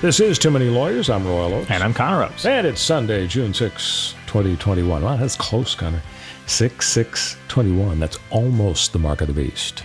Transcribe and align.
This 0.00 0.20
is 0.20 0.38
Too 0.38 0.50
Many 0.52 0.66
Lawyers. 0.68 1.10
I'm 1.10 1.26
Royal 1.26 1.54
Oakes. 1.54 1.70
And 1.72 1.82
I'm 1.82 1.92
Connor 1.92 2.22
Oakes. 2.24 2.46
And 2.46 2.66
it's 2.66 2.80
Sunday, 2.80 3.26
June 3.26 3.52
6, 3.52 4.14
2021. 4.26 5.02
Wow, 5.02 5.16
that's 5.16 5.34
close, 5.36 5.74
Connor. 5.74 6.00
6 6.46 6.88
6 6.88 7.36
21. 7.48 7.98
That's 7.98 8.16
almost 8.30 8.92
the 8.92 8.98
mark 9.00 9.20
of 9.22 9.26
the 9.26 9.32
beast. 9.34 9.82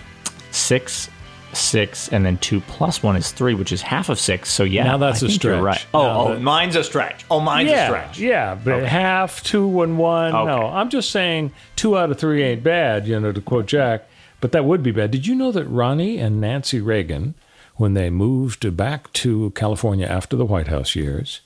Six, 0.52 1.10
six, 1.52 2.08
and 2.10 2.24
then 2.24 2.38
two 2.38 2.60
plus 2.60 3.02
one 3.02 3.16
is 3.16 3.32
three, 3.32 3.54
which 3.54 3.72
is 3.72 3.82
half 3.82 4.08
of 4.08 4.20
six. 4.20 4.50
So 4.50 4.62
yeah, 4.62 4.84
Now 4.84 4.98
that's 4.98 5.20
I 5.22 5.26
a 5.26 5.28
think 5.30 5.42
you're 5.42 5.56
stretch. 5.58 5.62
Right. 5.64 5.86
Oh, 5.92 6.02
Now 6.04 6.20
oh, 6.20 6.34
that- 6.34 6.40
mine's 6.40 6.76
a 6.76 6.84
stretch. 6.84 7.24
Oh, 7.28 7.40
mine's 7.40 7.68
yeah, 7.70 7.82
a 7.82 7.86
stretch. 7.88 8.18
Yeah, 8.20 8.54
but 8.54 8.84
half, 8.84 9.42
two, 9.42 9.82
and 9.82 9.98
one. 9.98 10.32
Okay. 10.34 10.46
No, 10.46 10.66
I'm 10.68 10.90
just 10.90 11.10
saying 11.10 11.50
two 11.74 11.98
out 11.98 12.12
of 12.12 12.18
three 12.18 12.44
ain't 12.44 12.62
bad, 12.62 13.08
you 13.08 13.18
know, 13.18 13.32
to 13.32 13.40
quote 13.40 13.66
Jack. 13.66 14.04
But 14.40 14.52
that 14.52 14.64
would 14.64 14.82
be 14.84 14.92
bad. 14.92 15.10
Did 15.10 15.26
you 15.26 15.34
know 15.34 15.50
that 15.52 15.64
Ronnie 15.64 16.18
and 16.18 16.40
Nancy 16.40 16.80
Reagan, 16.80 17.34
when 17.76 17.94
they 17.94 18.10
moved 18.10 18.76
back 18.76 19.12
to 19.14 19.50
California 19.50 20.06
after 20.06 20.36
the 20.36 20.44
White 20.44 20.68
House 20.68 20.94
years, 20.94 21.40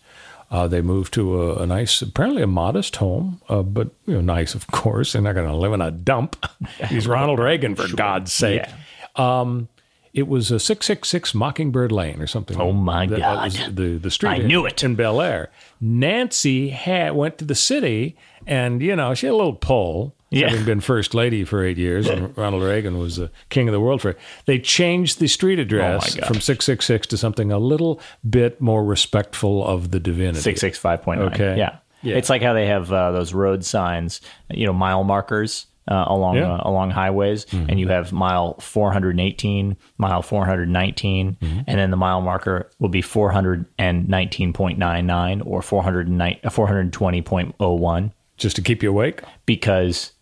uh, 0.50 0.66
they 0.66 0.80
moved 0.80 1.12
to 1.14 1.42
a, 1.42 1.62
a 1.62 1.66
nice, 1.66 2.00
apparently 2.02 2.42
a 2.42 2.46
modest 2.46 2.96
home, 2.96 3.40
uh, 3.48 3.62
but 3.62 3.88
you 4.06 4.14
know, 4.14 4.20
nice, 4.20 4.54
of 4.54 4.66
course. 4.68 5.12
They're 5.12 5.22
not 5.22 5.34
going 5.34 5.46
to 5.48 5.54
live 5.56 5.72
in 5.72 5.80
a 5.82 5.90
dump. 5.90 6.44
He's 6.88 7.06
Ronald 7.06 7.38
Reagan, 7.38 7.74
for 7.74 7.88
God's 7.94 8.32
sake. 8.32 8.62
Um, 9.16 9.68
it 10.14 10.26
was 10.26 10.50
a 10.50 10.58
six 10.58 10.86
six 10.86 11.08
six 11.08 11.34
Mockingbird 11.34 11.92
Lane 11.92 12.20
or 12.20 12.26
something. 12.26 12.58
Oh, 12.58 12.72
my 12.72 13.06
That- 13.06 13.20
that 13.20 13.44
was 13.44 13.56
God. 13.58 13.76
the 13.76 13.98
the 13.98 14.10
street. 14.10 14.30
I 14.30 14.38
knew 14.38 14.64
it. 14.64 14.82
in 14.82 14.94
Bel 14.94 15.20
Air. 15.20 15.50
Nancy 15.80 16.70
had 16.70 17.14
went 17.14 17.38
to 17.38 17.44
the 17.44 17.54
city, 17.54 18.16
and 18.46 18.80
you 18.82 18.96
know 18.96 19.14
she 19.14 19.26
had 19.26 19.32
a 19.32 19.36
little 19.36 19.54
pull. 19.54 20.14
Yeah. 20.30 20.50
Having 20.50 20.64
been 20.66 20.80
first 20.80 21.14
lady 21.14 21.44
for 21.44 21.64
eight 21.64 21.78
years, 21.78 22.06
and 22.06 22.32
Ronald 22.36 22.62
Reagan 22.62 22.98
was 22.98 23.16
the 23.16 23.30
king 23.48 23.66
of 23.68 23.72
the 23.72 23.80
world 23.80 24.02
for 24.02 24.10
it. 24.10 24.18
They 24.46 24.58
changed 24.58 25.18
the 25.20 25.26
street 25.28 25.58
address 25.58 26.16
Oh, 26.22 26.26
from 26.26 26.40
666 26.40 27.06
to 27.08 27.16
something 27.16 27.50
a 27.50 27.58
little 27.58 27.98
bit 28.28 28.60
more 28.60 28.84
respectful 28.84 29.66
of 29.66 29.90
the 29.90 29.98
divinity. 30.00 30.40
Six 30.40 30.60
six 30.60 30.76
five 30.78 31.02
point 31.02 31.20
nine. 31.20 31.32
Okay. 31.32 31.56
Yeah. 31.56 31.78
Yeah. 32.02 32.16
It's 32.16 32.28
like 32.30 32.42
how 32.42 32.52
they 32.52 32.66
have 32.66 32.92
uh, 32.92 33.10
those 33.12 33.32
road 33.34 33.64
signs, 33.64 34.20
you 34.50 34.66
know, 34.66 34.72
mile 34.74 35.02
markers 35.02 35.64
uh, 35.90 36.04
along 36.08 36.36
Yeah. 36.36 36.52
uh, 36.56 36.60
along 36.68 36.90
highways, 36.90 37.46
and 37.52 37.80
you 37.80 37.88
have 37.88 38.12
mile 38.12 38.58
four 38.60 38.92
hundred 38.92 39.18
eighteen, 39.18 39.78
mile 39.96 40.20
four 40.20 40.44
hundred 40.44 40.68
nineteen, 40.68 41.38
and 41.40 41.64
then 41.78 41.90
the 41.90 41.96
mile 41.96 42.20
marker 42.20 42.68
will 42.78 42.90
be 42.90 43.00
four 43.00 43.30
hundred 43.30 43.64
and 43.78 44.06
nineteen 44.08 44.52
point 44.52 44.78
nine 44.78 45.06
nine 45.06 45.40
or 45.40 45.62
420.01. 45.62 48.12
Just 48.36 48.56
to 48.56 48.62
keep 48.62 48.82
you 48.82 48.90
awake. 48.90 49.22
because 49.46 50.12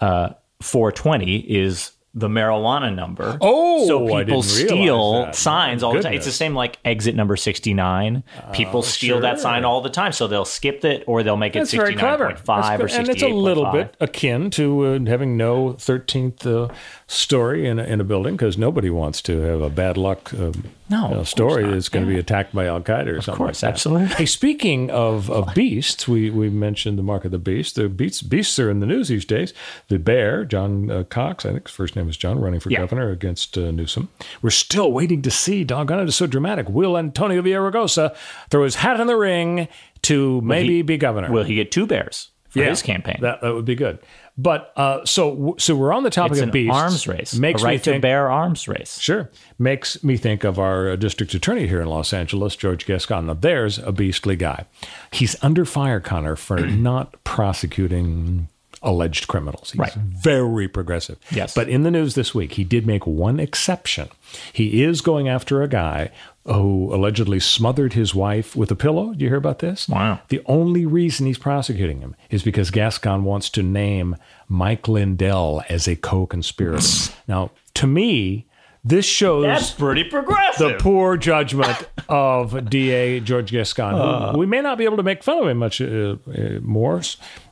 uh, 0.00 0.30
420 0.60 1.36
is 1.38 1.92
the 2.16 2.28
marijuana 2.28 2.94
number. 2.94 3.36
Oh, 3.40 3.88
so 3.88 4.06
people 4.06 4.42
steal 4.42 5.32
signs 5.32 5.82
all 5.82 5.92
the 5.92 6.00
time. 6.00 6.14
It's 6.14 6.26
the 6.26 6.32
same 6.32 6.54
like 6.54 6.78
exit 6.84 7.16
number 7.16 7.36
69. 7.36 8.22
People 8.52 8.82
steal 8.82 9.20
that 9.20 9.40
sign 9.40 9.64
all 9.64 9.80
the 9.80 9.90
time, 9.90 10.12
so 10.12 10.28
they'll 10.28 10.44
skip 10.44 10.84
it 10.84 11.02
or 11.08 11.24
they'll 11.24 11.36
make 11.36 11.56
it 11.56 11.60
That's 11.60 11.72
very 11.72 11.94
69.5 11.96 12.74
or 12.78 12.86
good. 12.86 12.90
And 12.92 13.08
it's 13.08 13.22
a 13.22 13.28
little 13.28 13.64
68.5. 13.66 13.72
bit 13.72 13.96
akin 14.00 14.50
to 14.50 14.86
uh, 14.86 14.98
having 15.06 15.36
no 15.36 15.70
13th 15.72 16.46
uh, 16.46 16.72
story 17.14 17.66
in 17.66 17.78
a, 17.78 17.84
in 17.84 18.00
a 18.00 18.04
building 18.04 18.34
because 18.36 18.58
nobody 18.58 18.90
wants 18.90 19.22
to 19.22 19.40
have 19.40 19.60
a 19.60 19.70
bad 19.70 19.96
luck 19.96 20.32
um, 20.34 20.64
No, 20.90 21.06
of 21.06 21.12
course 21.14 21.30
story 21.30 21.64
that's 21.66 21.88
going 21.88 22.04
to 22.04 22.12
be 22.12 22.18
attacked 22.18 22.54
by 22.54 22.66
Al 22.66 22.80
Qaeda 22.80 23.06
or 23.18 23.22
something. 23.22 23.32
Of 23.32 23.38
course, 23.38 23.62
like 23.62 23.72
absolutely. 23.72 24.06
Hey, 24.14 24.26
speaking 24.26 24.90
of, 24.90 25.30
of 25.30 25.54
beasts, 25.54 26.06
we, 26.08 26.30
we 26.30 26.50
mentioned 26.50 26.98
the 26.98 27.02
mark 27.02 27.24
of 27.24 27.30
the 27.30 27.38
beast. 27.38 27.76
The 27.76 27.88
beasts, 27.88 28.22
beasts 28.22 28.58
are 28.58 28.70
in 28.70 28.80
the 28.80 28.86
news 28.86 29.08
these 29.08 29.24
days. 29.24 29.54
The 29.88 29.98
bear, 29.98 30.44
John 30.44 30.90
uh, 30.90 31.04
Cox, 31.04 31.46
I 31.46 31.52
think 31.52 31.68
his 31.68 31.74
first 31.74 31.96
name 31.96 32.08
is 32.08 32.16
John, 32.16 32.38
running 32.40 32.60
for 32.60 32.70
Yeah. 32.70 32.80
governor 32.80 33.10
against 33.10 33.56
uh, 33.56 33.70
Newsom. 33.70 34.08
We're 34.42 34.50
still 34.50 34.92
waiting 34.92 35.22
to 35.22 35.30
see, 35.30 35.64
doggone 35.64 36.00
it, 36.00 36.04
it's 36.04 36.16
so 36.16 36.26
dramatic. 36.26 36.68
Will 36.68 36.98
Antonio 36.98 37.40
Villaraigosa 37.42 38.14
throw 38.50 38.64
his 38.64 38.74
hat 38.76 39.00
in 39.00 39.06
the 39.06 39.16
ring 39.16 39.68
to 40.02 40.40
maybe 40.42 40.76
he- 40.76 40.82
be 40.82 40.96
governor? 40.98 41.30
Will 41.30 41.44
he 41.44 41.54
get 41.54 41.70
two 41.72 41.86
bears 41.86 42.30
for 42.50 42.62
his 42.62 42.82
campaign? 42.82 43.18
That, 43.20 43.40
that 43.40 43.54
would 43.54 43.64
be 43.64 43.74
good. 43.74 43.98
But 44.36 44.72
uh, 44.76 45.04
so 45.04 45.54
so 45.58 45.76
we're 45.76 45.92
on 45.92 46.02
the 46.02 46.10
topic 46.10 46.32
it's 46.32 46.40
of 46.40 46.48
an 46.48 46.52
beasts. 46.52 46.76
arms 46.76 47.06
race. 47.06 47.34
Makes 47.36 47.62
a 47.62 47.64
me 47.64 47.70
right 47.70 47.82
to 47.84 47.90
think, 47.92 48.02
bear 48.02 48.28
arms 48.30 48.66
race. 48.66 48.98
Sure, 48.98 49.30
makes 49.60 50.02
me 50.02 50.16
think 50.16 50.42
of 50.42 50.58
our 50.58 50.90
uh, 50.90 50.96
district 50.96 51.34
attorney 51.34 51.68
here 51.68 51.80
in 51.80 51.86
Los 51.88 52.12
Angeles, 52.12 52.56
George 52.56 52.84
Gascon. 52.84 53.26
Now, 53.26 53.34
there's 53.34 53.78
a 53.78 53.92
beastly 53.92 54.34
guy. 54.34 54.64
He's 55.12 55.36
under 55.42 55.64
fire, 55.64 56.00
Connor, 56.00 56.34
for 56.34 56.58
not 56.66 57.22
prosecuting 57.22 58.48
alleged 58.82 59.28
criminals. 59.28 59.70
He's 59.70 59.78
Right. 59.78 59.94
very 59.94 60.68
progressive. 60.68 61.16
Yes. 61.30 61.54
But 61.54 61.68
in 61.68 61.84
the 61.84 61.90
news 61.90 62.14
this 62.16 62.34
week, 62.34 62.52
he 62.54 62.64
did 62.64 62.86
make 62.86 63.06
one 63.06 63.40
exception. 63.40 64.08
He 64.52 64.82
is 64.82 65.00
going 65.00 65.28
after 65.28 65.62
a 65.62 65.68
guy 65.68 66.10
who 66.46 66.94
allegedly 66.94 67.40
smothered 67.40 67.94
his 67.94 68.14
wife 68.14 68.54
with 68.54 68.70
a 68.70 68.76
pillow. 68.76 69.12
Did 69.12 69.22
you 69.22 69.28
hear 69.28 69.38
about 69.38 69.60
this? 69.60 69.88
Wow. 69.88 70.20
The 70.28 70.42
only 70.46 70.84
reason 70.84 71.26
he's 71.26 71.38
prosecuting 71.38 72.00
him 72.00 72.14
is 72.28 72.42
because 72.42 72.70
Gascon 72.70 73.24
wants 73.24 73.48
to 73.50 73.62
name 73.62 74.16
Mike 74.48 74.86
Lindell 74.86 75.62
as 75.68 75.88
a 75.88 75.96
co-conspirator. 75.96 76.86
now, 77.28 77.50
to 77.74 77.86
me, 77.86 78.46
this 78.84 79.06
shows 79.06 79.44
That's 79.44 79.70
pretty 79.70 80.04
progressive. 80.04 80.72
the 80.72 80.74
poor 80.78 81.16
judgment 81.16 81.88
of 82.06 82.68
DA 82.68 83.20
George 83.20 83.50
Gascon. 83.50 83.94
Uh. 83.94 84.36
we 84.36 84.44
may 84.44 84.60
not 84.60 84.76
be 84.76 84.84
able 84.84 84.98
to 84.98 85.02
make 85.02 85.22
fun 85.24 85.38
of 85.38 85.48
him 85.48 85.56
much 85.56 85.80
uh, 85.80 86.16
uh, 86.28 86.60
more 86.60 87.00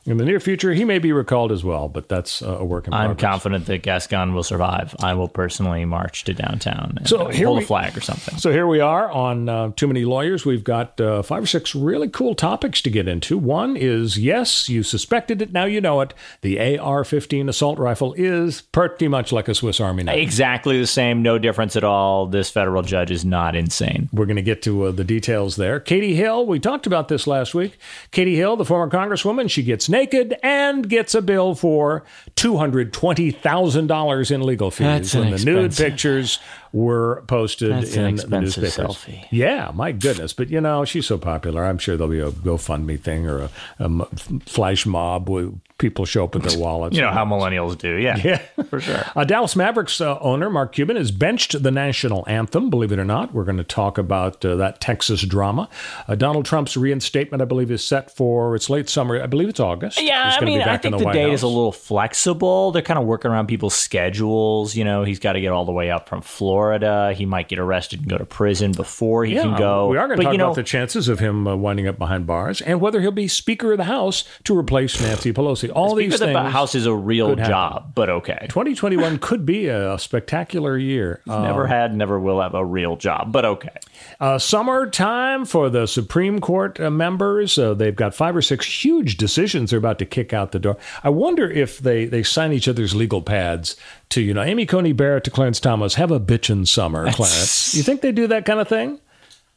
in 0.05 0.17
the 0.17 0.25
near 0.25 0.39
future. 0.39 0.73
He 0.73 0.83
may 0.83 0.99
be 0.99 1.11
recalled 1.13 1.51
as 1.51 1.63
well, 1.63 1.87
but 1.87 2.09
that's 2.09 2.41
uh, 2.41 2.57
a 2.59 2.65
work 2.65 2.87
in 2.87 2.91
progress. 2.91 3.09
I'm 3.11 3.15
confident 3.17 3.65
that 3.67 3.83
Gascon 3.83 4.33
will 4.33 4.43
survive. 4.43 4.95
I 5.01 5.13
will 5.13 5.27
personally 5.29 5.85
march 5.85 6.23
to 6.25 6.33
downtown 6.33 6.95
and 6.97 7.07
So 7.07 7.27
here 7.29 7.47
hold 7.47 7.59
we- 7.59 7.63
a 7.63 7.67
flag 7.67 7.97
or 7.97 8.01
something. 8.01 8.37
So 8.37 8.51
here 8.51 8.67
we 8.67 8.79
are 8.79 9.09
on 9.11 9.47
uh, 9.47 9.71
Too 9.75 9.87
Many 9.87 10.03
Lawyers. 10.05 10.45
We've 10.45 10.63
got 10.63 10.99
uh, 10.99 11.21
five 11.21 11.43
or 11.43 11.47
six 11.47 11.73
really 11.73 12.09
cool 12.09 12.35
topics 12.35 12.81
to 12.81 12.89
get 12.89 13.07
into. 13.07 13.37
One 13.37 13.77
is 13.77 14.17
yes, 14.17 14.67
you 14.67 14.83
suspected 14.83 15.41
it, 15.41 15.51
now 15.53 15.65
you 15.65 15.79
know 15.79 16.01
it. 16.01 16.13
The 16.41 16.77
AR 16.79 17.03
15 17.03 17.47
assault 17.49 17.79
rifle 17.79 18.13
is 18.17 18.61
pretty 18.61 19.07
much 19.07 19.31
like 19.31 19.47
a 19.47 19.55
Swiss 19.55 19.79
Army 19.79 20.03
knife. 20.03 20.17
Exactly 20.17 20.79
the 20.79 20.87
same, 20.87 21.21
no 21.21 21.37
difference 21.37 21.75
at 21.75 21.83
all. 21.83 22.25
This 22.27 22.49
federal 22.49 22.81
judge 22.81 23.11
is 23.11 23.23
not 23.23 23.55
insane. 23.55 24.09
We're 24.11 24.25
going 24.25 24.35
to 24.35 24.41
get 24.41 24.61
to 24.63 24.85
uh, 24.85 24.91
the 24.91 25.03
details 25.03 25.55
there. 25.55 25.79
Katie 25.79 26.15
Hill, 26.15 26.45
we 26.45 26.59
talked 26.59 26.87
about 26.87 27.07
this 27.07 27.25
last 27.25 27.53
week. 27.55 27.77
Katie 28.11 28.35
Hill, 28.35 28.57
the 28.57 28.65
former 28.65 28.91
congresswoman, 28.91 29.49
she 29.49 29.63
gets 29.63 29.89
naked 29.93 30.35
and 30.43 30.89
gets 30.89 31.15
a 31.15 31.21
bill 31.21 31.55
for 31.55 32.03
$220,000 32.35 34.31
in 34.31 34.41
legal 34.41 34.71
fees. 34.71 34.85
That's 34.85 35.15
when 35.15 35.31
the 35.31 35.45
nude 35.45 35.75
pictures 35.75 36.39
were 36.73 37.23
posted 37.27 37.71
That's 37.71 37.95
an 37.95 38.05
in 38.05 38.15
the 38.15 38.21
expensive 38.23 38.63
newspapers. 38.63 38.97
selfie. 38.97 39.25
Yeah, 39.31 39.71
my 39.73 39.91
goodness. 39.93 40.33
But, 40.33 40.49
you 40.49 40.59
know, 40.59 40.83
she's 40.85 41.05
so 41.05 41.17
popular. 41.17 41.63
I'm 41.63 41.77
sure 41.77 41.95
there'll 41.95 42.11
be 42.11 42.19
a 42.19 42.31
GoFundMe 42.31 42.99
thing 42.99 43.27
or 43.27 43.49
a 43.79 44.05
flash 44.45 44.85
mob 44.85 45.29
where 45.29 45.49
people 45.77 46.05
show 46.05 46.23
up 46.23 46.33
with 46.33 46.43
their 46.43 46.57
wallets. 46.59 46.95
You 46.95 47.01
know 47.03 47.11
how 47.11 47.25
millennials 47.25 47.77
do, 47.77 47.95
yeah, 47.97 48.17
Yeah, 48.17 48.37
for 48.69 48.79
sure. 48.81 49.03
Uh, 49.15 49.23
Dallas 49.23 49.55
Mavericks 49.55 50.01
uh, 50.01 50.17
owner 50.19 50.49
Mark 50.49 50.73
Cuban 50.73 50.95
has 50.95 51.11
benched 51.11 51.61
the 51.61 51.69
national 51.71 52.23
anthem. 52.27 52.69
Believe 52.71 52.91
it 52.91 52.97
or 52.99 53.05
not, 53.05 53.33
we're 53.33 53.43
going 53.43 53.57
to 53.57 53.63
talk 53.63 53.97
about 53.99 54.43
uh, 54.43 54.55
that 54.55 54.81
Texas 54.81 55.21
drama. 55.21 55.69
Uh, 56.07 56.15
Donald 56.15 56.45
Trump's 56.45 56.75
reinstatement, 56.75 57.41
I 57.41 57.45
believe, 57.45 57.69
is 57.69 57.85
set 57.85 58.09
for 58.09 58.55
its 58.55 58.69
late 58.69 58.89
summer. 58.89 59.21
I 59.21 59.27
believe 59.27 59.49
it's 59.49 59.59
August. 59.59 60.01
Yeah, 60.01 60.25
He's 60.25 60.35
I 60.35 60.39
gonna 60.39 60.45
be 60.47 60.51
mean, 60.53 60.61
I 60.61 60.65
back 60.65 60.81
think 60.81 60.97
the, 60.97 61.03
White 61.03 61.13
date 61.13 61.33
is 61.33 61.43
a 61.43 61.47
little 61.47 61.71
flexible. 61.71 62.71
They're 62.71 62.81
kind 62.81 62.97
of 62.99 63.05
working 63.05 63.29
around 63.29 63.47
people's 63.47 63.75
schedules. 63.75 64.75
You 64.75 64.85
know, 64.85 65.03
he's 65.03 65.19
got 65.19 65.33
to 65.33 65.41
get 65.41 65.51
all 65.51 65.65
the 65.65 65.71
way 65.71 65.91
up 65.91 66.09
from 66.09 66.21
Florida. 66.21 66.62
He 67.15 67.25
might 67.25 67.47
get 67.49 67.59
arrested 67.59 67.99
and 68.01 68.09
go 68.09 68.17
to 68.17 68.25
prison 68.25 68.71
before 68.71 69.25
he 69.25 69.35
Yeah, 69.35 69.43
can 69.43 69.57
go. 69.57 69.87
we 69.87 69.97
are 69.97 70.07
going 70.07 70.17
to 70.19 70.23
talk 70.23 70.31
you 70.33 70.37
know, 70.37 70.45
about 70.47 70.55
the 70.55 70.63
chances 70.63 71.07
of 71.07 71.19
him 71.19 71.47
uh, 71.47 71.55
winding 71.55 71.87
up 71.87 71.97
behind 71.97 72.25
bars 72.25 72.61
and 72.61 72.79
whether 72.81 73.01
he'll 73.01 73.11
be 73.11 73.27
Speaker 73.27 73.71
of 73.73 73.77
the 73.77 73.83
House 73.85 74.23
to 74.45 74.57
replace 74.57 74.99
Nancy 75.01 75.33
Pelosi. 75.33 75.71
All 75.73 75.91
Speaker 75.95 76.11
these 76.11 76.21
of 76.21 76.29
the. 76.29 76.43
House 76.49 76.75
is 76.75 76.85
a 76.85 76.93
real 76.95 77.35
job, 77.35 77.93
but 77.95 78.09
okay. 78.09 78.45
2021 78.49 79.17
could 79.19 79.45
be 79.45 79.67
a 79.67 79.97
spectacular 79.99 80.77
year. 80.77 81.21
Uh, 81.27 81.41
Never 81.43 81.67
had, 81.67 81.95
never 81.95 82.19
will 82.19 82.41
have 82.41 82.53
a 82.53 82.63
real 82.65 82.95
job, 82.95 83.31
but 83.31 83.45
okay. 83.45 83.69
Uh, 84.19 84.37
summertime 84.37 85.45
for 85.45 85.69
the 85.69 85.85
Supreme 85.87 86.39
Court 86.39 86.79
uh, 86.79 86.89
members. 86.89 87.57
Uh, 87.57 87.73
they've 87.73 87.95
got 87.95 88.13
five 88.15 88.35
or 88.35 88.41
six 88.41 88.65
huge 88.83 89.17
decisions 89.17 89.69
they're 89.69 89.79
about 89.79 89.99
to 89.99 90.05
kick 90.05 90.33
out 90.33 90.51
the 90.51 90.59
door. 90.59 90.77
I 91.03 91.09
wonder 91.09 91.49
if 91.49 91.79
they, 91.79 92.05
they 92.05 92.23
sign 92.23 92.53
each 92.53 92.67
other's 92.67 92.95
legal 92.95 93.21
pads 93.21 93.75
to, 94.13 94.21
you 94.21 94.33
know, 94.33 94.41
Amy 94.41 94.65
Coney 94.65 94.93
Barrett 94.93 95.23
to 95.25 95.31
Clarence 95.31 95.59
Thomas, 95.59 95.95
have 95.95 96.11
a 96.11 96.19
bitchin' 96.19 96.67
summer, 96.67 97.11
Clarence. 97.11 97.73
You 97.73 97.83
think 97.83 98.01
they 98.01 98.11
do 98.11 98.27
that 98.27 98.45
kind 98.45 98.59
of 98.59 98.67
thing? 98.67 98.99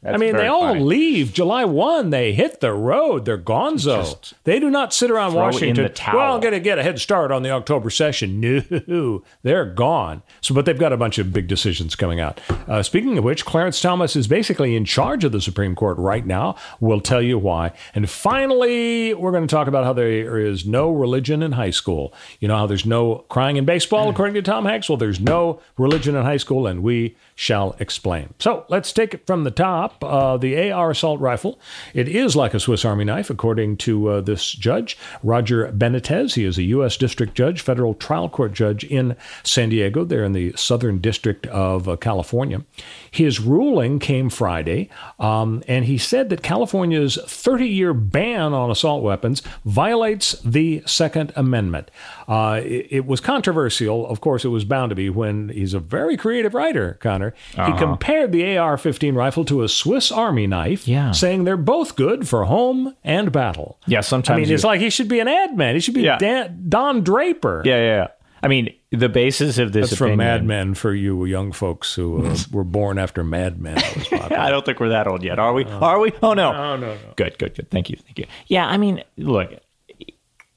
I 0.05 0.17
mean, 0.17 0.35
they 0.35 0.45
all 0.45 0.61
funny. 0.61 0.81
leave 0.81 1.33
July 1.33 1.65
1. 1.65 2.11
They 2.11 2.31
hit 2.31 2.61
the 2.61 2.71
road. 2.71 3.25
They're 3.25 3.37
gonzo. 3.37 4.33
They 4.43 4.59
do 4.59 4.69
not 4.69 4.93
sit 4.93 5.09
around 5.09 5.33
Washington. 5.33 5.91
Well, 6.13 6.35
I'm 6.35 6.39
going 6.39 6.53
to 6.53 6.59
get 6.59 6.77
a 6.77 6.83
head 6.83 6.99
start 6.99 7.31
on 7.31 7.41
the 7.41 7.49
October 7.49 7.89
session. 7.89 8.39
No, 8.39 9.23
they're 9.41 9.65
gone. 9.65 10.21
So, 10.39 10.53
but 10.53 10.65
they've 10.65 10.77
got 10.77 10.93
a 10.93 10.97
bunch 10.97 11.17
of 11.17 11.33
big 11.33 11.47
decisions 11.47 11.95
coming 11.95 12.19
out. 12.19 12.39
Uh, 12.67 12.83
speaking 12.83 13.17
of 13.17 13.23
which, 13.23 13.43
Clarence 13.43 13.81
Thomas 13.81 14.15
is 14.15 14.27
basically 14.27 14.75
in 14.75 14.85
charge 14.85 15.23
of 15.23 15.31
the 15.31 15.41
Supreme 15.41 15.75
Court 15.75 15.97
right 15.97 16.25
now. 16.25 16.55
We'll 16.79 17.01
tell 17.01 17.21
you 17.21 17.39
why. 17.39 17.71
And 17.95 18.07
finally, 18.07 19.15
we're 19.15 19.31
going 19.31 19.47
to 19.47 19.53
talk 19.53 19.67
about 19.67 19.83
how 19.83 19.93
there 19.93 20.37
is 20.37 20.63
no 20.63 20.91
religion 20.91 21.41
in 21.41 21.53
high 21.53 21.71
school. 21.71 22.13
You 22.39 22.47
know 22.47 22.55
how 22.55 22.67
there's 22.67 22.85
no 22.85 23.25
crying 23.29 23.57
in 23.57 23.65
baseball, 23.65 24.09
according 24.09 24.35
to 24.35 24.43
Tom 24.43 24.65
Hanks? 24.65 24.89
Well, 24.89 24.97
there's 24.97 25.19
no 25.19 25.59
religion 25.75 26.15
in 26.15 26.23
high 26.23 26.37
school, 26.37 26.67
and 26.67 26.83
we 26.83 27.17
shall 27.37 27.75
explain. 27.79 28.33
So 28.39 28.65
let's 28.67 28.91
take 28.91 29.13
it 29.13 29.27
from 29.27 29.43
the 29.43 29.51
top. 29.51 30.03
Uh, 30.03 30.37
the 30.37 30.71
AR 30.71 30.89
assault 30.89 31.21
rifle. 31.21 31.59
It 31.93 32.07
is 32.07 32.35
like 32.35 32.55
a 32.55 32.59
Swiss 32.59 32.83
Army 32.83 33.05
knife, 33.05 33.29
according 33.29 33.77
to 33.77 34.09
uh, 34.09 34.21
this 34.21 34.51
judge, 34.51 34.97
Roger 35.21 35.71
Benitez. 35.71 36.33
He 36.33 36.45
is 36.45 36.57
a 36.57 36.63
U.S. 36.63 36.97
District 36.97 37.35
Judge, 37.35 37.61
federal 37.61 37.93
trial 37.93 38.27
court 38.27 38.53
judge 38.53 38.83
in 38.85 39.15
San 39.43 39.69
Diego, 39.69 40.03
there 40.03 40.23
in 40.23 40.31
the 40.31 40.51
Southern 40.57 40.97
District 40.97 41.45
of 41.47 41.87
uh, 41.87 41.95
California. 41.97 42.65
His 43.11 43.39
ruling 43.39 43.99
came 43.99 44.31
Friday, 44.31 44.89
um, 45.19 45.63
and 45.67 45.85
he 45.85 45.99
said 45.99 46.29
that 46.29 46.41
California's 46.41 47.19
30 47.23 47.67
year 47.67 47.93
ban 47.93 48.53
on 48.53 48.71
assault 48.71 49.03
weapons 49.03 49.43
violates 49.63 50.33
the 50.41 50.81
Second 50.87 51.33
Amendment. 51.35 51.91
Uh, 52.27 52.61
it, 52.63 52.87
it 52.89 53.05
was 53.05 53.21
controversial. 53.21 54.07
Of 54.07 54.21
course, 54.21 54.43
it 54.43 54.49
was 54.49 54.65
bound 54.65 54.89
to 54.89 54.95
be 54.95 55.11
when 55.11 55.49
he's 55.49 55.75
a 55.75 55.79
very 55.79 56.17
creative 56.17 56.55
writer, 56.55 56.97
Connor. 56.99 57.26
He 57.51 57.73
compared 57.77 58.31
the 58.31 58.57
AR 58.57 58.77
15 58.77 59.15
rifle 59.15 59.45
to 59.45 59.63
a 59.63 59.67
Swiss 59.69 60.11
Army 60.11 60.47
knife, 60.47 60.87
Yeah. 60.87 61.11
saying 61.11 61.43
they're 61.43 61.57
both 61.57 61.95
good 61.95 62.27
for 62.27 62.45
home 62.45 62.95
and 63.03 63.31
battle. 63.31 63.79
Yeah, 63.87 64.01
sometimes 64.01 64.35
I 64.37 64.39
mean, 64.41 64.49
you- 64.49 64.55
it's 64.55 64.63
like 64.63 64.81
he 64.81 64.89
should 64.89 65.07
be 65.07 65.19
an 65.19 65.27
ad 65.27 65.55
man. 65.57 65.75
He 65.75 65.81
should 65.81 65.93
be 65.93 66.01
Yeah. 66.01 66.17
Dan, 66.17 66.65
Don 66.69 67.03
Draper. 67.03 67.61
Yeah, 67.65 67.77
yeah, 67.77 67.83
yeah. 67.85 68.07
I 68.43 68.47
mean, 68.49 68.69
the 68.91 69.09
basis 69.09 69.57
of 69.57 69.71
this 69.73 69.89
That's 69.89 69.97
from 69.97 70.11
opinion, 70.11 70.17
Mad 70.27 70.45
Men 70.45 70.73
for 70.75 70.93
you 70.93 71.25
young 71.25 71.51
folks 71.51 71.95
who 71.95 72.23
uh, 72.27 72.37
were 72.51 72.63
born 72.63 72.99
after 72.99 73.23
Mad 73.23 73.59
Men. 73.59 73.75
That 73.75 73.95
was 73.95 74.07
popular. 74.09 74.37
I 74.39 74.49
don't 74.51 74.63
think 74.63 74.79
we're 74.79 74.89
that 74.89 75.07
old 75.07 75.23
yet, 75.23 75.39
are 75.39 75.53
we? 75.53 75.65
are 75.65 75.99
we? 75.99 76.11
Oh 76.21 76.33
no. 76.33 76.51
no, 76.51 76.77
no. 76.77 76.97
Good, 77.15 77.39
good, 77.39 77.55
good. 77.55 77.69
Thank 77.71 77.89
you, 77.89 77.97
thank 77.97 78.19
you. 78.19 78.25
Yeah, 78.45 78.67
I 78.67 78.77
mean, 78.77 79.03
look, 79.17 79.51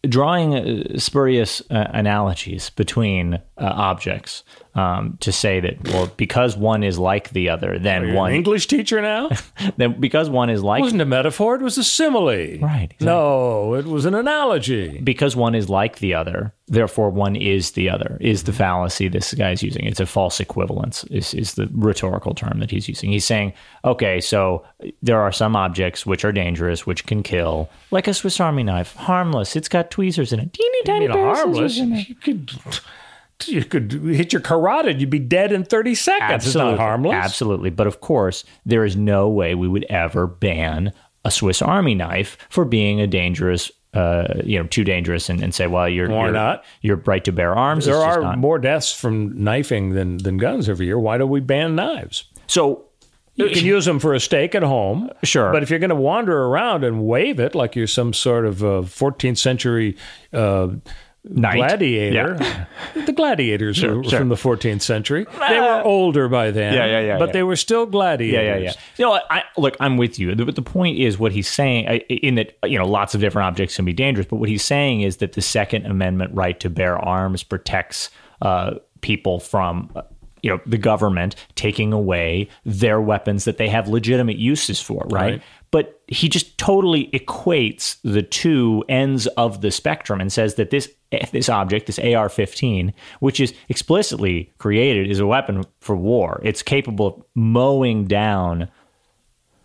drawing 0.09 0.55
uh, 0.55 0.99
spurious 0.99 1.61
uh, 1.71 1.87
analogies 1.93 2.71
between 2.71 3.35
uh, 3.35 3.41
objects 3.59 4.45
um, 4.75 5.19
to 5.21 5.33
say 5.33 5.61
that 5.61 5.85
well, 5.89 6.11
because 6.17 6.57
one 6.57 6.83
is 6.83 6.99
like 6.99 7.31
the 7.31 7.49
other, 7.51 7.79
then 7.79 8.15
one 8.15 8.31
an 8.31 8.37
English 8.37 8.67
teacher 8.67 9.03
now? 9.03 9.29
then 9.77 10.01
because 10.01 10.31
one 10.31 10.49
is 10.49 10.63
like 10.63 10.81
It 10.81 10.85
wasn't 10.85 11.03
a 11.03 11.07
metaphor. 11.07 11.57
It 11.57 11.63
was 11.63 11.77
a 11.77 11.85
simile. 11.85 12.59
Right, 12.61 12.85
exactly. 12.85 13.07
No, 13.07 13.75
it 13.75 13.85
was 13.85 14.07
an 14.07 14.15
analogy. 14.15 15.01
because 15.01 15.37
one 15.37 15.55
is 15.55 15.69
like 15.69 15.99
the 15.99 16.15
other, 16.15 16.55
therefore 16.71 17.11
one 17.11 17.37
is 17.37 17.73
the 17.73 17.91
other, 17.91 18.17
is 18.21 18.45
the 18.45 18.53
fallacy 18.53 19.09
this 19.09 19.35
guy's 19.35 19.63
using. 19.63 19.85
It's 19.85 20.01
a 20.01 20.07
false 20.07 20.41
equivalence, 20.41 21.05
is, 21.05 21.35
is 21.35 21.55
the 21.55 21.69
rhetorical 21.73 22.35
term 22.35 22.61
that 22.61 22.71
he's 22.71 22.89
using. 22.89 23.11
He's 23.11 23.27
saying, 23.27 23.53
okay, 23.85 24.21
so 24.21 24.65
there 25.03 25.21
are 25.21 25.33
some 25.33 25.57
objects 25.57 26.07
which 26.07 26.25
are 26.25 26.33
dangerous, 26.33 26.87
which 26.87 27.05
can 27.07 27.23
kill, 27.23 27.69
like 27.91 28.09
a 28.09 28.15
Swiss 28.15 28.41
Army 28.41 28.63
knife, 28.63 28.95
harmless. 28.95 29.57
It's 29.57 29.69
got 29.69 29.91
tweezers 29.91 30.33
in 30.33 30.41
it, 30.41 30.53
teeny 30.53 30.83
tiny 30.85 31.09
mean, 31.09 31.17
pair 31.17 31.31
of 31.31 31.37
harmless. 31.37 31.75
scissors 31.75 31.79
in 31.79 31.93
it. 31.97 32.09
You 32.09 32.15
could, 32.15 32.51
you 33.47 33.65
could 33.65 33.93
hit 33.93 34.33
your 34.33 34.41
carotid. 34.41 35.01
You'd 35.01 35.11
be 35.11 35.19
dead 35.19 35.51
in 35.51 35.65
30 35.65 35.95
seconds. 35.97 36.47
It's 36.47 36.55
not 36.55 36.79
harmless. 36.79 37.15
Absolutely. 37.15 37.71
But 37.71 37.89
of 37.89 38.01
course, 38.01 38.45
there 38.65 38.85
is 38.85 38.97
no 38.97 39.29
way 39.29 39.55
we 39.55 39.69
would 39.69 39.85
ever 39.85 40.27
ban 40.29 40.93
a 41.25 41.31
Swiss 41.31 41.61
Army 41.61 41.95
knife 41.95 42.39
for 42.49 42.65
being 42.65 43.01
a 43.01 43.07
dangerous, 43.07 43.71
uh, 43.93 44.35
you 44.45 44.59
know, 44.59 44.67
too 44.67 44.85
dangerous 44.85 45.29
and, 45.29 45.43
and 45.43 45.55
say, 45.55 45.67
well, 45.67 45.89
you're, 45.89 46.09
Why 46.09 46.25
you're, 46.25 46.33
not? 46.33 46.65
Your 46.81 46.97
right 46.97 47.25
to 47.25 47.33
bear 47.33 47.55
arms. 47.55 47.87
there 47.87 47.97
are 47.97 48.21
not. 48.21 48.39
more 48.39 48.59
deaths 48.59 48.93
from 48.93 49.43
knifing 49.43 49.91
than, 49.91 50.19
than 50.19 50.39
guns 50.39 50.69
every 50.69 50.87
year. 50.87 50.99
Why 50.99 51.19
do 51.19 51.27
we 51.27 51.41
ban 51.41 51.75
knives? 51.75 52.25
So 52.47 52.87
You 53.35 53.49
can 53.49 53.65
use 53.65 53.87
them 53.87 53.99
for 53.99 54.15
a 54.15 54.21
steak 54.21 54.55
at 54.55 54.63
home. 54.63 55.11
Sure. 55.25 55.53
But 55.53 55.63
if 55.63 55.71
you're 55.71 55.79
going 55.79 55.91
to 55.91 55.97
wander 55.97 56.41
around 56.41 56.85
and 56.85 57.05
wave 57.05 57.41
it 57.41 57.55
like 57.55 57.75
you're 57.75 57.87
some 57.87 58.13
sort 58.13 58.47
of 58.47 58.63
uh, 58.63 58.83
14th 58.83 59.39
century 59.39 59.97
uh, 60.33 60.69
Knight. 61.25 61.57
gladiator, 61.57 62.39
the 63.07 63.13
gladiators 63.13 63.77
Sure, 63.77 63.99
were 63.99 64.05
sure. 64.05 64.19
from 64.19 64.29
the 64.31 64.37
14th 64.37 64.81
century. 64.83 65.27
They 65.49 65.61
were 65.61 65.83
older 65.85 66.29
by 66.29 66.51
then. 66.51 66.73
Yeah, 66.75 66.87
yeah, 66.87 67.01
yeah, 67.01 67.19
But 67.19 67.29
yeah. 67.29 67.33
they 67.33 67.43
were 67.43 67.57
still 67.57 67.85
gladiators. 67.87 68.35
Yeah, 68.43 68.57
yeah, 68.57 68.63
yeah. 68.63 68.73
You 68.97 69.05
know, 69.05 69.21
I, 69.31 69.45
look, 69.59 69.77
I'm 69.81 69.97
with 69.99 70.19
you. 70.19 70.35
The, 70.35 70.47
the 70.47 70.63
point 70.63 70.99
is 70.99 71.19
what 71.19 71.33
he's 71.33 71.49
saying. 71.49 71.85
In 72.09 72.37
that, 72.37 72.57
you 72.65 72.79
know, 72.79 72.87
lots 72.87 73.15
of 73.15 73.21
different 73.21 73.47
objects 73.47 73.77
can 73.77 73.85
be 73.85 73.93
dangerous, 73.93 74.27
but 74.29 74.37
what 74.37 74.49
he's 74.49 74.65
saying 74.65 75.03
is 75.03 75.19
that 75.19 75.33
the 75.35 75.43
Second 75.43 75.85
Amendment 75.87 76.35
right 76.35 76.59
to 76.61 76.71
bear 76.71 76.97
arms 76.99 77.43
protects 77.43 78.09
uh, 78.41 78.77
people 79.03 79.41
from. 79.41 79.91
uh, 79.95 80.03
You 80.43 80.51
know, 80.53 80.61
the 80.65 80.79
government 80.79 81.37
taking 81.55 81.93
away 81.93 82.49
their 82.65 82.99
weapons 82.99 83.45
that 83.45 83.59
they 83.59 83.69
have 83.69 83.89
legitimate 83.89 84.39
uses 84.39 84.81
for, 84.81 85.05
right? 85.11 85.33
Right. 85.33 85.43
But 85.73 86.01
he 86.09 86.29
just 86.29 86.59
totally 86.59 87.07
equates 87.09 87.97
the 88.03 88.23
two 88.23 88.85
ends 88.89 89.27
of 89.29 89.61
the 89.61 89.71
spectrum 89.71 90.21
and 90.21 90.33
says 90.33 90.57
that 90.57 90.71
this 90.71 90.89
this 91.33 91.49
object, 91.49 91.87
this 91.87 91.99
AR-15, 91.99 92.93
which 93.19 93.41
is 93.41 93.53
explicitly 93.69 94.53
created 94.59 95.11
is 95.11 95.19
a 95.19 95.27
weapon 95.27 95.65
for 95.81 95.97
war, 95.97 96.41
it's 96.45 96.63
capable 96.63 97.07
of 97.07 97.23
mowing 97.35 98.05
down 98.05 98.69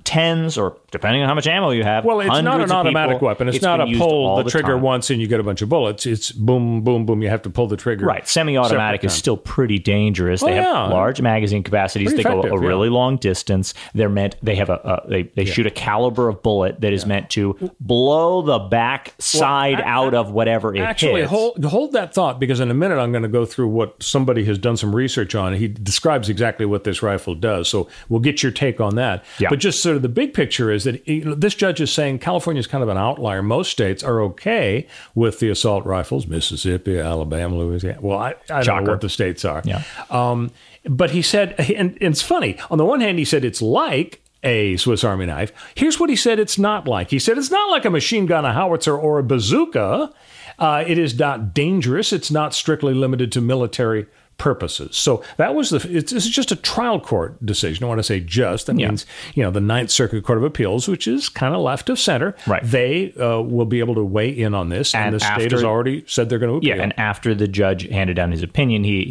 tens 0.05 0.57
or 0.57 0.77
depending 0.95 1.21
on 1.21 1.27
how 1.27 1.35
much 1.35 1.47
ammo 1.47 1.71
you 1.71 1.83
have. 1.83 2.05
Well, 2.05 2.19
it's 2.21 2.29
not 2.41 2.61
an 2.61 2.71
automatic 2.71 3.15
people. 3.17 3.27
weapon. 3.27 3.49
It's, 3.49 3.61
not 3.61 3.81
a 3.81 3.97
pull 3.97 4.43
the, 4.43 4.49
trigger 4.49 4.73
time. 4.73 4.81
once 4.81 5.09
and 5.09 5.19
you 5.21 5.27
get 5.27 5.39
a 5.39 5.43
bunch 5.43 5.61
of 5.61 5.69
bullets. 5.69 6.05
It's 6.05 6.31
boom, 6.31 6.81
boom, 6.83 7.05
boom. 7.05 7.21
You 7.21 7.29
have 7.29 7.41
to 7.43 7.49
pull 7.49 7.67
the 7.67 7.77
trigger. 7.77 8.05
Right, 8.05 8.27
semi-automatic 8.27 9.03
is 9.03 9.13
still 9.13 9.37
pretty 9.37 9.79
dangerous. 9.79 10.41
Oh, 10.41 10.47
they 10.47 10.53
Oh, 10.53 10.63
have 10.63 10.63
yeah. 10.65 10.87
large 10.87 11.21
magazine 11.21 11.63
capacities. 11.63 12.09
Pretty 12.09 12.23
they 12.23 12.29
go 12.29 12.41
a 12.41 12.47
yeah. 12.61 12.67
really 12.67 12.89
long 12.89 13.17
distance. 13.17 13.73
They're 13.93 14.09
meant. 14.09 14.35
They 14.41 14.55
have 14.55 14.69
a. 14.69 15.01
a 15.05 15.09
they 15.09 15.23
they 15.23 15.45
shoot 15.45 15.65
a 15.67 15.71
caliber 15.71 16.27
of 16.29 16.41
bullet 16.41 16.81
that 16.81 16.93
is 16.93 17.05
meant 17.05 17.29
to 17.31 17.57
blow 17.79 18.41
the 18.41 18.59
back 18.59 19.13
side 19.19 19.81
I- 19.81 19.89
out 19.89 20.13
of 20.13 20.31
whatever 20.31 20.75
it 20.75 20.79
Actually, 20.79 21.21
hits. 21.21 21.31
hold 21.31 21.63
hold 21.65 21.91
that 21.93 22.13
thought 22.13 22.39
because 22.39 22.59
in 22.59 22.69
a 22.71 22.73
minute 22.73 22.97
I'm 22.99 23.11
going 23.11 23.23
to 23.23 23.29
go 23.29 23.45
through 23.45 23.67
what 23.69 24.01
somebody 24.01 24.45
has 24.45 24.57
done 24.57 24.77
some 24.77 24.95
research 24.95 25.35
on. 25.35 25.53
He 25.53 25.67
describes 25.67 26.29
exactly 26.29 26.65
what 26.65 26.83
this 26.83 27.01
rifle 27.01 27.35
does, 27.35 27.67
so 27.67 27.87
we'll 28.09 28.19
get 28.21 28.41
your 28.43 28.51
take 28.51 28.79
on 28.79 28.95
that. 28.95 29.23
Yeah. 29.39 29.49
But 29.49 29.59
just 29.59 29.81
sort 29.81 29.95
of 29.95 30.01
the 30.01 30.09
big 30.09 30.33
picture 30.33 30.71
is 30.71 30.84
that 30.85 31.07
know, 31.07 31.35
this 31.35 31.53
judge 31.53 31.81
is 31.81 31.91
saying 31.91 32.19
California 32.19 32.59
is 32.59 32.67
kind 32.67 32.81
of 32.81 32.89
an 32.89 32.97
outlier. 32.97 33.43
Most 33.43 33.71
states 33.71 34.03
are 34.03 34.21
okay 34.21 34.87
with 35.13 35.39
the 35.39 35.49
assault 35.49 35.85
rifles. 35.85 36.25
Mississippi, 36.25 36.97
Alabama, 36.97 37.57
Louisiana. 37.57 37.99
Well, 38.01 38.17
I, 38.17 38.35
I 38.49 38.63
don't 38.63 38.85
know 38.85 38.91
what 38.91 39.01
the 39.01 39.09
states 39.09 39.45
are. 39.45 39.61
Yeah. 39.65 39.83
Um, 40.09 40.51
but 40.85 41.11
he 41.11 41.21
said, 41.21 41.55
and, 41.59 41.91
and 41.91 41.97
it's 42.01 42.21
funny. 42.21 42.57
On 42.71 42.77
the 42.77 42.85
one 42.85 43.01
hand, 43.01 43.19
he 43.19 43.25
said 43.25 43.43
it's 43.43 43.61
like 43.61 44.21
a 44.43 44.77
Swiss 44.77 45.03
Army 45.03 45.25
knife. 45.25 45.51
Here's 45.75 45.99
what 45.99 46.09
he 46.09 46.15
said 46.15 46.39
it's 46.39 46.57
not 46.57 46.87
like. 46.87 47.09
He 47.09 47.19
said 47.19 47.37
it's 47.37 47.51
not 47.51 47.69
like 47.71 47.83
a 47.83 47.89
machine 47.89 48.25
gun, 48.25 48.45
a 48.45 48.53
howitzer, 48.53 48.97
or 48.97 49.19
a 49.19 49.23
bazooka. 49.23 50.13
Uh, 50.57 50.83
it 50.87 50.97
is 50.97 51.17
not 51.19 51.53
dangerous. 51.53 52.13
It's 52.13 52.31
not 52.31 52.53
strictly 52.53 52.93
limited 52.93 53.31
to 53.33 53.41
military 53.41 54.05
purposes. 54.37 54.95
So 54.97 55.23
that 55.37 55.55
was 55.55 55.69
the. 55.69 55.77
It's, 55.89 56.11
this 56.11 56.25
is 56.25 56.29
just 56.31 56.51
a 56.51 56.55
trial 56.55 56.99
court 56.99 57.43
decision. 57.45 57.83
I 57.83 57.87
want 57.87 57.99
to 57.99 58.03
say 58.03 58.19
just. 58.19 58.67
That 58.67 58.77
Yeah. 58.79 58.87
means 58.89 59.05
you 59.33 59.43
know 59.43 59.51
the 59.51 59.61
Ninth 59.61 59.91
Circuit 59.91 60.23
Court 60.23 60.37
of 60.37 60.43
Appeals, 60.43 60.87
which 60.87 61.07
is 61.07 61.29
kind 61.29 61.55
of 61.55 61.61
left 61.61 61.89
of 61.89 61.99
center. 61.99 62.35
Right. 62.45 62.61
They 62.63 63.13
uh, 63.13 63.41
will 63.41 63.65
be 63.65 63.79
able 63.79 63.95
to 63.95 64.03
weigh 64.03 64.29
in 64.29 64.53
on 64.53 64.69
this, 64.69 64.93
and, 64.93 65.05
And 65.05 65.15
the 65.15 65.19
state 65.19 65.51
has 65.51 65.63
already 65.63 66.03
said 66.07 66.29
they're 66.29 66.39
going 66.39 66.51
to 66.51 66.57
appeal. 66.57 66.75
yeah, 66.77 66.83
and 66.83 66.97
after 66.99 67.33
the 67.33 67.47
judge 67.47 67.87
handed 67.89 68.15
down 68.15 68.31
his 68.31 68.43
opinion, 68.43 68.83
he 68.83 69.03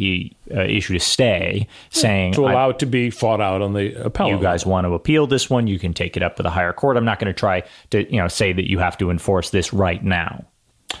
he 0.47 0.55
uh, 0.55 0.61
issued 0.61 0.95
a 0.97 0.99
stay 0.99 1.67
saying 1.89 2.33
to 2.33 2.41
allow 2.41 2.69
it 2.69 2.79
to 2.79 2.85
be 2.85 3.09
fought 3.09 3.41
out 3.41 3.61
on 3.61 3.73
the 3.73 3.93
appellate. 4.05 4.33
you 4.35 4.39
guys 4.41 4.65
want 4.65 4.85
to 4.85 4.93
appeal 4.93 5.25
this 5.27 5.49
one, 5.49 5.65
you 5.67 5.79
can 5.79 5.93
take 5.93 6.15
it 6.15 6.21
up 6.23 6.35
to 6.35 6.43
the 6.43 6.49
higher 6.51 6.71
court. 6.73 6.97
I'm 6.97 7.05
not 7.05 7.19
going 7.19 7.33
to 7.33 7.37
try 7.39 7.63
to 7.89 8.09
you 8.13 8.21
know 8.21 8.27
say 8.27 8.53
that 8.53 8.69
you 8.69 8.79
have 8.79 8.97
to 8.99 9.09
enforce 9.09 9.49
this 9.49 9.73
right 9.73 10.03
now. 10.03 10.45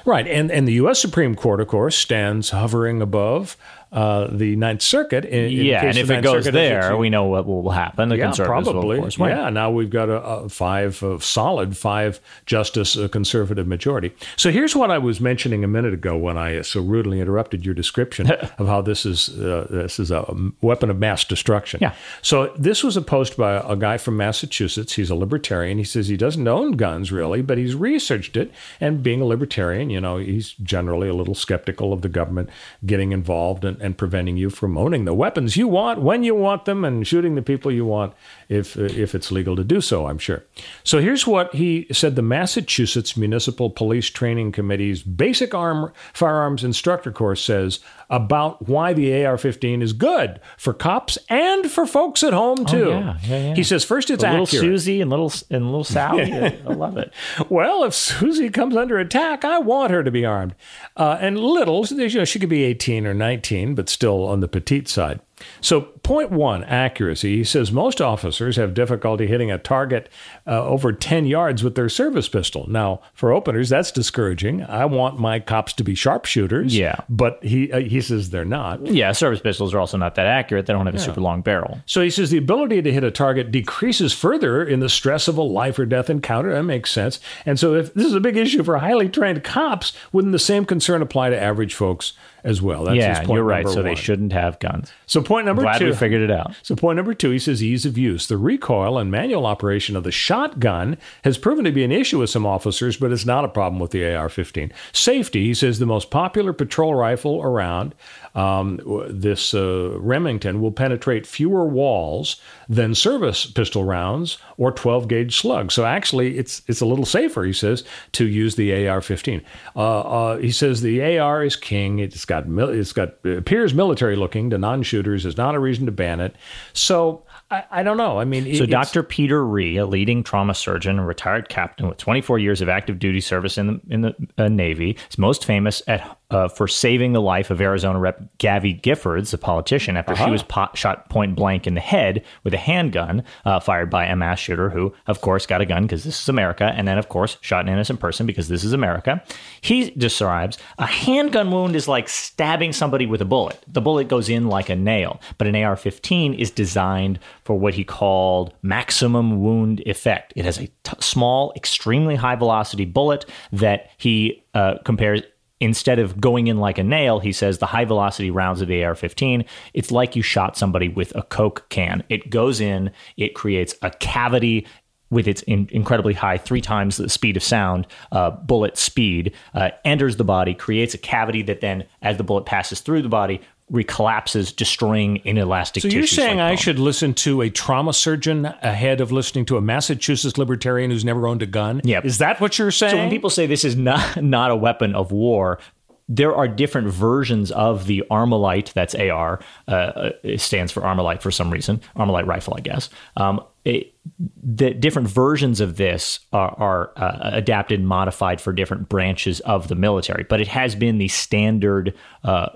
Right, 0.03 0.27
and 0.27 0.51
and 0.51 0.67
the 0.67 0.73
U.S. 0.73 0.99
Supreme 0.99 1.35
Court, 1.35 1.61
of 1.61 1.67
course, 1.67 1.95
stands 1.95 2.49
hovering 2.49 3.01
above 3.01 3.55
uh, 3.95 4.27
the 4.29 4.57
Ninth 4.57 4.81
Circuit. 4.81 5.23
In, 5.23 5.49
yeah, 5.51 5.81
case 5.81 5.95
and 5.95 5.97
if 5.97 6.11
it 6.11 6.21
goes 6.21 6.43
Circuit 6.43 6.51
there, 6.51 6.97
we 6.97 7.09
know 7.09 7.23
what 7.23 7.47
will 7.47 7.69
happen. 7.69 8.09
The 8.09 8.17
yeah, 8.17 8.25
conservatives 8.25 8.67
probably. 8.67 8.97
will, 8.97 9.03
course, 9.03 9.17
yeah, 9.17 9.49
now 9.49 9.71
we've 9.71 9.89
got 9.89 10.09
a, 10.09 10.21
a 10.21 10.49
five 10.49 11.01
uh, 11.01 11.17
solid 11.19 11.77
five 11.77 12.19
justice 12.45 12.97
conservative 13.11 13.67
majority. 13.67 14.11
So 14.35 14.51
here's 14.51 14.75
what 14.75 14.91
I 14.91 14.97
was 14.97 15.21
mentioning 15.21 15.63
a 15.63 15.67
minute 15.67 15.93
ago 15.93 16.17
when 16.17 16.37
I 16.37 16.61
so 16.61 16.81
rudely 16.81 17.21
interrupted 17.21 17.65
your 17.65 17.73
description 17.73 18.29
of 18.57 18.67
how 18.67 18.81
this 18.81 19.05
is 19.05 19.29
uh, 19.29 19.67
this 19.69 19.97
is 19.97 20.11
a 20.11 20.25
weapon 20.59 20.89
of 20.89 20.99
mass 20.99 21.23
destruction. 21.23 21.79
Yeah. 21.81 21.95
So 22.21 22.53
this 22.57 22.83
was 22.83 22.97
a 22.97 23.01
post 23.01 23.37
by 23.37 23.63
a 23.65 23.77
guy 23.77 23.97
from 23.97 24.17
Massachusetts. 24.17 24.93
He's 24.93 25.09
a 25.09 25.15
libertarian. 25.15 25.77
He 25.77 25.85
says 25.85 26.09
he 26.09 26.17
doesn't 26.17 26.47
own 26.47 26.73
guns 26.73 27.13
really, 27.13 27.41
but 27.41 27.57
he's 27.57 27.75
researched 27.75 28.35
it. 28.35 28.51
And 28.81 29.01
being 29.01 29.21
a 29.21 29.25
libertarian, 29.25 29.89
you 29.89 30.01
know, 30.01 30.17
he's 30.17 30.51
generally 30.53 31.07
a 31.07 31.13
little 31.13 31.35
skeptical 31.35 31.93
of 31.93 32.01
the 32.01 32.09
government 32.09 32.49
getting 32.85 33.13
involved 33.13 33.63
and, 33.63 33.81
and 33.85 33.97
preventing 33.97 34.35
you 34.35 34.49
from 34.49 34.77
owning 34.77 35.05
the 35.05 35.13
weapons 35.13 35.55
you 35.55 35.67
want 35.67 36.01
when 36.01 36.23
you 36.23 36.33
want 36.33 36.65
them 36.65 36.83
and 36.83 37.05
shooting 37.05 37.35
the 37.35 37.41
people 37.41 37.71
you 37.71 37.85
want 37.85 38.13
if 38.49 38.75
if 38.77 39.13
it's 39.13 39.31
legal 39.31 39.55
to 39.55 39.63
do 39.63 39.79
so. 39.79 40.07
I'm 40.07 40.17
sure. 40.17 40.43
So 40.83 40.99
here's 40.99 41.27
what 41.27 41.53
he 41.53 41.87
said: 41.91 42.15
the 42.15 42.21
Massachusetts 42.21 43.15
Municipal 43.15 43.69
Police 43.69 44.09
Training 44.09 44.51
Committee's 44.51 45.03
Basic 45.03 45.53
Arm 45.53 45.93
Firearms 46.13 46.63
Instructor 46.63 47.11
course 47.11 47.43
says 47.43 47.79
about 48.09 48.67
why 48.67 48.93
the 48.93 49.25
AR-15 49.25 49.81
is 49.81 49.93
good 49.93 50.39
for 50.57 50.73
cops 50.73 51.17
and 51.29 51.69
for 51.71 51.85
folks 51.85 52.23
at 52.23 52.33
home 52.33 52.65
too. 52.65 52.91
Oh, 52.91 52.99
yeah, 52.99 53.17
yeah, 53.23 53.47
yeah. 53.49 53.55
He 53.55 53.63
says 53.63 53.83
first 53.83 54.09
it's 54.09 54.23
little 54.23 54.43
accurate. 54.43 54.61
Susie 54.61 55.01
and 55.01 55.09
little 55.09 55.31
and 55.49 55.65
little 55.65 55.83
Sally. 55.83 56.33
I 56.33 56.57
love 56.65 56.97
it. 56.97 57.13
Well, 57.49 57.83
if 57.83 57.93
Susie 57.93 58.49
comes 58.49 58.75
under 58.75 58.97
attack, 58.97 59.45
I 59.45 59.59
want 59.59 59.91
her 59.91 60.03
to 60.03 60.11
be 60.11 60.25
armed. 60.25 60.55
Uh, 60.97 61.17
and 61.19 61.37
little, 61.37 61.85
you 61.85 62.17
know, 62.19 62.25
she 62.25 62.39
could 62.39 62.49
be 62.49 62.63
18 62.63 63.05
or 63.05 63.13
19, 63.13 63.74
but 63.75 63.89
still 63.89 64.25
on 64.25 64.39
the 64.39 64.47
petite 64.47 64.87
side. 64.87 65.19
So, 65.61 65.81
point 65.81 66.31
one, 66.31 66.63
accuracy. 66.63 67.37
He 67.37 67.43
says 67.43 67.71
most 67.71 67.99
officers 68.01 68.55
have 68.55 68.73
difficulty 68.73 69.27
hitting 69.27 69.51
a 69.51 69.57
target 69.57 70.09
uh, 70.47 70.63
over 70.63 70.93
10 70.93 71.25
yards 71.25 71.63
with 71.63 71.75
their 71.75 71.89
service 71.89 72.29
pistol. 72.29 72.69
Now, 72.69 73.01
for 73.13 73.33
openers, 73.33 73.69
that's 73.69 73.91
discouraging. 73.91 74.63
I 74.63 74.85
want 74.85 75.19
my 75.19 75.39
cops 75.39 75.73
to 75.73 75.83
be 75.83 75.93
sharpshooters. 75.93 76.75
Yeah. 76.75 76.95
But 77.09 77.43
he, 77.43 77.71
uh, 77.71 77.79
he 77.79 77.99
says 78.01 78.29
they're 78.29 78.45
not. 78.45 78.85
Yeah, 78.85 79.11
service 79.11 79.41
pistols 79.41 79.73
are 79.73 79.79
also 79.79 79.97
not 79.97 80.15
that 80.15 80.27
accurate. 80.27 80.67
They 80.67 80.73
don't 80.73 80.85
have 80.85 80.95
a 80.95 80.99
super 80.99 81.21
long 81.21 81.41
barrel. 81.41 81.79
So 81.85 82.01
he 82.01 82.09
says 82.09 82.29
the 82.29 82.37
ability 82.37 82.81
to 82.83 82.91
hit 82.91 83.03
a 83.03 83.11
target 83.11 83.51
decreases 83.51 84.13
further 84.13 84.63
in 84.63 84.79
the 84.79 84.89
stress 84.89 85.27
of 85.27 85.37
a 85.37 85.43
life 85.43 85.77
or 85.79 85.85
death 85.85 86.09
encounter. 86.09 86.53
That 86.53 86.63
makes 86.63 86.91
sense. 86.91 87.19
And 87.45 87.59
so 87.59 87.73
if 87.73 87.93
this 87.93 88.05
is 88.05 88.13
a 88.13 88.21
big 88.21 88.37
issue 88.37 88.63
for 88.63 88.77
highly 88.77 89.09
trained 89.09 89.43
cops, 89.43 89.93
wouldn't 90.13 90.31
the 90.31 90.39
same 90.39 90.65
concern 90.65 91.01
apply 91.01 91.29
to 91.31 91.41
average 91.41 91.73
folks 91.73 92.13
as 92.45 92.61
well? 92.61 92.85
That's 92.85 92.95
his 92.95 93.03
yeah, 93.03 93.17
point 93.25 93.31
you're 93.31 93.43
right. 93.43 93.67
So 93.67 93.81
they 93.81 93.95
shouldn't 93.95 94.31
have 94.31 94.59
guns. 94.59 94.93
So 95.07 95.21
point 95.21 95.45
number 95.45 95.63
Glad 95.63 95.79
two. 95.79 95.87
we 95.87 95.95
figured 95.95 96.21
it 96.21 96.31
out. 96.31 96.55
So 96.61 96.75
point 96.75 96.95
number 96.95 97.13
two, 97.13 97.31
he 97.31 97.39
says 97.39 97.61
ease 97.61 97.85
of 97.85 97.97
use. 97.97 98.27
The 98.27 98.37
recoil 98.37 98.97
and 98.97 99.11
manual 99.11 99.45
operation 99.45 99.95
of 99.95 100.03
the 100.03 100.11
shotgun 100.11 100.97
has 101.23 101.37
proven 101.37 101.65
to 101.65 101.71
be 101.71 101.83
an 101.83 101.91
issue 101.91 102.19
with 102.19 102.29
some 102.29 102.45
officers, 102.45 102.97
but 102.97 103.11
it's 103.11 103.25
not 103.25 103.43
a 103.43 103.49
problem 103.49 103.79
with 103.79 103.91
the 103.91 104.15
AR-15. 104.15 104.71
Safety, 104.93 105.45
he 105.45 105.53
says, 105.53 105.79
the 105.79 105.85
most 105.85 106.11
popular 106.11 106.53
patrol 106.53 106.93
rifle 106.93 107.41
around, 107.41 107.95
um, 108.35 108.79
this 109.09 109.53
uh, 109.53 109.97
Remington, 109.99 110.61
will 110.61 110.71
penetrate 110.71 111.25
fewer 111.25 111.65
walls 111.65 112.39
than 112.69 112.93
service 112.93 113.45
pistol 113.45 113.83
rounds 113.85 114.37
or 114.57 114.71
12 114.71 115.07
gauge 115.07 115.37
slugs. 115.37 115.73
So 115.73 115.85
actually, 115.85 116.37
it's 116.37 116.61
it's 116.67 116.81
a 116.81 116.85
little 116.85 117.05
safer, 117.05 117.43
he 117.43 117.53
says, 117.53 117.83
to 118.13 118.25
use 118.25 118.55
the 118.55 118.87
AR-15. 118.87 119.43
Uh, 119.75 119.79
uh, 120.01 120.37
he 120.37 120.51
says 120.51 120.81
the 120.81 121.17
AR 121.17 121.43
is 121.43 121.55
king. 121.55 121.99
It's 121.99 122.25
got 122.25 122.47
mil- 122.47 122.69
it's 122.69 122.93
got 122.93 123.15
appears 123.25 123.73
military 123.73 124.15
looking 124.15 124.49
to 124.49 124.57
non-shooters. 124.57 125.25
Is 125.25 125.37
not 125.37 125.55
a 125.55 125.59
reason 125.59 125.85
to 125.85 125.91
ban 125.91 126.19
it. 126.19 126.35
So 126.73 127.23
I, 127.51 127.63
I 127.71 127.83
don't 127.83 127.97
know. 127.97 128.19
I 128.19 128.25
mean, 128.25 128.43
So, 128.43 128.49
it- 128.49 128.69
it's- 128.69 128.69
Dr. 128.91 129.03
Peter 129.03 129.45
Rhee, 129.45 129.77
a 129.77 129.85
leading 129.85 130.23
trauma 130.23 130.53
surgeon 130.55 130.97
and 130.97 131.07
retired 131.07 131.47
captain 131.47 131.87
with 131.87 131.97
24 131.97 132.39
years 132.39 132.59
of 132.61 132.69
active 132.69 132.99
duty 132.99 133.21
service 133.21 133.57
in 133.57 133.67
the 133.67 133.81
in 133.89 134.01
the 134.01 134.15
uh, 134.37 134.47
Navy, 134.47 134.97
is 135.09 135.17
most 135.17 135.45
famous 135.45 135.81
at 135.87 136.17
uh, 136.31 136.47
for 136.47 136.67
saving 136.67 137.13
the 137.13 137.21
life 137.21 137.51
of 137.51 137.61
Arizona 137.61 137.99
Rep. 137.99 138.21
Gabby 138.39 138.73
Giffords, 138.73 139.33
a 139.33 139.37
politician, 139.37 139.95
after 139.97 140.13
Uh-huh. 140.13 140.25
she 140.25 140.31
was 140.31 140.43
po- 140.43 140.69
shot 140.73 141.07
point 141.09 141.35
blank 141.35 141.67
in 141.67 141.75
the 141.75 141.81
head 141.81 142.23
with 142.43 142.53
a 142.53 142.57
handgun 142.57 143.23
uh, 143.45 143.59
fired 143.59 143.89
by 143.89 144.05
a 144.05 144.15
mass 144.15 144.39
shooter 144.39 144.69
who, 144.71 144.93
of 145.07 145.21
course, 145.21 145.45
got 145.45 145.61
a 145.61 145.65
gun 145.65 145.83
because 145.83 146.03
this 146.03 146.19
is 146.21 146.27
America, 146.29 146.73
and 146.75 146.87
then, 146.87 146.97
of 146.97 147.09
course, 147.09 147.37
shot 147.41 147.65
an 147.65 147.71
innocent 147.71 147.99
person 147.99 148.25
because 148.25 148.47
this 148.47 148.63
is 148.63 148.73
America. 148.73 149.23
He 149.61 149.91
describes 149.91 150.57
a 150.79 150.85
handgun 150.85 151.51
wound 151.51 151.75
is 151.75 151.87
like 151.87 152.09
stabbing 152.09 152.73
somebody 152.73 153.05
with 153.05 153.21
a 153.21 153.25
bullet. 153.25 153.63
The 153.67 153.81
bullet 153.81 154.07
goes 154.07 154.27
in 154.29 154.47
like 154.47 154.69
a 154.69 154.75
nail, 154.75 155.21
but 155.37 155.47
an 155.47 155.55
AR 155.55 155.75
15 155.75 156.33
is 156.33 156.49
designed 156.51 157.19
for 157.43 157.57
what 157.59 157.75
he 157.75 157.83
called 157.83 158.53
maximum 158.61 159.41
wound 159.41 159.81
effect. 159.85 160.33
It 160.35 160.45
has 160.45 160.57
a 160.57 160.67
t- 160.67 160.71
small, 160.99 161.53
extremely 161.55 162.15
high 162.15 162.35
velocity 162.35 162.85
bullet 162.85 163.25
that 163.51 163.89
he 163.97 164.43
uh, 164.53 164.75
compares. 164.83 165.21
Instead 165.61 165.99
of 165.99 166.19
going 166.19 166.47
in 166.47 166.59
like 166.59 166.77
a 166.77 166.83
nail, 166.83 167.19
he 167.19 167.31
says 167.31 167.59
the 167.59 167.65
high 167.65 167.85
velocity 167.85 168.29
rounds 168.29 168.61
of 168.61 168.67
the 168.67 168.83
AR 168.83 168.95
15, 168.95 169.45
it's 169.73 169.91
like 169.91 170.15
you 170.15 170.21
shot 170.21 170.57
somebody 170.57 170.89
with 170.89 171.15
a 171.15 171.23
Coke 171.23 171.65
can. 171.69 172.03
It 172.09 172.29
goes 172.29 172.59
in, 172.59 172.91
it 173.15 173.35
creates 173.35 173.73
a 173.81 173.89
cavity 173.89 174.67
with 175.09 175.27
its 175.27 175.41
in, 175.43 175.69
incredibly 175.71 176.13
high, 176.13 176.37
three 176.37 176.61
times 176.61 176.97
the 176.97 177.09
speed 177.09 177.37
of 177.37 177.43
sound, 177.43 177.87
uh, 178.11 178.31
bullet 178.31 178.77
speed, 178.77 179.33
uh, 179.53 179.69
enters 179.85 180.17
the 180.17 180.23
body, 180.23 180.53
creates 180.53 180.93
a 180.93 180.97
cavity 180.97 181.41
that 181.43 181.61
then, 181.61 181.85
as 182.01 182.17
the 182.17 182.23
bullet 182.23 182.45
passes 182.45 182.81
through 182.81 183.01
the 183.01 183.09
body, 183.09 183.39
recollapses, 183.71 184.55
destroying 184.55 185.17
inelastic 185.23 185.81
So 185.81 185.87
you're 185.87 186.05
saying 186.05 186.37
like 186.37 186.53
I 186.53 186.55
should 186.55 186.77
listen 186.77 187.13
to 187.15 187.41
a 187.41 187.49
trauma 187.49 187.93
surgeon 187.93 188.45
ahead 188.61 189.01
of 189.01 189.11
listening 189.11 189.45
to 189.45 189.57
a 189.57 189.61
Massachusetts 189.61 190.37
libertarian 190.37 190.91
who's 190.91 191.03
never 191.03 191.27
owned 191.27 191.41
a 191.41 191.47
gun? 191.47 191.81
Yep. 191.83 192.05
Is 192.05 192.19
that 192.19 192.39
what 192.39 192.59
you're 192.59 192.71
saying? 192.71 192.91
So 192.91 192.97
when 192.97 193.09
people 193.09 193.29
say 193.29 193.47
this 193.47 193.63
is 193.65 193.75
not 193.75 194.17
not 194.23 194.51
a 194.51 194.55
weapon 194.55 194.93
of 194.93 195.11
war, 195.11 195.59
there 196.07 196.35
are 196.35 196.47
different 196.47 196.89
versions 196.89 197.51
of 197.51 197.87
the 197.87 198.03
Armalite. 198.11 198.73
That's 198.73 198.93
AR. 198.93 199.39
Uh, 199.67 200.11
it 200.21 200.39
stands 200.39 200.71
for 200.71 200.81
Armalite 200.81 201.21
for 201.21 201.31
some 201.31 201.49
reason. 201.49 201.81
Armalite 201.95 202.27
rifle, 202.27 202.53
I 202.55 202.61
guess. 202.61 202.89
Um, 203.17 203.43
it, 203.63 203.95
the 204.43 204.75
different 204.75 205.07
versions 205.07 205.59
of 205.59 205.77
this 205.77 206.19
are, 206.31 206.55
are 206.59 206.91
uh, 206.97 207.31
adapted 207.33 207.79
and 207.79 207.87
modified 207.87 208.39
for 208.39 208.53
different 208.53 208.89
branches 208.89 209.39
of 209.41 209.67
the 209.67 209.75
military, 209.75 210.23
but 210.23 210.39
it 210.39 210.47
has 210.47 210.75
been 210.75 210.99
the 210.99 211.07
standard. 211.07 211.95
Uh, 212.23 212.49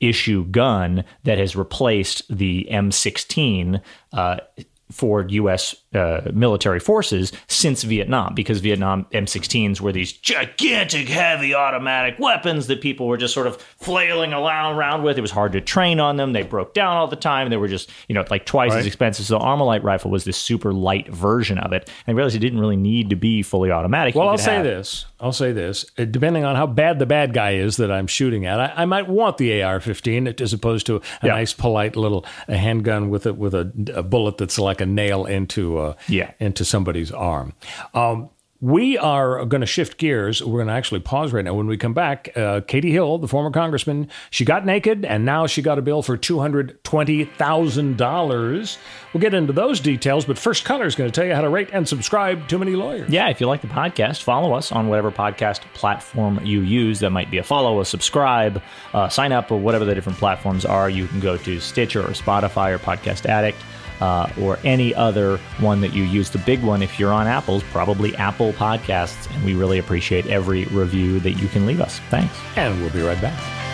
issue 0.00 0.44
gun 0.46 1.04
that 1.24 1.38
has 1.38 1.56
replaced 1.56 2.22
the 2.34 2.66
M16 2.70 3.80
uh, 4.12 4.38
for 4.90 5.26
U.S. 5.28 5.74
Uh, 5.94 6.20
military 6.34 6.78
forces 6.78 7.32
since 7.46 7.82
Vietnam, 7.82 8.34
because 8.34 8.60
Vietnam 8.60 9.06
M16s 9.10 9.80
were 9.80 9.90
these 9.90 10.12
gigantic, 10.12 11.08
heavy 11.08 11.54
automatic 11.54 12.18
weapons 12.18 12.66
that 12.66 12.82
people 12.82 13.06
were 13.06 13.16
just 13.16 13.32
sort 13.32 13.46
of 13.46 13.56
flailing 13.80 14.34
around, 14.34 14.76
around 14.76 15.02
with. 15.02 15.16
It 15.16 15.22
was 15.22 15.30
hard 15.30 15.52
to 15.52 15.62
train 15.62 15.98
on 15.98 16.16
them. 16.18 16.34
They 16.34 16.42
broke 16.42 16.74
down 16.74 16.98
all 16.98 17.06
the 17.06 17.16
time. 17.16 17.48
They 17.48 17.56
were 17.56 17.68
just, 17.68 17.88
you 18.06 18.14
know, 18.14 18.22
like 18.30 18.44
twice 18.44 18.72
Right. 18.72 18.80
as 18.80 18.86
expensive. 18.86 19.24
So 19.24 19.38
the 19.38 19.44
Armalite 19.46 19.82
rifle 19.82 20.10
was 20.10 20.24
this 20.24 20.36
super 20.36 20.74
light 20.74 21.08
version 21.08 21.56
of 21.56 21.72
it. 21.72 21.88
And 22.06 22.14
I 22.14 22.16
realized 22.16 22.36
it 22.36 22.40
didn't 22.40 22.60
really 22.60 22.76
need 22.76 23.08
to 23.08 23.16
be 23.16 23.40
fully 23.42 23.70
automatic. 23.70 24.14
Well, 24.14 24.28
I'll 24.28 24.36
say 24.36 24.56
have- 24.56 24.64
this. 24.64 25.06
I'll 25.20 25.32
say 25.32 25.52
this. 25.52 25.84
Uh, 25.98 26.04
Depending 26.04 26.44
on 26.44 26.54
how 26.54 26.66
bad 26.66 26.98
the 26.98 27.06
bad 27.06 27.32
guy 27.32 27.52
is 27.54 27.78
that 27.78 27.90
I'm 27.90 28.06
shooting 28.06 28.44
at, 28.46 28.60
I, 28.60 28.72
I 28.82 28.84
might 28.84 29.08
want 29.08 29.38
the 29.38 29.62
AR-15 29.62 30.38
as 30.40 30.52
opposed 30.52 30.84
to 30.86 30.96
a 30.96 31.00
Yeah. 31.22 31.32
nice, 31.32 31.54
polite 31.54 31.96
little 31.96 32.24
handgun 32.46 33.08
with 33.08 33.24
a 33.26 33.32
with 33.32 33.54
a, 33.54 33.72
a 33.94 34.02
bullet 34.02 34.36
that's 34.36 34.58
like 34.58 34.80
a 34.82 34.86
nail 34.86 35.24
into 35.24 35.77
uh, 35.78 35.94
Yeah. 36.08 36.32
into 36.40 36.64
somebody's 36.64 37.12
arm. 37.12 37.52
Um, 37.94 38.30
we 38.60 38.98
are 38.98 39.44
going 39.44 39.60
to 39.60 39.68
shift 39.68 39.98
gears. 39.98 40.42
We're 40.42 40.58
going 40.58 40.66
to 40.66 40.72
actually 40.72 40.98
pause 40.98 41.32
right 41.32 41.44
now. 41.44 41.54
When 41.54 41.68
we 41.68 41.76
come 41.76 41.94
back, 41.94 42.36
uh, 42.36 42.60
Katie 42.66 42.90
Hill, 42.90 43.18
the 43.18 43.28
former 43.28 43.52
congressman, 43.52 44.08
she 44.30 44.44
got 44.44 44.66
naked 44.66 45.04
and 45.04 45.24
now 45.24 45.46
she 45.46 45.62
got 45.62 45.78
a 45.78 45.82
bill 45.82 46.02
for 46.02 46.18
$220,000. 46.18 48.78
We'll 49.12 49.20
get 49.20 49.32
into 49.34 49.52
those 49.52 49.78
details, 49.80 50.24
but 50.24 50.36
first, 50.38 50.64
Connor's 50.64 50.94
going 50.96 51.08
to 51.08 51.14
tell 51.14 51.24
you 51.26 51.34
how 51.34 51.40
to 51.42 51.48
rate 51.48 51.68
and 51.72 51.86
subscribe 51.88 52.48
to 52.48 52.58
Many 52.58 52.72
Lawyers. 52.72 53.08
Yeah, 53.10 53.28
if 53.28 53.40
you 53.40 53.46
like 53.46 53.60
the 53.60 53.68
podcast, 53.68 54.22
follow 54.22 54.52
us 54.54 54.72
on 54.72 54.88
whatever 54.88 55.10
podcast 55.12 55.60
platform 55.74 56.40
you 56.44 56.60
use. 56.62 56.98
That 57.00 57.10
might 57.10 57.30
be 57.30 57.38
a 57.38 57.42
follow, 57.44 57.80
a 57.80 57.84
subscribe, 57.84 58.60
uh, 58.92 59.08
sign 59.08 59.30
up, 59.32 59.50
or 59.52 59.58
whatever 59.58 59.84
the 59.84 59.94
different 59.94 60.18
platforms 60.18 60.64
are. 60.64 60.90
You 60.90 61.06
can 61.06 61.20
go 61.20 61.36
to 61.36 61.60
Stitcher 61.60 62.00
or 62.02 62.10
Spotify 62.10 62.72
or 62.74 62.78
Podcast 62.78 63.26
Addict. 63.26 63.58
Uh, 64.00 64.30
or 64.40 64.58
any 64.62 64.94
other 64.94 65.38
one 65.58 65.80
that 65.80 65.92
you 65.92 66.04
use. 66.04 66.30
The 66.30 66.38
big 66.38 66.62
one, 66.62 66.82
if 66.82 67.00
you're 67.00 67.12
on 67.12 67.26
Apple's, 67.26 67.64
probably 67.64 68.14
Apple 68.16 68.52
Podcasts. 68.52 69.28
And 69.34 69.44
we 69.44 69.54
really 69.54 69.78
appreciate 69.78 70.26
every 70.26 70.66
review 70.66 71.18
that 71.20 71.32
you 71.32 71.48
can 71.48 71.66
leave 71.66 71.80
us. 71.80 71.98
Thanks. 72.08 72.36
And 72.54 72.80
we'll 72.80 72.90
be 72.90 73.02
right 73.02 73.20
back. 73.20 73.67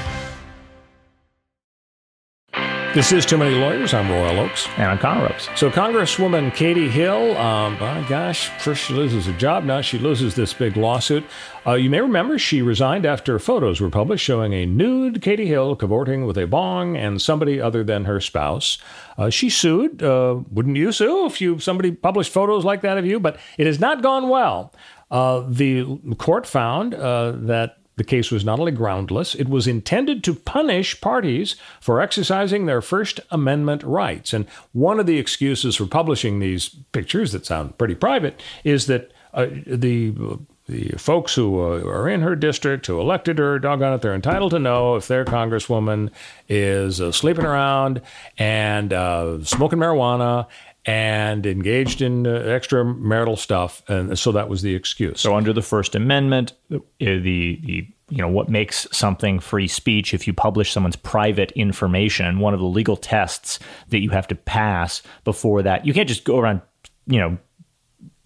This 2.95 3.11
is 3.11 3.27
Too 3.27 3.37
Many 3.37 3.57
Lawyers. 3.57 3.93
I'm 3.93 4.09
Royal 4.09 4.39
Oakes. 4.39 4.69
And 4.77 4.85
I'm 4.85 4.99
Connor 4.99 5.27
Oakes. 5.27 5.49
So, 5.57 5.69
Congresswoman 5.69 6.55
Katie 6.55 6.89
Hill, 6.89 7.37
um, 7.37 7.77
my 7.81 8.07
gosh, 8.09 8.51
first 8.61 8.85
she 8.85 8.93
loses 8.93 9.27
her 9.27 9.33
job, 9.33 9.65
now 9.65 9.81
she 9.81 9.99
loses 9.99 10.37
this 10.37 10.55
big 10.55 10.77
lawsuit. 10.77 11.25
Uh, 11.67 11.73
you 11.73 11.91
may 11.91 12.01
remember 12.01 12.39
she 12.39 12.63
resigned 12.63 13.05
after 13.05 13.41
photos 13.41 13.81
were 13.81 13.91
published 13.91 14.25
showing 14.25 14.53
a 14.53 14.65
nude 14.65 15.21
Katie 15.23 15.49
Hill 15.49 15.75
cavorting 15.75 16.25
with 16.25 16.39
a 16.39 16.47
bong 16.47 16.97
and 16.97 17.21
somebody 17.21 17.61
other 17.61 17.83
than 17.83 18.05
her 18.05 18.21
spouse. 18.21 18.79
Uh, 19.19 19.29
she 19.29 19.51
sued. 19.51 20.01
Uh, 20.01 20.43
wouldn't 20.53 20.77
you 20.77 20.93
sue 20.93 21.27
if 21.27 21.41
you 21.41 21.59
somebody 21.59 21.91
published 21.91 22.33
photos 22.33 22.65
like 22.65 22.83
that 22.83 22.97
of 22.97 23.05
you? 23.05 23.19
But 23.19 23.41
it 23.59 23.67
has 23.67 23.81
not 23.81 24.05
gone 24.05 24.29
well. 24.29 24.73
Uh, 25.11 25.45
the 25.49 25.99
court 26.19 26.47
found 26.47 26.95
uh, 26.95 27.33
that 27.33 27.79
the 27.97 28.05
case 28.05 28.31
was 28.31 28.45
not 28.45 28.59
only 28.59 28.73
groundless, 28.73 29.35
it 29.35 29.49
was 29.49 29.67
intended 29.67 30.25
to 30.25 30.35
punish 30.35 31.01
parties 31.01 31.57
for 31.81 32.01
exercising 32.01 32.67
their 32.67 32.83
First 32.83 33.21
Amendment 33.31 33.83
rights. 33.83 34.33
And 34.33 34.47
one 34.73 34.99
of 34.99 35.07
the 35.07 35.19
excuses 35.19 35.77
for 35.77 35.87
publishing 35.87 36.39
these 36.39 36.69
pictures 36.93 37.33
that 37.33 37.47
sound 37.47 37.79
pretty 37.79 37.95
private 37.95 38.41
is 38.65 38.87
that 38.87 39.13
uh, 39.33 39.47
the 39.67 40.39
the 40.67 40.89
folks 40.97 41.35
who 41.35 41.61
uh, 41.61 41.85
are 41.85 42.09
in 42.09 42.23
her 42.23 42.35
district 42.35 42.87
who 42.87 42.99
elected 42.99 43.39
her, 43.39 43.59
doggone 43.59 43.93
it, 43.93 44.01
they're 44.01 44.15
entitled 44.15 44.53
to 44.53 44.59
know 44.59 44.97
if 44.97 45.09
their 45.09 45.25
congresswoman 45.25 46.11
is 46.49 47.03
uh, 47.03 47.13
sleeping 47.13 47.45
around 47.45 48.01
and 48.39 48.93
uh, 48.93 49.45
smoking 49.45 49.79
marijuana 49.79 50.47
and 50.87 51.47
engaged 51.47 52.03
in 52.03 52.27
uh, 52.27 52.41
extramarital 52.41 53.39
stuff, 53.39 53.83
and 53.89 54.19
so 54.19 54.33
that 54.33 54.49
was 54.49 54.63
the 54.63 54.75
excuse. 54.75 55.21
So 55.21 55.35
under 55.35 55.53
the 55.53 55.63
First 55.63 55.95
Amendment, 55.95 56.53
uh, 56.73 56.79
the 56.99 57.61
the 57.65 57.87
you 58.11 58.19
know 58.19 58.29
what 58.29 58.49
makes 58.49 58.87
something 58.93 59.41
free 59.41 59.67
speech 59.67 60.13
if 60.13 60.27
you 60.27 60.35
publish 60.35 60.73
someone's 60.73 60.95
private 60.95 61.51
information 61.53 62.39
one 62.39 62.53
of 62.53 62.61
the 62.61 62.67
legal 62.67 62.99
tests 62.99 63.59
that 63.89 64.01
you 64.01 64.11
have 64.11 64.29
to 64.29 64.35
pass 64.35 65.03
before 65.25 65.63
that 65.63 65.87
you 65.87 65.95
can't 65.95 66.07
just 66.07 66.23
go 66.25 66.39
around 66.39 66.61
you 67.07 67.19
know 67.19 67.39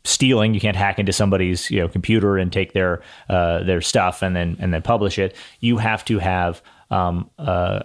stealing. 0.08 0.54
You 0.54 0.60
can't 0.60 0.76
hack 0.76 0.98
into 0.98 1.12
somebody's 1.12 1.70
you 1.70 1.80
know 1.80 1.88
computer 1.88 2.38
and 2.38 2.52
take 2.52 2.72
their 2.72 3.02
uh, 3.28 3.62
their 3.62 3.80
stuff 3.80 4.22
and 4.22 4.34
then 4.34 4.56
and 4.58 4.72
then 4.72 4.82
publish 4.82 5.18
it. 5.18 5.36
You 5.60 5.76
have 5.78 6.04
to 6.06 6.18
have 6.18 6.62
um, 6.90 7.30
uh, 7.38 7.80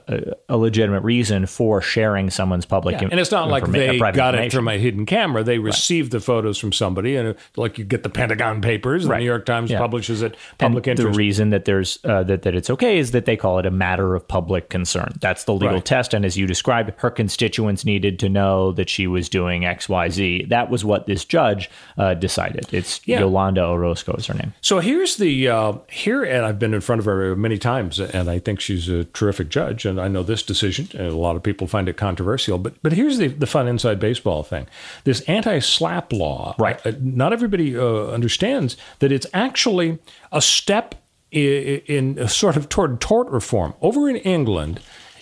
a, 0.48 0.56
legitimate 0.56 1.02
reason 1.02 1.46
for 1.46 1.82
sharing 1.82 2.30
someone's 2.30 2.66
public. 2.66 3.02
Yeah. 3.02 3.10
and 3.12 3.20
it's 3.20 3.32
not 3.32 3.50
like 3.50 3.66
they 3.66 3.98
got 3.98 4.34
it 4.34 4.54
from 4.54 4.70
a 4.70 4.78
hidden 4.78 5.06
camera. 5.06 5.44
They 5.44 5.58
received 5.58 6.14
right. 6.14 6.20
the 6.20 6.26
photos 6.26 6.58
from 6.58 6.72
somebody, 6.72 7.18
and 7.18 7.36
like 7.58 7.78
you 7.78 7.84
get 7.84 8.04
the 8.04 8.10
Pentagon 8.10 8.62
Papers, 8.62 9.06
right. 9.06 9.18
the 9.18 9.20
New 9.20 9.26
York 9.26 9.46
Times 9.46 9.72
yeah. 9.72 9.78
publishes 9.78 10.22
it. 10.22 10.38
Public 10.58 10.88
and 10.88 10.98
interest. 10.98 11.14
The 11.14 11.18
reason 11.18 11.50
that 11.50 11.66
there's 11.66 12.00
uh, 12.06 12.24
that 12.24 12.44
that 12.44 12.56
it's 12.56 12.70
okay 12.70 12.98
is 12.98 13.12
that 13.12 13.26
they 13.26 13.36
call 13.36 13.60
it 13.60 13.66
a 13.66 13.72
matter 13.72 14.16
of 14.16 14.26
public 14.26 14.70
concern. 14.70 15.14
That's 15.20 15.44
the 15.44 15.54
legal 15.54 15.76
right. 15.76 15.86
test. 15.86 16.14
And 16.14 16.24
as 16.24 16.38
you 16.38 16.48
described, 16.48 16.94
her 16.98 17.12
constituents 17.12 17.84
needed 17.84 18.20
to 18.20 18.30
know 18.30 18.72
that 18.72 18.90
she 18.90 19.06
was 19.06 19.28
doing 19.28 19.66
X, 19.66 19.90
Y, 19.90 20.10
Z. 20.10 20.46
That 20.46 20.70
was 20.70 20.86
what 20.86 21.08
this 21.08 21.26
judge 21.26 21.70
uh, 21.98 22.14
decided. 22.14 22.74
It's 22.74 23.06
yeah. 23.06 23.20
Yolanda 23.20 23.66
Orozco 23.66 24.14
is 24.14 24.28
her 24.28 24.34
name. 24.34 24.54
So 24.62 24.80
here's 24.80 25.18
the 25.18 25.50
uh, 25.50 25.74
here, 25.90 26.24
and 26.24 26.46
I've 26.46 26.60
been 26.60 26.74
in 26.74 26.82
front 26.82 27.00
of 27.00 27.06
her 27.06 27.36
many 27.36 27.58
times, 27.58 28.00
and 28.00 28.30
I 28.30 28.40
think 28.40 28.62
she's 28.62 28.93
a 29.00 29.04
terrific 29.06 29.50
judge, 29.50 29.86
and 29.86 30.00
I 30.00 30.08
know 30.08 30.24
this 30.24 30.44
decision, 30.44 30.88
and 30.94 31.08
a 31.08 31.18
lot 31.18 31.36
of 31.36 31.44
people 31.44 31.68
find 31.68 31.90
it 31.90 31.98
controversial. 31.98 32.58
But 32.58 32.82
but 32.82 32.94
here's 32.94 33.18
the, 33.18 33.28
the 33.28 33.48
fun 33.48 33.68
inside 33.68 34.00
baseball 34.00 34.44
thing: 34.44 34.68
this 35.04 35.22
anti-SLAPP 35.22 36.14
law. 36.14 36.56
Right. 36.58 36.86
Uh, 36.86 36.94
not 37.02 37.34
everybody 37.34 37.78
uh, 37.78 38.08
understands 38.08 38.78
that 39.00 39.12
it's 39.12 39.28
actually 39.34 40.00
a 40.32 40.42
step 40.42 40.96
in, 41.32 41.82
in 41.88 42.28
sort 42.28 42.56
of 42.56 42.70
toward 42.70 43.02
tort 43.02 43.28
reform. 43.30 43.74
Over 43.82 44.10
in 44.10 44.18
England, 44.18 44.80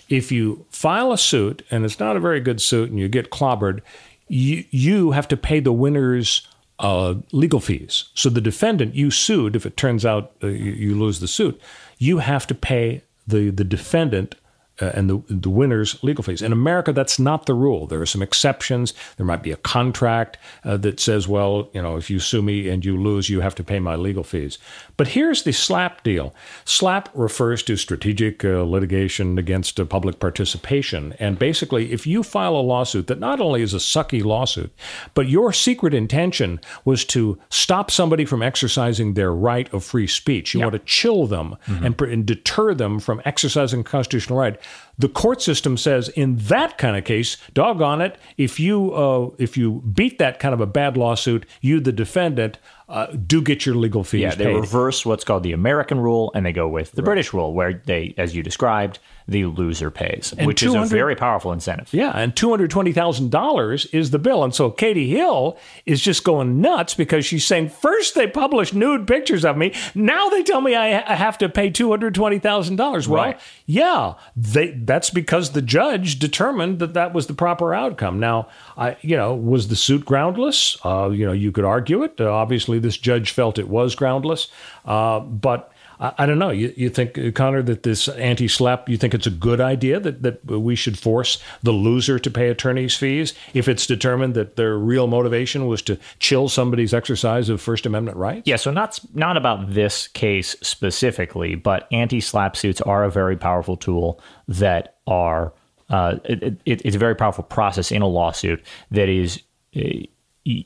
if 0.08 0.30
you 0.30 0.66
file 0.70 1.12
a 1.12 1.18
suit 1.18 1.64
and 1.70 1.84
it's 1.84 1.98
not 1.98 2.16
a 2.16 2.20
very 2.20 2.40
good 2.40 2.60
suit, 2.60 2.90
and 2.90 2.98
you 2.98 3.08
get 3.08 3.30
clobbered, 3.30 3.80
you 4.28 4.64
you 4.70 5.10
have 5.12 5.28
to 5.28 5.36
pay 5.36 5.60
the 5.60 5.72
winner's 5.72 6.46
uh, 6.78 7.14
legal 7.30 7.60
fees. 7.60 8.06
So 8.14 8.28
the 8.28 8.40
defendant 8.40 8.94
you 8.94 9.10
sued, 9.10 9.56
if 9.56 9.64
it 9.64 9.76
turns 9.76 10.04
out 10.04 10.32
uh, 10.42 10.48
you, 10.48 10.72
you, 10.72 10.94
lose 10.98 11.20
the 11.20 11.28
suit, 11.28 11.60
you 11.98 12.18
have 12.18 12.46
to 12.48 12.54
pay 12.54 13.02
the 13.26 13.50
the 13.50 13.64
defendant 13.64 14.34
uh, 14.80 14.90
and 14.94 15.10
the 15.10 15.22
the 15.28 15.50
winner's 15.50 16.02
legal 16.02 16.24
fees. 16.24 16.42
In 16.42 16.52
America, 16.52 16.92
that's 16.92 17.18
not 17.18 17.46
the 17.46 17.54
rule. 17.54 17.86
There 17.86 18.00
are 18.00 18.06
some 18.06 18.22
exceptions. 18.22 18.94
There 19.16 19.26
might 19.26 19.42
be 19.42 19.52
a 19.52 19.56
contract 19.56 20.38
uh, 20.64 20.76
that 20.78 20.98
says, 20.98 21.28
well, 21.28 21.70
you 21.74 21.82
know, 21.82 21.96
if 21.96 22.10
you 22.10 22.18
sue 22.18 22.42
me 22.42 22.68
and 22.68 22.84
you 22.84 22.96
lose, 22.96 23.28
you 23.28 23.40
have 23.40 23.54
to 23.56 23.64
pay 23.64 23.80
my 23.80 23.96
legal 23.96 24.24
fees. 24.24 24.58
But 24.96 25.08
here's 25.08 25.42
the 25.42 25.52
SLAPP 25.52 26.02
deal. 26.02 26.34
SLAPP 26.64 27.08
refers 27.14 27.62
to 27.64 27.76
strategic 27.76 28.44
uh, 28.44 28.62
litigation 28.62 29.38
against 29.38 29.80
uh, 29.80 29.84
public 29.84 30.18
participation, 30.18 31.14
and 31.18 31.38
basically, 31.38 31.92
if 31.92 32.06
you 32.06 32.22
file 32.22 32.56
a 32.56 32.62
lawsuit 32.62 33.06
that 33.06 33.18
not 33.18 33.40
only 33.40 33.62
is 33.62 33.74
a 33.74 33.78
sucky 33.78 34.24
lawsuit, 34.24 34.72
but 35.14 35.28
your 35.28 35.52
secret 35.52 35.94
intention 35.94 36.60
was 36.84 37.04
to 37.06 37.38
stop 37.48 37.90
somebody 37.90 38.24
from 38.24 38.42
exercising 38.42 39.14
their 39.14 39.32
right 39.32 39.72
of 39.72 39.84
free 39.84 40.06
speech, 40.06 40.54
you 40.54 40.60
yeah. 40.60 40.66
want 40.66 40.74
to 40.74 40.78
chill 40.80 41.26
them 41.26 41.56
mm-hmm. 41.66 41.84
and, 41.84 42.00
and 42.02 42.26
deter 42.26 42.74
them 42.74 43.00
from 43.00 43.20
exercising 43.24 43.82
constitutional 43.84 44.38
right 44.38 44.58
the 44.98 45.08
court 45.08 45.40
system 45.40 45.76
says 45.76 46.08
in 46.10 46.36
that 46.36 46.78
kind 46.78 46.96
of 46.96 47.04
case, 47.04 47.36
doggone 47.54 48.00
it, 48.00 48.18
if 48.36 48.60
you 48.60 48.92
uh, 48.94 49.30
if 49.38 49.56
you 49.56 49.82
beat 49.92 50.18
that 50.18 50.38
kind 50.38 50.54
of 50.54 50.60
a 50.60 50.66
bad 50.66 50.96
lawsuit, 50.96 51.46
you 51.60 51.80
the 51.80 51.92
defendant 51.92 52.58
uh, 52.88 53.06
do 53.06 53.40
get 53.40 53.64
your 53.64 53.74
legal 53.74 54.04
fees. 54.04 54.20
Yeah, 54.20 54.34
they 54.34 54.44
paid. 54.46 54.56
reverse 54.56 55.06
what's 55.06 55.24
called 55.24 55.42
the 55.42 55.52
American 55.52 55.98
rule, 55.98 56.30
and 56.34 56.44
they 56.44 56.52
go 56.52 56.68
with 56.68 56.92
the 56.92 57.02
right. 57.02 57.06
British 57.06 57.32
rule, 57.32 57.54
where 57.54 57.80
they, 57.86 58.14
as 58.18 58.36
you 58.36 58.42
described, 58.42 58.98
the 59.28 59.46
loser 59.46 59.90
pays, 59.90 60.34
and 60.36 60.46
which 60.46 60.62
is 60.62 60.74
a 60.74 60.84
very 60.84 61.16
powerful 61.16 61.52
incentive. 61.52 61.92
Yeah, 61.92 62.12
and 62.14 62.34
two 62.34 62.50
hundred 62.50 62.70
twenty 62.70 62.92
thousand 62.92 63.30
dollars 63.30 63.86
is 63.86 64.10
the 64.10 64.18
bill, 64.18 64.44
and 64.44 64.54
so 64.54 64.70
Katie 64.70 65.10
Hill 65.10 65.58
is 65.86 66.00
just 66.00 66.24
going 66.24 66.60
nuts 66.60 66.94
because 66.94 67.24
she's 67.24 67.44
saying 67.44 67.70
first 67.70 68.14
they 68.14 68.26
publish 68.26 68.72
nude 68.72 69.06
pictures 69.06 69.44
of 69.44 69.56
me, 69.56 69.74
now 69.94 70.28
they 70.28 70.42
tell 70.42 70.60
me 70.60 70.74
I 70.74 71.14
have 71.14 71.38
to 71.38 71.48
pay 71.48 71.70
two 71.70 71.90
hundred 71.90 72.14
twenty 72.14 72.38
thousand 72.38 72.76
dollars. 72.76 73.08
Well, 73.08 73.22
right. 73.24 73.40
yeah, 73.66 74.14
they, 74.36 74.70
that's 74.70 75.10
because 75.10 75.52
the 75.52 75.62
judge 75.62 76.18
determined 76.18 76.78
that 76.78 76.94
that 76.94 77.12
was 77.12 77.26
the 77.26 77.34
proper 77.34 77.74
outcome. 77.74 78.20
Now, 78.20 78.48
I, 78.76 78.96
you 79.00 79.16
know, 79.16 79.34
was 79.34 79.68
the 79.68 79.76
suit 79.76 80.04
groundless? 80.04 80.76
Uh, 80.84 81.10
you 81.10 81.26
know, 81.26 81.32
you 81.32 81.52
could 81.52 81.64
argue 81.64 82.02
it. 82.02 82.20
Uh, 82.20 82.32
obviously, 82.32 82.78
this 82.78 82.96
judge 82.96 83.30
felt 83.30 83.58
it 83.58 83.68
was 83.68 83.94
groundless, 83.94 84.48
uh, 84.84 85.20
but 85.20 85.71
I, 86.02 86.12
I, 86.18 86.26
don't 86.26 86.38
know. 86.38 86.50
You, 86.50 86.74
you 86.76 86.90
think, 86.90 87.16
uh, 87.16 87.30
Connor, 87.30 87.62
that 87.62 87.84
this 87.84 88.08
anti 88.08 88.48
SLAPP, 88.48 88.88
you 88.88 88.96
think 88.96 89.14
it's 89.14 89.26
a 89.26 89.30
good 89.30 89.60
idea 89.60 90.00
that, 90.00 90.22
that 90.22 90.44
we 90.44 90.74
should 90.74 90.98
force 90.98 91.38
the 91.62 91.72
loser 91.72 92.18
to 92.18 92.30
pay 92.30 92.48
attorney's 92.48 92.96
fees 92.96 93.32
if 93.54 93.68
it's 93.68 93.86
determined 93.86 94.34
that 94.34 94.56
their 94.56 94.76
real 94.76 95.06
motivation 95.06 95.66
was 95.66 95.80
to 95.82 95.98
chill 96.18 96.48
somebody's 96.48 96.92
exercise 96.92 97.48
of 97.48 97.60
First 97.60 97.86
Amendment 97.86 98.16
rights? 98.16 98.46
Yeah, 98.46 98.56
so 98.56 98.70
not, 98.70 98.98
not 99.14 99.36
about 99.36 99.72
this 99.72 100.08
case 100.08 100.56
specifically, 100.60 101.54
but 101.54 101.88
anti 101.92 102.20
SLAPP 102.20 102.56
suits 102.56 102.80
are 102.80 103.04
a 103.04 103.10
very 103.10 103.36
powerful 103.36 103.76
tool 103.76 104.20
that 104.48 104.96
are 105.06 105.52
uh, 105.90 106.16
it, 106.24 106.42
it, 106.64 106.82
it's 106.84 106.96
a 106.96 106.98
very 106.98 107.14
powerful 107.14 107.44
process 107.44 107.92
in 107.92 108.00
a 108.00 108.06
lawsuit 108.06 108.64
that 108.90 109.10
is 109.10 109.42
uh, 109.76 109.80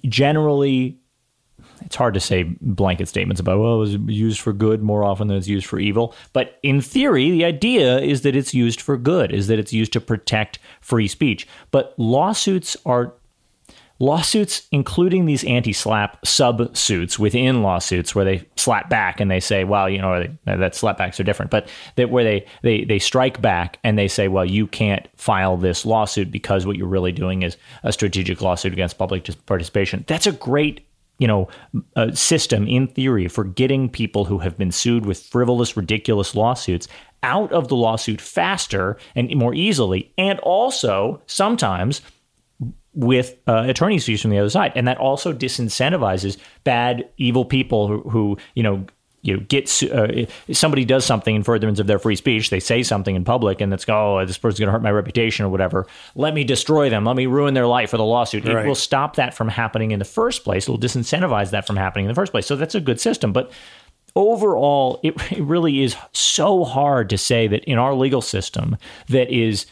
generally 0.04 0.96
it's 1.82 1.96
hard 1.96 2.14
to 2.14 2.20
say 2.20 2.42
blanket 2.60 3.08
statements 3.08 3.40
about 3.40 3.58
well 3.58 3.76
it 3.76 3.78
was 3.78 3.94
used 3.94 4.40
for 4.40 4.52
good 4.52 4.82
more 4.82 5.04
often 5.04 5.28
than 5.28 5.36
it's 5.36 5.48
used 5.48 5.66
for 5.66 5.78
evil. 5.78 6.14
But 6.32 6.58
in 6.62 6.80
theory 6.80 7.30
the 7.30 7.44
idea 7.44 7.98
is 7.98 8.22
that 8.22 8.36
it's 8.36 8.54
used 8.54 8.80
for 8.80 8.96
good 8.96 9.32
is 9.32 9.46
that 9.48 9.58
it's 9.58 9.72
used 9.72 9.92
to 9.94 10.00
protect 10.00 10.58
free 10.80 11.08
speech. 11.08 11.46
But 11.70 11.94
lawsuits 11.98 12.76
are 12.86 13.14
lawsuits 13.98 14.66
including 14.72 15.24
these 15.24 15.42
anti-SLAPP 15.44 16.18
sub 16.26 16.76
suits 16.76 17.18
within 17.18 17.62
lawsuits 17.62 18.14
where 18.14 18.26
they 18.26 18.46
slap 18.56 18.90
back 18.90 19.20
and 19.20 19.30
they 19.30 19.40
say 19.40 19.64
well 19.64 19.88
you 19.88 19.98
know 19.98 20.20
they, 20.20 20.28
that 20.44 20.74
slapbacks 20.74 21.18
are 21.18 21.22
different 21.22 21.50
but 21.50 21.66
that 21.94 22.10
where 22.10 22.22
they, 22.22 22.46
they 22.62 22.84
they 22.84 22.98
strike 22.98 23.40
back 23.40 23.78
and 23.82 23.98
they 23.98 24.06
say 24.06 24.28
well 24.28 24.44
you 24.44 24.66
can't 24.66 25.08
file 25.16 25.56
this 25.56 25.86
lawsuit 25.86 26.30
because 26.30 26.66
what 26.66 26.76
you're 26.76 26.86
really 26.86 27.12
doing 27.12 27.42
is 27.42 27.56
a 27.84 27.92
strategic 27.92 28.42
lawsuit 28.42 28.72
against 28.72 28.98
public 28.98 29.28
participation. 29.46 30.04
That's 30.06 30.26
a 30.26 30.32
great 30.32 30.86
you 31.18 31.26
know, 31.26 31.48
a 31.94 32.14
system 32.14 32.66
in 32.68 32.88
theory 32.88 33.28
for 33.28 33.44
getting 33.44 33.88
people 33.88 34.24
who 34.24 34.38
have 34.38 34.58
been 34.58 34.72
sued 34.72 35.06
with 35.06 35.22
frivolous, 35.22 35.76
ridiculous 35.76 36.34
lawsuits 36.34 36.88
out 37.22 37.50
of 37.52 37.68
the 37.68 37.76
lawsuit 37.76 38.20
faster 38.20 38.96
and 39.14 39.34
more 39.34 39.54
easily, 39.54 40.12
and 40.18 40.38
also 40.40 41.20
sometimes 41.26 42.02
with 42.94 43.36
uh, 43.46 43.64
attorney's 43.66 44.04
fees 44.04 44.22
from 44.22 44.30
the 44.30 44.38
other 44.38 44.50
side, 44.50 44.72
and 44.74 44.88
that 44.88 44.98
also 44.98 45.32
disincentivizes 45.32 46.38
bad, 46.64 47.08
evil 47.18 47.44
people 47.44 47.88
who, 47.88 48.00
who 48.08 48.38
you 48.54 48.62
know 48.62 48.84
you 49.26 49.36
know, 49.36 49.44
get 49.48 49.82
uh, 49.82 50.26
somebody 50.52 50.84
does 50.84 51.04
something 51.04 51.34
in 51.34 51.42
furtherance 51.42 51.78
of 51.78 51.86
their 51.86 51.98
free 51.98 52.16
speech, 52.16 52.50
they 52.50 52.60
say 52.60 52.82
something 52.82 53.16
in 53.16 53.24
public, 53.24 53.60
and 53.60 53.72
it's 53.72 53.84
oh, 53.88 54.24
this 54.24 54.38
person's 54.38 54.60
going 54.60 54.68
to 54.68 54.72
hurt 54.72 54.82
my 54.82 54.90
reputation 54.90 55.44
or 55.44 55.48
whatever. 55.48 55.86
Let 56.14 56.34
me 56.34 56.44
destroy 56.44 56.88
them. 56.90 57.04
Let 57.04 57.16
me 57.16 57.26
ruin 57.26 57.54
their 57.54 57.66
life 57.66 57.92
with 57.92 58.00
a 58.00 58.04
lawsuit. 58.04 58.44
Right. 58.44 58.64
It 58.64 58.68
will 58.68 58.74
stop 58.74 59.16
that 59.16 59.34
from 59.34 59.48
happening 59.48 59.90
in 59.90 59.98
the 59.98 60.04
first 60.04 60.44
place. 60.44 60.68
It 60.68 60.70
will 60.70 60.78
disincentivize 60.78 61.50
that 61.50 61.66
from 61.66 61.76
happening 61.76 62.06
in 62.06 62.08
the 62.08 62.14
first 62.14 62.32
place. 62.32 62.46
So 62.46 62.56
that's 62.56 62.74
a 62.74 62.80
good 62.80 63.00
system, 63.00 63.32
but 63.32 63.50
overall, 64.16 64.98
it, 65.02 65.14
it 65.32 65.42
really 65.42 65.82
is 65.82 65.96
so 66.12 66.64
hard 66.64 67.10
to 67.10 67.18
say 67.18 67.46
that 67.46 67.64
in 67.64 67.78
our 67.78 67.94
legal 67.94 68.22
system 68.22 68.76
that 69.08 69.30
is 69.30 69.66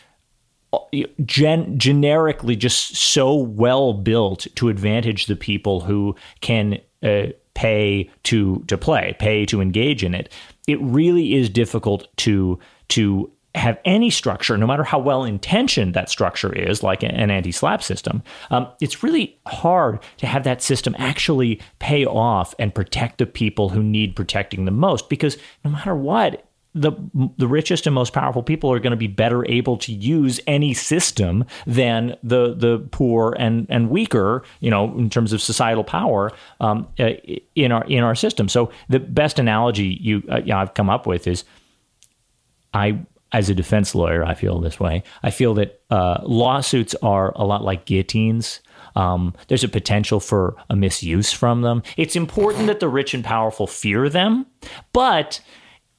uh, 0.72 0.78
gen- 1.24 1.78
generically 1.78 2.56
just 2.56 2.96
so 2.96 3.34
well 3.34 3.92
built 3.92 4.46
to 4.56 4.68
advantage 4.68 5.26
the 5.26 5.36
people 5.36 5.80
who 5.80 6.14
can 6.40 6.78
uh, 7.04 7.26
pay 7.54 8.10
to 8.24 8.64
to 8.68 8.76
play, 8.76 9.14
pay 9.18 9.46
to 9.46 9.60
engage 9.60 10.02
in 10.02 10.14
it. 10.14 10.32
It 10.66 10.80
really 10.80 11.34
is 11.34 11.48
difficult 11.48 12.08
to 12.18 12.58
to 12.88 13.30
have 13.54 13.78
any 13.84 14.10
structure, 14.10 14.58
no 14.58 14.66
matter 14.66 14.82
how 14.82 14.98
well 14.98 15.24
intentioned 15.24 15.94
that 15.94 16.08
structure 16.08 16.52
is, 16.52 16.82
like 16.82 17.02
an 17.02 17.30
anti 17.30 17.52
SLAPP 17.52 17.82
system, 17.82 18.22
um, 18.50 18.66
it's 18.80 19.02
really 19.02 19.38
hard 19.46 20.00
to 20.16 20.26
have 20.26 20.44
that 20.44 20.60
system 20.60 20.94
actually 20.98 21.60
pay 21.78 22.04
off 22.04 22.54
and 22.58 22.74
protect 22.74 23.18
the 23.18 23.26
people 23.26 23.68
who 23.68 23.82
need 23.82 24.16
protecting 24.16 24.64
the 24.64 24.72
most 24.72 25.08
because 25.08 25.36
no 25.64 25.70
matter 25.70 25.94
what, 25.94 26.44
the 26.74 26.92
the 27.38 27.46
richest 27.46 27.86
and 27.86 27.94
most 27.94 28.12
powerful 28.12 28.42
people 28.42 28.72
are 28.72 28.80
going 28.80 28.90
to 28.90 28.96
be 28.96 29.06
better 29.06 29.48
able 29.48 29.76
to 29.78 29.92
use 29.92 30.40
any 30.46 30.74
system 30.74 31.44
than 31.66 32.16
the 32.22 32.54
the 32.54 32.86
poor 32.90 33.34
and 33.38 33.66
and 33.70 33.90
weaker, 33.90 34.42
you 34.60 34.70
know, 34.70 34.92
in 34.98 35.08
terms 35.08 35.32
of 35.32 35.40
societal 35.40 35.84
power 35.84 36.32
um, 36.60 36.88
in 37.54 37.70
our 37.70 37.84
in 37.84 38.02
our 38.02 38.14
system. 38.14 38.48
So 38.48 38.72
the 38.88 38.98
best 38.98 39.38
analogy 39.38 39.98
you, 40.00 40.22
uh, 40.30 40.38
you 40.38 40.46
know, 40.46 40.58
I've 40.58 40.74
come 40.74 40.90
up 40.90 41.06
with 41.06 41.26
is 41.26 41.44
I 42.72 42.98
as 43.32 43.50
a 43.50 43.54
defense 43.54 43.94
lawyer, 43.94 44.24
I 44.24 44.34
feel 44.34 44.60
this 44.60 44.78
way. 44.78 45.02
I 45.22 45.30
feel 45.30 45.54
that 45.54 45.80
uh, 45.90 46.20
lawsuits 46.22 46.94
are 47.02 47.32
a 47.34 47.44
lot 47.44 47.64
like 47.64 47.84
guillotines. 47.84 48.60
Um, 48.96 49.34
there's 49.48 49.64
a 49.64 49.68
potential 49.68 50.20
for 50.20 50.56
a 50.70 50.76
misuse 50.76 51.32
from 51.32 51.62
them. 51.62 51.82
It's 51.96 52.14
important 52.14 52.68
that 52.68 52.78
the 52.78 52.88
rich 52.88 53.12
and 53.12 53.24
powerful 53.24 53.66
fear 53.66 54.08
them, 54.08 54.46
but 54.92 55.40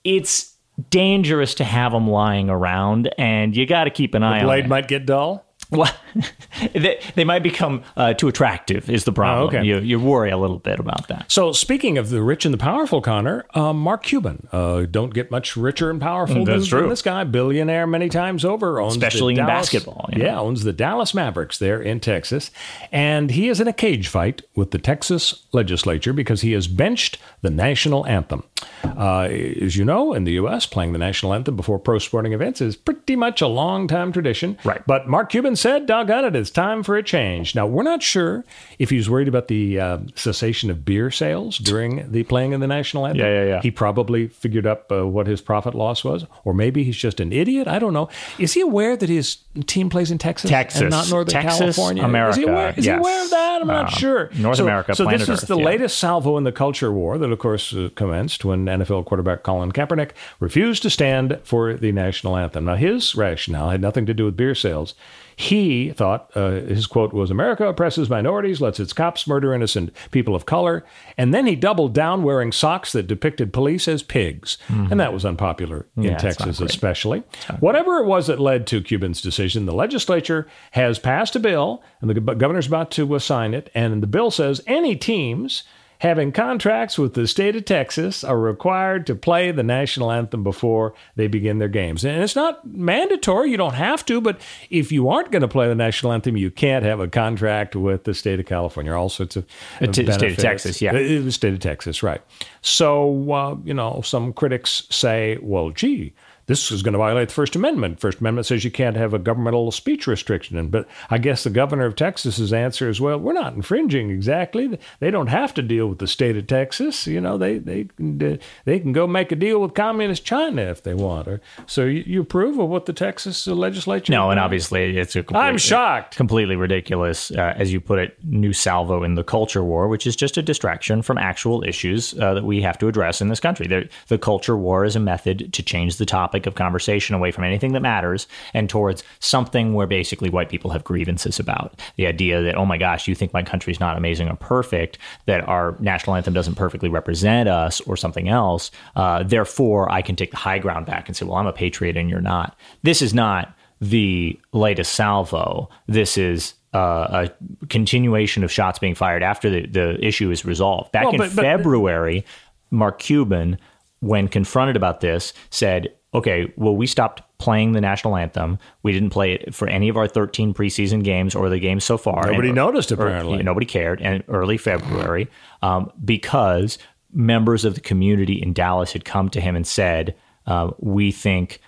it's 0.06 0.55
dangerous 0.90 1.56
to 1.56 1.64
have 1.64 1.92
them 1.92 2.10
lying 2.10 2.50
around, 2.50 3.14
and 3.18 3.56
you 3.56 3.66
got 3.66 3.86
to 3.86 3.90
keep 3.90 4.14
an 4.14 4.24
eye 4.24 4.40
the 4.40 4.46
blade 4.46 4.60
on 4.60 4.66
it. 4.66 4.70
might 4.70 4.88
get 4.88 5.06
dull. 5.06 5.45
Well, 5.71 5.91
they, 6.73 6.99
they 7.15 7.23
might 7.23 7.43
become 7.43 7.84
uh, 7.97 8.13
too 8.13 8.28
attractive. 8.28 8.89
Is 8.89 9.04
the 9.04 9.12
problem? 9.12 9.43
Oh, 9.45 9.47
okay. 9.58 9.65
You 9.67 9.80
you 9.80 9.99
worry 9.99 10.30
a 10.32 10.38
little 10.38 10.60
bit 10.60 10.80
about 10.80 11.08
that. 11.08 11.32
So, 11.32 11.51
speaking 11.51 11.97
of 11.97 12.10
the 12.10 12.21
rich 12.21 12.45
and 12.45 12.54
the 12.54 12.58
powerful, 12.58 13.01
Connor, 13.01 13.45
uh, 13.54 13.73
Mark 13.73 14.04
Cuban 14.04 14.47
uh, 14.51 14.84
don't 14.89 15.13
get 15.13 15.32
much 15.32 15.58
richer 15.58 15.89
and 15.89 15.99
powerful 15.99 16.36
Mm, 16.38 16.45
That's 16.45 16.62
than, 16.63 16.69
true. 16.69 16.80
than 16.82 16.89
this 16.89 17.01
guy, 17.01 17.23
billionaire 17.23 17.88
many 17.88 18.10
times 18.10 18.43
over, 18.45 18.80
owns 18.80 18.95
Especially 18.95 19.34
in 19.34 19.38
Dallas- 19.38 19.69
basketball, 19.69 20.10
you 20.13 20.19
know. 20.19 20.25
Yeah, 20.25 20.39
owns 20.39 20.63
the 20.63 20.73
Dallas 20.73 21.13
Mavericks 21.13 21.58
there 21.58 21.82
in 21.82 21.99
Texas, 21.99 22.51
and 22.91 23.32
he 23.32 23.49
is 23.49 23.60
in 23.60 23.67
a 23.67 23.73
cage 23.73 24.08
fight 24.08 24.41
with 24.56 24.71
the 24.71 24.78
Texas 24.80 25.43
legislature 25.51 26.13
because 26.13 26.41
he 26.41 26.51
has 26.54 26.67
benched 26.67 27.17
the 27.41 27.49
national 27.49 28.06
anthem. 28.06 28.43
Uh, 28.84 29.21
as 29.62 29.75
you 29.75 29.84
know, 29.86 30.13
in 30.13 30.23
the 30.25 30.34
U.S., 30.34 30.65
playing 30.65 30.91
the 30.93 30.99
national 30.99 31.34
anthem 31.34 31.56
before 31.56 31.80
pro 31.80 31.97
sporting 31.99 32.34
events 32.34 32.62
is 32.62 32.75
pretty 32.75 33.15
much 33.15 33.41
a 33.41 33.47
long 33.47 33.88
time 33.88 34.12
tradition. 34.12 34.58
Right. 34.63 34.82
But 34.86 35.08
Mark 35.08 35.30
Cuban 35.30 35.55
said, 35.58 35.86
doggone 35.86 36.26
it, 36.26 36.36
it's 36.36 36.50
time 36.50 36.84
for 36.84 36.96
a 36.96 37.04
change. 37.04 37.56
Now, 37.56 37.65
we're 37.68 37.84
not 37.84 38.02
sure 38.04 38.44
if 38.80 38.89
he's 38.89 39.10
worried 39.10 39.28
about 39.28 39.48
the 39.48 39.80
uh, 39.80 39.98
cessation 40.15 40.70
of 40.70 40.86
beer 40.86 41.12
sales 41.12 41.58
during 41.58 42.12
the 42.12 42.24
playing 42.24 42.54
of 42.54 42.60
the 42.62 42.68
national 42.68 43.06
anthem. 43.06 43.26
Yeah, 43.26 43.34
yeah, 43.44 43.46
yeah. 43.46 43.62
He 43.62 43.72
probably 43.72 44.28
figured 44.28 44.65
up 44.68 44.91
uh, 44.91 45.08
what 45.08 45.28
his 45.28 45.41
profit 45.41 45.74
loss 45.76 46.04
was, 46.04 46.26
or 46.44 46.54
maybe 46.54 46.84
he's 46.84 46.98
just 46.98 47.20
an 47.20 47.32
idiot. 47.32 47.68
I 47.68 47.80
don't 47.80 47.94
know. 47.94 48.10
Is 48.39 48.54
he 48.54 48.62
aware 48.62 48.96
that 48.98 49.10
his 49.10 49.38
team 49.68 49.89
plays 49.89 50.12
in 50.12 50.18
Texas, 50.18 50.50
Texas. 50.50 50.82
and 50.82 50.89
not 50.91 51.10
Northern 51.10 51.32
Texas, 51.32 51.60
California? 51.76 52.04
Is 52.04 52.10
America, 52.10 52.39
he 52.39 52.46
aware, 52.46 52.74
is 52.78 52.86
he 52.86 52.91
aware 52.91 53.24
of 53.24 53.30
that? 53.30 53.62
I'm 53.62 53.68
not 53.68 53.86
Uh, 53.86 53.89
sure. 53.98 54.30
North 54.38 54.58
So- 54.58 54.63
America, 54.63 54.96
So 54.96 55.06
this 55.06 55.22
is 55.24 55.30
Earth, 55.30 55.48
the 55.48 55.58
yeah. 55.58 55.65
latest 55.65 55.98
salvo 56.00 56.38
in 56.38 56.44
the 56.44 56.52
culture 56.52 56.91
war 56.91 57.18
that, 57.18 57.32
of 57.32 57.39
course, 57.39 57.74
uh, 57.74 57.89
commenced 57.96 58.44
when 58.46 58.65
NFL 58.68 59.04
quarterback 59.06 59.44
Colin 59.44 59.72
Kaepernick 59.72 60.12
refused 60.39 60.84
to 60.84 60.89
stand 60.89 61.39
for 61.44 61.74
the 61.74 61.91
national 61.91 62.36
anthem. 62.38 62.65
Now, 62.65 62.76
his 62.76 63.15
rationale 63.15 63.70
had 63.70 63.82
nothing 63.82 64.06
to 64.06 64.13
do 64.13 64.26
with 64.26 64.36
beer 64.38 64.56
sales. 64.56 64.94
He 65.36 65.91
thought 65.91 66.32
uh, 66.36 66.52
his 66.52 66.88
quote 66.88 67.13
was 67.13 67.30
America 67.30 67.67
oppresses 67.67 68.10
minorities, 68.10 68.62
lets 68.62 68.80
its 68.80 68.93
cops 68.93 69.28
murder 69.28 69.54
innocent 69.54 69.91
people 70.12 70.36
of 70.36 70.45
color. 70.45 70.86
And 71.17 71.34
then 71.34 71.45
he 71.45 71.56
doubled 71.56 71.93
down 71.93 72.24
wearing 72.24 72.52
socks 72.52 72.91
that 72.93 73.08
depicted 73.08 73.52
police 73.52 73.88
as 73.88 74.02
pigs. 74.04 74.58
And 74.69 75.00
that 75.00 75.13
was 75.13 75.26
unpopular 75.26 75.88
in 75.98 76.04
Mm-hmm. 76.06 76.12
Yeah, 76.12 76.17
Texas, 76.17 76.60
especially. 76.60 77.24
Whatever 77.60 77.98
it 77.98 78.06
was 78.06 78.28
that 78.28 78.39
led 78.39 78.67
to 78.67 78.82
Cuban's 78.82 79.21
decision, 79.21 79.65
the 79.65 79.74
legislature 79.74 80.48
has 80.71 81.00
passed 81.00 81.36
a 81.36 81.39
bill, 81.39 81.84
and 82.00 82.10
the 82.10 82.19
governor's 82.19 82.67
about 82.67 82.91
to 82.91 83.17
sign 83.19 83.54
it. 83.54 83.69
And 83.74 84.04
the 84.04 84.08
bill 84.08 84.32
says 84.32 84.62
any 84.67 84.95
teams 84.95 85.63
having 86.06 86.32
contracts 86.32 87.00
with 87.00 87.15
the 87.15 87.28
state 87.28 87.56
of 87.56 87.65
Texas 87.65 88.24
are 88.24 88.38
required 88.38 89.08
to 89.08 89.15
play 89.15 89.50
the 89.50 89.63
national 89.63 90.12
anthem 90.12 90.44
before 90.44 90.94
they 91.15 91.26
begin 91.26 91.58
their 91.58 91.68
games. 91.68 92.06
And 92.06 92.22
it's 92.22 92.36
not 92.36 92.63
mandatory, 92.63 93.50
you 93.50 93.58
don't 93.58 93.74
have 93.74 94.06
to, 94.06 94.22
but 94.22 94.39
if 94.70 94.91
you 94.91 95.10
aren't 95.10 95.32
going 95.32 95.41
to 95.41 95.48
play 95.48 95.68
the 95.68 95.74
national 95.74 96.13
anthem, 96.13 96.38
you 96.38 96.52
can't 96.52 96.86
have 96.86 97.00
a 97.00 97.08
contract 97.08 97.76
with 97.76 98.04
the 98.04 98.13
state 98.13 98.39
of 98.39 98.46
California. 98.46 98.94
All 98.94 99.10
sorts 99.10 99.36
of 99.36 99.48
Uh, 99.82 99.88
t- 99.88 100.06
state 100.12 100.34
of. 100.34 100.38
Texas, 100.38 100.80
yeah. 100.80 100.91
Uh, 100.91 101.24
the 101.24 101.32
state 101.32 101.54
of 101.54 101.60
Texas, 101.60 102.04
right. 102.04 102.22
So, 102.62 103.32
uh, 103.32 103.56
you 103.65 103.74
know, 103.74 104.02
some 104.04 104.32
critics 104.32 104.84
say, 104.91 105.39
well, 105.41 105.72
gee, 105.72 106.13
this 106.48 106.72
is 106.72 106.84
going 106.84 106.94
to 106.94 107.00
violate 107.00 107.30
the 107.30 107.34
First 107.34 107.56
Amendment. 107.56 108.00
First 108.00 108.20
Amendment 108.20 108.46
says 108.46 108.64
you 108.64 108.72
can't 108.72 108.98
have 108.98 109.14
a 109.14 109.20
governmental 109.20 109.72
speech 109.72 110.06
restriction. 110.08 110.68
But 110.70 110.88
I 111.10 111.18
guess 111.18 111.44
the 111.44 111.50
governor 111.50 111.86
of 111.86 111.96
Texas's 111.96 112.54
answer 112.54 112.88
is, 112.90 113.02
well, 113.02 113.18
we're 113.18 113.34
not 113.34 113.56
infringing 113.56 114.10
exactly. 114.12 114.78
They 115.00 115.12
don't 115.12 115.28
have 115.28 115.54
to 115.56 115.62
deal 115.62 115.88
with 115.88 116.00
the 116.00 116.08
state 116.08 116.38
of 116.38 116.48
Texas. 116.48 117.08
You 117.08 117.20
know, 117.22 117.38
they 117.38 117.58
they 117.58 117.86
can, 117.86 118.40
they 118.66 118.80
can 118.80 118.92
go 118.92 119.08
make 119.08 119.32
a 119.32 119.36
deal 119.36 119.60
with 119.60 119.74
communist 119.74 120.24
China 120.24 120.62
if 120.62 120.84
they 120.84 120.94
want. 120.94 121.28
Or, 121.28 121.42
so 121.66 121.86
you, 121.86 122.04
you 122.06 122.22
approve 122.22 122.60
of 122.60 122.70
what 122.70 122.86
the 122.86 122.94
Texas 122.94 123.48
legislature? 123.48 124.12
No, 124.12 124.30
and 124.30 124.40
obviously 124.40 124.98
it's 124.98 125.16
a 125.16 125.24
complete, 125.24 125.42
I'm 125.42 125.58
shocked. 125.58 126.16
completely 126.16 126.56
ridiculous, 126.56 127.32
uh, 127.32 127.54
as 127.58 127.74
you 127.74 127.82
put 127.82 128.00
it, 128.00 128.18
new 128.24 128.54
salvo 128.54 129.04
in 129.04 129.16
the 129.16 129.24
culture 129.24 129.64
war, 129.64 129.88
which 129.88 130.06
is 130.06 130.16
just 130.16 130.38
a 130.38 130.44
distraction 130.44 131.02
from 131.02 131.18
actual 131.18 131.64
issues 131.64 132.18
uh, 132.20 132.34
that 132.36 132.44
we 132.44 132.62
have 132.62 132.78
to 132.80 132.88
address 132.88 133.22
in 133.22 133.30
this 133.30 133.40
country. 133.40 133.66
The, 133.68 133.90
the 134.10 134.18
culture 134.18 134.56
war 134.56 134.86
is 134.86 134.96
a 134.96 135.00
method 135.00 135.52
to 135.54 135.64
change 135.64 135.98
the 135.98 136.06
topic 136.06 136.35
of 136.45 136.56
conversation 136.56 137.15
away 137.15 137.32
from 137.32 137.45
anything 137.45 137.71
that 137.71 137.80
matters 137.82 138.28
and 138.54 138.69
towards 138.69 139.02
something 139.19 139.74
where 139.74 139.88
basically 139.88 140.30
white 140.30 140.50
people 140.50 140.71
have 140.71 140.84
grievances 140.84 141.39
about. 141.39 141.80
The 141.95 142.08
idea 142.08 142.41
that, 142.43 142.56
oh 142.56 142.65
my 142.65 142.78
gosh, 142.78 143.08
you 143.08 143.15
think 143.15 143.32
my 143.32 143.43
country's 143.43 143.80
not 143.80 143.98
amazing 143.98 144.28
or 144.28 144.36
perfect, 144.36 144.98
that 145.26 145.48
our 145.48 145.78
national 145.80 146.17
anthem 146.17 146.34
doesn't 146.34 146.56
perfectly 146.56 146.89
represent 146.89 147.48
us 147.48 147.80
or 147.82 147.95
something 147.95 148.28
else. 148.28 148.71
Uh, 148.98 149.24
therefore, 149.24 149.89
I 149.91 150.02
can 150.02 150.17
take 150.17 150.32
the 150.32 150.38
high 150.38 150.60
ground 150.60 150.86
back 150.86 151.08
and 151.08 151.15
say, 151.15 151.26
well, 151.26 151.38
I'm 151.38 151.48
a 151.48 151.54
patriot 151.54 151.95
and 151.95 152.10
you're 152.10 152.19
not. 152.19 152.58
This 152.84 153.02
is 153.02 153.13
not 153.13 153.56
the 153.80 154.38
latest 154.52 154.93
salvo. 154.93 155.69
This 155.88 156.17
is 156.17 156.54
uh, 156.74 157.28
a 157.30 157.67
continuation 157.67 158.43
of 158.43 158.52
shots 158.52 158.80
being 158.80 158.95
fired 158.95 159.24
after 159.24 159.50
the, 159.50 159.65
the 159.67 160.06
issue 160.06 160.30
is 160.32 160.43
resolved. 160.43 160.91
Back 160.91 161.06
Well, 161.06 161.13
in 161.13 161.17
but- 161.19 161.36
but- 161.36 161.41
February, 161.43 162.26
Mark 162.71 163.00
Cuban, 163.00 163.58
when 164.02 164.28
confronted 164.28 164.76
about 164.76 165.00
this, 165.02 165.34
said, 165.50 165.93
okay, 166.15 166.51
well, 166.56 166.75
we 166.75 166.88
stopped 166.88 167.21
playing 167.38 167.73
the 167.73 167.82
national 167.82 168.15
anthem. 168.15 168.58
We 168.84 168.91
didn't 168.91 169.10
play 169.12 169.34
it 169.34 169.54
for 169.54 169.67
any 169.67 169.89
of 169.89 169.97
our 169.97 170.08
13 170.08 170.54
preseason 170.54 171.04
games 171.04 171.36
or 171.36 171.49
the 171.49 171.60
games 171.60 171.84
so 171.84 171.97
far. 171.97 172.25
Nobody 172.25 172.47
And- 172.49 172.56
noticed, 172.56 172.91
or- 172.91 172.95
apparently. 172.95 173.43
nobody 173.43 173.65
cared. 173.65 174.01
And 174.01 174.23
early 174.30 174.58
February, 174.58 175.28
um, 175.62 175.91
because 176.04 176.78
members 177.13 177.65
of 177.65 177.75
the 177.75 177.82
community 177.82 178.41
in 178.41 178.54
Dallas 178.54 178.93
had 178.93 179.06
come 179.06 179.30
to 179.30 179.41
him 179.41 179.56
and 179.56 179.67
said, 179.67 180.15
uh, 180.47 180.71
we 180.80 181.12
think 181.12 181.60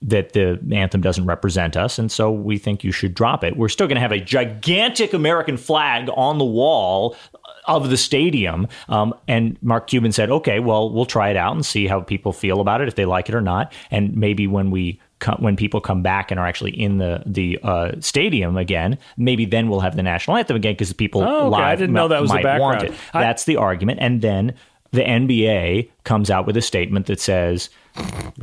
that 0.00 0.32
the 0.32 0.58
anthem 0.72 1.02
doesn't 1.02 1.26
represent 1.26 1.76
us, 1.76 1.98
and 1.98 2.10
so 2.10 2.30
we 2.32 2.56
think 2.56 2.82
you 2.82 2.90
should 2.92 3.12
drop 3.14 3.44
it. 3.44 3.58
We're 3.58 3.68
still 3.68 3.86
going 3.86 3.96
to 3.96 4.00
have 4.00 4.10
a 4.10 4.18
gigantic 4.20 5.12
American 5.12 5.58
flag 5.58 6.08
on 6.16 6.38
the 6.38 6.46
wall 6.46 7.14
of 7.66 7.90
the 7.90 7.96
stadium. 7.96 8.66
Um, 8.88 9.14
and 9.28 9.56
Mark 9.62 9.86
Cuban 9.88 10.12
said, 10.12 10.30
"Okay, 10.30 10.60
well, 10.60 10.90
we'll 10.90 11.06
try 11.06 11.30
it 11.30 11.36
out 11.36 11.54
and 11.54 11.64
see 11.64 11.86
how 11.86 12.00
people 12.00 12.32
feel 12.32 12.60
about 12.60 12.80
it, 12.80 12.88
if 12.88 12.94
they 12.94 13.04
like 13.04 13.28
it 13.28 13.34
or 13.34 13.40
not, 13.40 13.72
and 13.90 14.16
maybe 14.16 14.46
when 14.46 14.70
we." 14.70 14.98
co- 15.20 15.36
When 15.38 15.54
people 15.54 15.82
come 15.82 16.00
back 16.02 16.30
and 16.30 16.40
are 16.40 16.46
actually 16.46 16.70
in 16.80 16.96
the 16.96 17.22
the 17.26 17.58
uh, 17.62 17.92
stadium 18.00 18.56
again, 18.56 18.96
maybe 19.18 19.44
then 19.44 19.68
we'll 19.68 19.80
have 19.80 19.94
the 19.94 20.02
national 20.02 20.38
anthem 20.38 20.56
again 20.56 20.72
because 20.72 20.92
people 20.94 21.20
Oh, 21.22 21.40
okay. 21.48 21.48
live 21.50 21.60
I 21.60 21.76
didn't 21.76 21.94
know 21.94 22.08
that 22.08 22.22
was 22.22 22.30
the 22.30 22.36
might 22.42 22.58
want 22.58 22.78
background. 22.80 22.94
it. 22.98 23.00
I- 23.14 23.20
That's 23.22 23.44
the 23.44 23.56
argument, 23.56 23.98
and 24.00 24.22
then 24.22 24.54
the 24.92 25.02
NBA 25.02 25.90
comes 26.04 26.30
out 26.30 26.46
with 26.46 26.56
a 26.56 26.62
statement 26.62 27.04
that 27.06 27.20
says, 27.20 27.68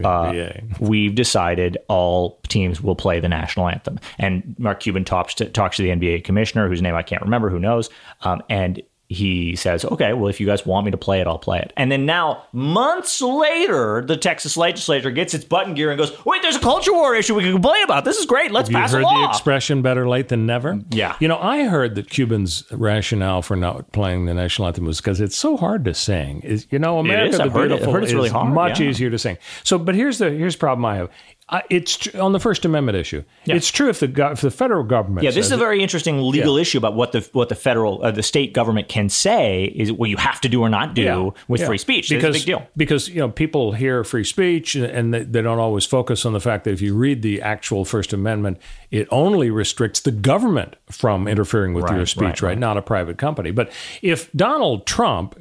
uh, 0.04 0.34
"We've 0.80 1.16
decided 1.16 1.78
all 1.88 2.40
teams 2.48 2.82
will 2.82 2.96
play 2.96 3.20
the 3.20 3.28
national 3.30 3.68
anthem. 3.70 4.00
And 4.20 4.56
Mark 4.60 4.80
Cuban 4.80 5.04
talks 5.04 5.34
to 5.36 5.46
talks 5.46 5.78
to 5.78 5.84
the 5.84 5.90
NBA 5.90 6.24
commissioner, 6.24 6.68
whose 6.68 6.82
name 6.82 6.96
I 6.96 7.02
can't 7.04 7.22
remember, 7.22 7.50
who 7.50 7.60
knows, 7.60 7.90
um, 8.22 8.42
and 8.50 8.82
he 9.10 9.56
says, 9.56 9.86
"Okay, 9.86 10.14
well, 10.14 10.28
if 10.28 10.40
you 10.40 10.46
guys 10.46 10.66
want 10.66 10.86
me 10.86 10.92
to 10.92 10.98
play 10.98 11.22
it, 11.22 11.28
I'll 11.28 11.38
play 11.38 11.60
it." 11.60 11.72
And 11.78 11.92
then 11.92 12.06
now, 12.06 12.44
months 12.52 13.22
later, 13.22 14.04
the 14.06 14.18
Texas 14.18 14.58
legislature 14.58 15.12
gets 15.12 15.34
its 15.34 15.46
button 15.46 15.76
gear 15.76 15.92
and 15.92 15.98
goes, 15.98 16.14
"Wait, 16.26 16.42
there's 16.42 16.58
a 16.58 16.60
culture 16.60 16.94
war 16.94 17.16
issue 17.16 17.34
we 17.36 17.44
can 17.44 17.54
complain 17.54 17.84
about. 17.84 18.04
This 18.04 18.18
is 18.18 18.26
great. 18.26 18.52
Let's 18.52 18.68
Have 18.68 18.74
you 18.74 18.78
pass 18.82 18.92
heard 18.92 19.04
a 19.04 19.06
law." 19.06 19.22
the 19.22 19.30
expression 19.30 19.82
"better 19.82 20.08
late 20.10 20.28
than 20.28 20.46
never"? 20.46 20.80
Yeah. 20.92 21.16
You 21.20 21.30
know, 21.30 21.38
I 21.38 21.64
heard 21.64 21.96
that 21.96 22.10
Cuban's 22.10 22.66
rationale 22.72 23.42
for 23.42 23.56
not 23.56 23.92
playing 23.94 24.26
the 24.26 24.34
national 24.34 24.68
anthem 24.68 24.86
was 24.86 25.00
because 25.00 25.22
it's 25.22 25.38
so 25.38 25.56
hard 25.56 25.86
to 25.86 25.94
sing. 25.94 26.42
Is 26.42 26.68
you 26.70 26.80
know, 26.80 27.00
America 27.00 27.38
the 27.38 27.44
I've 27.44 27.54
heard 27.54 27.66
it. 27.72 27.76
Beautiful 27.76 27.94
heard 27.94 28.04
it's 28.04 28.12
is 28.12 28.16
really 28.16 28.30
hard, 28.30 28.54
much 28.54 28.80
yeah. 28.80 28.90
easier 28.90 29.10
to 29.10 29.18
sing. 29.18 29.38
So, 29.64 29.78
but 29.80 29.96
here's 29.96 30.18
the 30.18 30.32
here's 30.32 30.56
the 30.56 30.60
problem 30.60 30.84
I 30.84 30.96
have. 30.98 31.10
I, 31.50 31.64
it's 31.70 31.96
tr- 31.96 32.20
on 32.20 32.34
the 32.34 32.42
First 32.42 32.66
Amendment 32.66 32.98
issue. 32.98 33.24
It's 33.46 33.72
true 33.72 33.88
if 33.88 34.02
the 34.02 34.08
go- 34.08 34.32
if 34.32 34.42
the 34.42 34.52
federal 34.52 34.84
government 34.84 35.24
Yeah, 35.24 35.32
this 35.32 35.46
is 35.46 35.52
a 35.54 35.58
very 35.58 35.82
interesting 35.82 36.22
legal 36.22 36.58
issue 36.58 36.78
about 36.78 36.94
what 36.94 37.14
the 37.14 37.22
what 37.32 37.48
the 37.48 37.56
federal 37.56 38.04
uh, 38.04 38.12
the 38.12 38.24
state 38.24 38.54
government 38.54 38.90
can 38.90 39.08
say 39.08 39.66
is 39.66 39.90
what 39.90 40.10
you 40.10 40.18
have 40.18 40.42
to 40.42 40.50
do 40.50 40.62
or 40.62 40.68
not 40.68 40.94
do 40.94 41.04
Yeah, 41.04 41.30
with 41.48 41.62
yeah. 41.62 41.68
free 41.68 41.78
speech. 41.78 42.10
Because, 42.10 42.36
a 42.36 42.40
big 42.40 42.46
deal. 42.46 42.68
Because 42.76 43.08
you 43.08 43.20
know 43.20 43.30
people 43.30 43.72
hear 43.72 44.04
free 44.04 44.26
speech 44.26 44.76
and 44.76 45.14
they, 45.14 45.24
they 45.24 45.42
don't 45.42 45.60
always 45.60 45.86
focus 45.86 46.26
on 46.26 46.34
the 46.34 46.42
fact 46.42 46.66
that 46.66 46.72
if 46.72 46.82
you 46.82 46.94
read 46.94 47.22
the 47.22 47.42
actual 47.42 47.86
First 47.86 48.12
Amendment, 48.12 48.58
it 48.92 49.08
only 49.10 49.50
restricts 49.50 50.02
the 50.02 50.12
government 50.12 50.76
from 50.90 51.30
interfering 51.30 51.74
with 51.74 51.90
your 51.90 52.06
speech, 52.06 52.22
right, 52.24 52.42
right, 52.42 52.50
right. 52.50 52.58
Not 52.58 52.76
a 52.76 52.82
private 52.82 53.18
company. 53.18 53.52
But 53.52 53.72
if 54.02 54.30
Donald 54.34 54.86
Trump, 54.86 55.38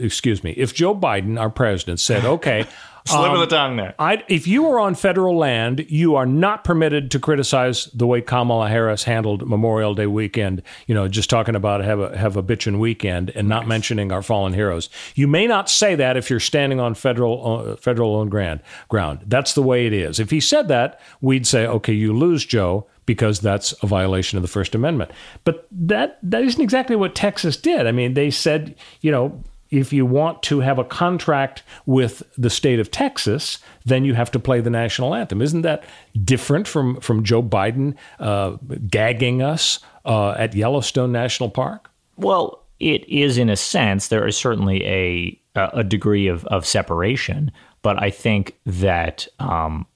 excuse 0.00 0.42
me, 0.42 0.50
if 0.56 0.74
Joe 0.74 0.96
Biden, 0.96 1.38
our 1.40 1.50
president, 1.50 2.00
said, 2.00 2.24
"Okay." 2.24 2.66
Slip 3.08 3.32
of 3.32 3.40
the 3.40 3.46
tongue 3.46 3.76
there. 3.76 3.94
I, 3.98 4.22
if 4.28 4.46
you 4.46 4.66
are 4.66 4.78
on 4.78 4.94
federal 4.94 5.36
land, 5.36 5.86
you 5.88 6.14
are 6.16 6.26
not 6.26 6.64
permitted 6.64 7.10
to 7.12 7.18
criticize 7.18 7.86
the 7.86 8.06
way 8.06 8.20
Kamala 8.20 8.68
Harris 8.68 9.04
handled 9.04 9.48
Memorial 9.48 9.94
Day 9.94 10.06
weekend. 10.06 10.62
You 10.86 10.94
know, 10.94 11.08
just 11.08 11.30
talking 11.30 11.54
about 11.54 11.82
have 11.82 12.00
a 12.00 12.16
have 12.16 12.36
a 12.36 12.42
bitchin' 12.42 12.78
weekend 12.78 13.30
and 13.30 13.48
not 13.48 13.66
mentioning 13.66 14.12
our 14.12 14.22
fallen 14.22 14.52
heroes. 14.52 14.88
You 15.14 15.26
may 15.28 15.46
not 15.46 15.68
say 15.68 15.94
that 15.94 16.16
if 16.16 16.30
you're 16.30 16.40
standing 16.40 16.80
on 16.80 16.94
federal 16.94 17.70
uh, 17.70 17.76
federal 17.76 18.16
owned 18.16 18.30
ground. 18.30 18.60
Ground. 18.88 19.20
That's 19.26 19.54
the 19.54 19.62
way 19.62 19.86
it 19.86 19.92
is. 19.92 20.20
If 20.20 20.30
he 20.30 20.40
said 20.40 20.68
that, 20.68 21.00
we'd 21.20 21.46
say, 21.46 21.66
okay, 21.66 21.92
you 21.92 22.12
lose, 22.12 22.44
Joe, 22.44 22.86
because 23.06 23.40
that's 23.40 23.72
a 23.82 23.86
violation 23.86 24.36
of 24.36 24.42
the 24.42 24.48
First 24.48 24.74
Amendment. 24.74 25.10
But 25.44 25.66
that 25.70 26.18
that 26.22 26.42
isn't 26.42 26.60
exactly 26.60 26.96
what 26.96 27.14
Texas 27.14 27.56
did. 27.56 27.86
I 27.86 27.92
mean, 27.92 28.14
they 28.14 28.30
said, 28.30 28.74
you 29.00 29.10
know, 29.10 29.42
if 29.70 29.92
you 29.92 30.06
want 30.06 30.42
to 30.44 30.60
have 30.60 30.78
a 30.78 30.84
contract 30.84 31.62
with 31.86 32.22
the 32.36 32.50
state 32.50 32.80
of 32.80 32.90
Texas, 32.90 33.58
then 33.84 34.04
you 34.04 34.14
have 34.14 34.30
to 34.30 34.38
play 34.38 34.60
the 34.60 34.70
national 34.70 35.14
anthem. 35.14 35.42
Isn't 35.42 35.62
that 35.62 35.84
different 36.24 36.66
from, 36.66 37.00
from 37.00 37.22
Joe 37.22 37.42
Biden 37.42 37.94
uh, 38.18 38.56
gagging 38.88 39.42
us 39.42 39.80
uh, 40.04 40.30
at 40.32 40.54
Yellowstone 40.54 41.12
National 41.12 41.50
Park? 41.50 41.90
Well, 42.16 42.64
it 42.80 43.08
is 43.08 43.38
in 43.38 43.50
a 43.50 43.56
sense. 43.56 44.08
There 44.08 44.26
is 44.26 44.36
certainly 44.36 44.84
a 44.84 45.40
a 45.58 45.82
degree 45.82 46.28
of, 46.28 46.44
of 46.46 46.64
separation, 46.64 47.50
but 47.82 48.00
I 48.00 48.10
think 48.10 48.56
that 48.64 49.26
um, 49.40 49.86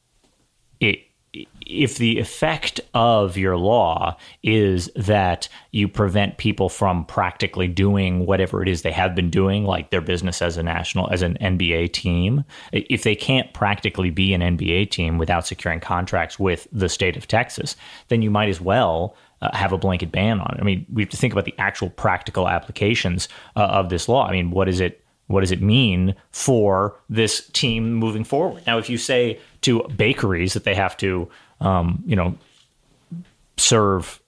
it 0.80 0.98
if 1.66 1.96
the 1.96 2.18
effect 2.18 2.80
of 2.92 3.38
your 3.38 3.56
law 3.56 4.16
is 4.42 4.90
that 4.94 5.48
you 5.70 5.88
prevent 5.88 6.36
people 6.36 6.68
from 6.68 7.06
practically 7.06 7.68
doing 7.68 8.26
whatever 8.26 8.62
it 8.62 8.68
is 8.68 8.82
they 8.82 8.92
have 8.92 9.14
been 9.14 9.30
doing, 9.30 9.64
like 9.64 9.90
their 9.90 10.02
business 10.02 10.42
as 10.42 10.58
a 10.58 10.62
national, 10.62 11.08
as 11.10 11.22
an 11.22 11.38
NBA 11.40 11.92
team, 11.94 12.44
if 12.72 13.02
they 13.02 13.14
can't 13.14 13.52
practically 13.54 14.10
be 14.10 14.34
an 14.34 14.42
NBA 14.42 14.90
team 14.90 15.16
without 15.16 15.46
securing 15.46 15.80
contracts 15.80 16.38
with 16.38 16.68
the 16.70 16.88
state 16.88 17.16
of 17.16 17.26
Texas, 17.26 17.76
then 18.08 18.20
you 18.20 18.30
might 18.30 18.50
as 18.50 18.60
well 18.60 19.16
uh, 19.40 19.54
have 19.56 19.72
a 19.72 19.78
blanket 19.78 20.12
ban 20.12 20.38
on 20.38 20.54
it. 20.54 20.60
I 20.60 20.64
mean, 20.64 20.86
we 20.92 21.02
have 21.02 21.10
to 21.10 21.16
think 21.16 21.32
about 21.32 21.46
the 21.46 21.54
actual 21.58 21.90
practical 21.90 22.48
applications 22.48 23.28
uh, 23.56 23.60
of 23.60 23.88
this 23.88 24.08
law. 24.08 24.26
I 24.26 24.32
mean, 24.32 24.50
what 24.50 24.68
is 24.68 24.80
it? 24.80 25.01
What 25.28 25.40
does 25.40 25.52
it 25.52 25.62
mean 25.62 26.14
for 26.30 26.98
this 27.08 27.48
team 27.50 27.94
moving 27.94 28.24
forward? 28.24 28.62
Now, 28.66 28.78
if 28.78 28.90
you 28.90 28.98
say 28.98 29.38
to 29.62 29.82
bakeries 29.96 30.52
that 30.54 30.64
they 30.64 30.74
have 30.74 30.96
to 30.98 31.28
um, 31.62 32.02
you 32.06 32.16
know, 32.16 32.36
serve 33.56 34.20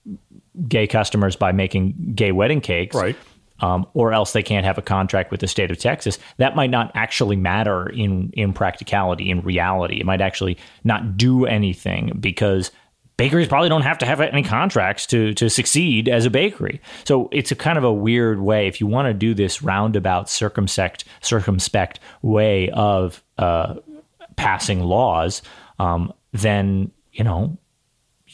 gay 0.68 0.87
customers 0.87 1.37
by 1.37 1.52
making 1.52 2.12
gay 2.14 2.33
wedding 2.33 2.61
cakes. 2.61 2.94
Right. 2.94 3.16
Um, 3.61 3.87
or 3.94 4.12
else 4.12 4.33
they 4.33 4.42
can't 4.42 4.66
have 4.66 4.78
a 4.78 4.83
contract 4.83 5.30
with 5.30 5.40
the 5.40 5.46
state 5.46 5.70
of 5.70 5.78
Texas. 5.78 6.18
That 6.38 6.57
might 6.57 6.70
not 6.70 6.90
actually 6.94 7.37
matter 7.37 7.88
in 7.88 8.30
in 8.33 8.52
practicality, 8.52 9.30
in 9.30 9.42
reality. 9.42 10.00
It 10.00 10.07
might 10.07 10.20
actually 10.20 10.59
not 10.83 11.16
do 11.16 11.46
anything 11.46 12.16
because 12.20 12.72
bakeries 13.16 13.48
probably 13.48 13.68
don't 13.68 13.83
have 13.83 13.98
to 13.98 14.07
have 14.07 14.20
any 14.20 14.42
contracts 14.42 15.07
to 15.07 15.35
to 15.35 15.48
succeed 15.48 16.09
as 16.09 16.27
a 16.27 16.31
bakery. 16.31 16.81
So 17.05 17.29
it's 17.33 17.53
a 17.53 17.57
kind 17.57 17.79
of 17.79 17.85
a 17.85 17.92
weird 17.92 18.40
way. 18.40 18.66
If 18.66 18.81
you 18.81 18.87
want 18.87 19.07
to 19.07 19.14
do 19.14 19.35
this 19.35 19.62
roundabout, 19.62 20.29
circumspect, 20.29 21.05
circumspect 21.20 22.00
way 22.22 22.70
of 22.70 23.22
uh, 23.38 23.77
passing 24.37 24.81
laws, 24.81 25.42
um, 25.79 26.12
then 26.33 26.90
you 27.12 27.24
know, 27.24 27.57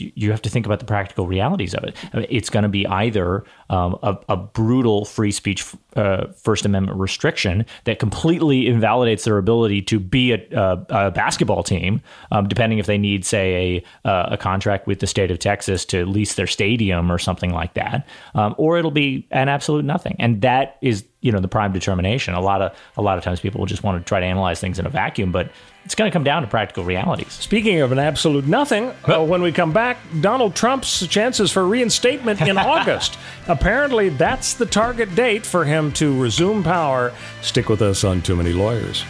you 0.01 0.31
have 0.31 0.43
to 0.43 0.51
think 0.51 0.67
about 0.67 0.79
the 0.79 0.85
practical 0.85 1.27
realities 1.27 1.75
of 1.75 1.85
it. 1.85 1.97
I 2.13 2.19
mean, 2.19 2.27
it's 2.31 2.51
going 2.51 2.63
to 2.63 2.69
be 2.69 2.87
either 2.87 3.45
um, 3.69 3.99
a, 4.03 4.17
a, 4.29 4.37
brutal 4.37 5.05
free 5.05 5.31
speech 5.31 5.65
uh, 5.97 6.27
First 6.33 6.65
Amendment 6.65 6.99
restriction 6.99 7.65
that 7.85 7.99
completely 7.99 8.67
invalidates 8.67 9.25
their 9.25 9.39
ability 9.39 9.83
to 9.83 10.01
be 10.01 10.33
a, 10.33 10.39
a, 10.53 10.87
a 10.89 11.11
basketball 11.11 11.63
team, 11.63 12.01
um, 12.33 12.49
depending 12.49 12.79
if 12.79 12.87
they 12.87 12.99
need, 12.99 13.25
say, 13.25 13.83
a, 14.05 14.37
contract 14.39 14.87
with 14.87 15.01
the 15.01 15.07
state 15.07 15.31
of 15.31 15.39
Texas 15.39 15.85
to 15.85 16.07
lease 16.07 16.35
their 16.35 16.47
stadium 16.47 17.13
or 17.13 17.19
something 17.19 17.53
like 17.53 17.75
that, 17.75 18.07
um, 18.35 18.55
or 18.59 18.79
it'll 18.79 18.91
be 18.91 19.27
an 19.31 19.49
absolute 19.49 19.85
nothing. 19.85 20.17
And 20.19 20.41
that 20.43 20.79
is, 20.81 21.05
you 21.21 21.33
know, 21.33 21.41
the 21.41 21.49
prime 21.49 21.73
determination. 21.73 22.35
A 22.35 22.41
lot 22.41 22.63
of 22.63 22.77
a 22.97 23.03
lot 23.03 23.19
of 23.19 23.25
times 23.25 23.41
people 23.41 23.59
will 23.59 23.67
just 23.67 23.83
want 23.83 24.03
to 24.03 24.09
try 24.09 24.21
to 24.21 24.27
analyze 24.27 24.61
things 24.61 24.79
in 24.79 24.87
a 24.87 24.91
vacuum, 24.91 25.33
but 25.33 25.51
it's 25.85 25.95
going 25.95 26.11
to 26.11 26.13
come 26.13 26.25
down 26.25 26.43
to 26.43 26.49
practical 26.49 26.85
realities. 26.85 27.33
Speaking 27.33 27.81
of 27.81 27.93
an 27.93 27.99
absolute 27.99 28.47
nothing, 28.47 28.93
uh, 29.05 29.25
when 29.25 29.43
we 29.43 29.51
come 29.53 29.73
back, 29.73 29.99
Donald 30.21 30.55
Trump's 30.55 31.07
chances 31.07 31.51
for 31.51 31.67
reinstatement 31.67 32.41
in 32.41 32.59
August. 32.59 33.19
Apparently, 33.49 34.11
that's 34.11 34.55
the 34.55 34.67
target 34.67 35.15
date 35.15 35.45
for 35.45 35.65
him 35.65 35.93
to 35.93 36.21
resume 36.21 36.63
power. 36.63 37.13
Stick 37.43 37.69
with 37.69 37.83
us 37.83 38.05
on 38.05 38.23
Too 38.23 38.37
Many 38.37 38.53
Lawyers. 38.53 39.05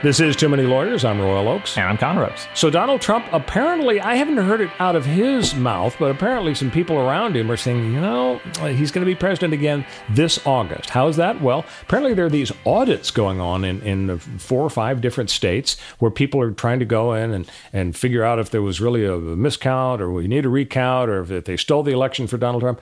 This 0.00 0.20
is 0.20 0.36
Too 0.36 0.48
Many 0.48 0.62
Lawyers. 0.62 1.04
I'm 1.04 1.20
Royal 1.20 1.48
Oakes. 1.48 1.76
And 1.76 1.88
I'm 1.88 1.98
Connor 1.98 2.26
Oakes. 2.26 2.46
So, 2.54 2.70
Donald 2.70 3.00
Trump, 3.00 3.26
apparently, 3.32 4.00
I 4.00 4.14
haven't 4.14 4.36
heard 4.36 4.60
it 4.60 4.70
out 4.78 4.94
of 4.94 5.04
his 5.04 5.56
mouth, 5.56 5.96
but 5.98 6.12
apparently 6.12 6.54
some 6.54 6.70
people 6.70 6.98
around 6.98 7.36
him 7.36 7.50
are 7.50 7.56
saying, 7.56 7.92
you 7.92 8.00
know, 8.00 8.38
he's 8.60 8.92
going 8.92 9.04
to 9.04 9.10
be 9.10 9.16
president 9.16 9.54
again 9.54 9.84
this 10.08 10.46
August. 10.46 10.90
How's 10.90 11.16
that? 11.16 11.40
Well, 11.40 11.64
apparently 11.82 12.14
there 12.14 12.26
are 12.26 12.30
these 12.30 12.52
audits 12.64 13.10
going 13.10 13.40
on 13.40 13.64
in, 13.64 13.82
in 13.82 14.18
four 14.20 14.62
or 14.62 14.70
five 14.70 15.00
different 15.00 15.30
states 15.30 15.76
where 15.98 16.12
people 16.12 16.40
are 16.40 16.52
trying 16.52 16.78
to 16.78 16.84
go 16.84 17.14
in 17.14 17.32
and, 17.32 17.50
and 17.72 17.96
figure 17.96 18.22
out 18.22 18.38
if 18.38 18.50
there 18.50 18.62
was 18.62 18.80
really 18.80 19.04
a 19.04 19.10
miscount 19.10 19.98
or 19.98 20.12
we 20.12 20.28
need 20.28 20.46
a 20.46 20.48
recount 20.48 21.10
or 21.10 21.22
if 21.22 21.44
they 21.44 21.56
stole 21.56 21.82
the 21.82 21.90
election 21.92 22.28
for 22.28 22.38
Donald 22.38 22.62
Trump. 22.62 22.80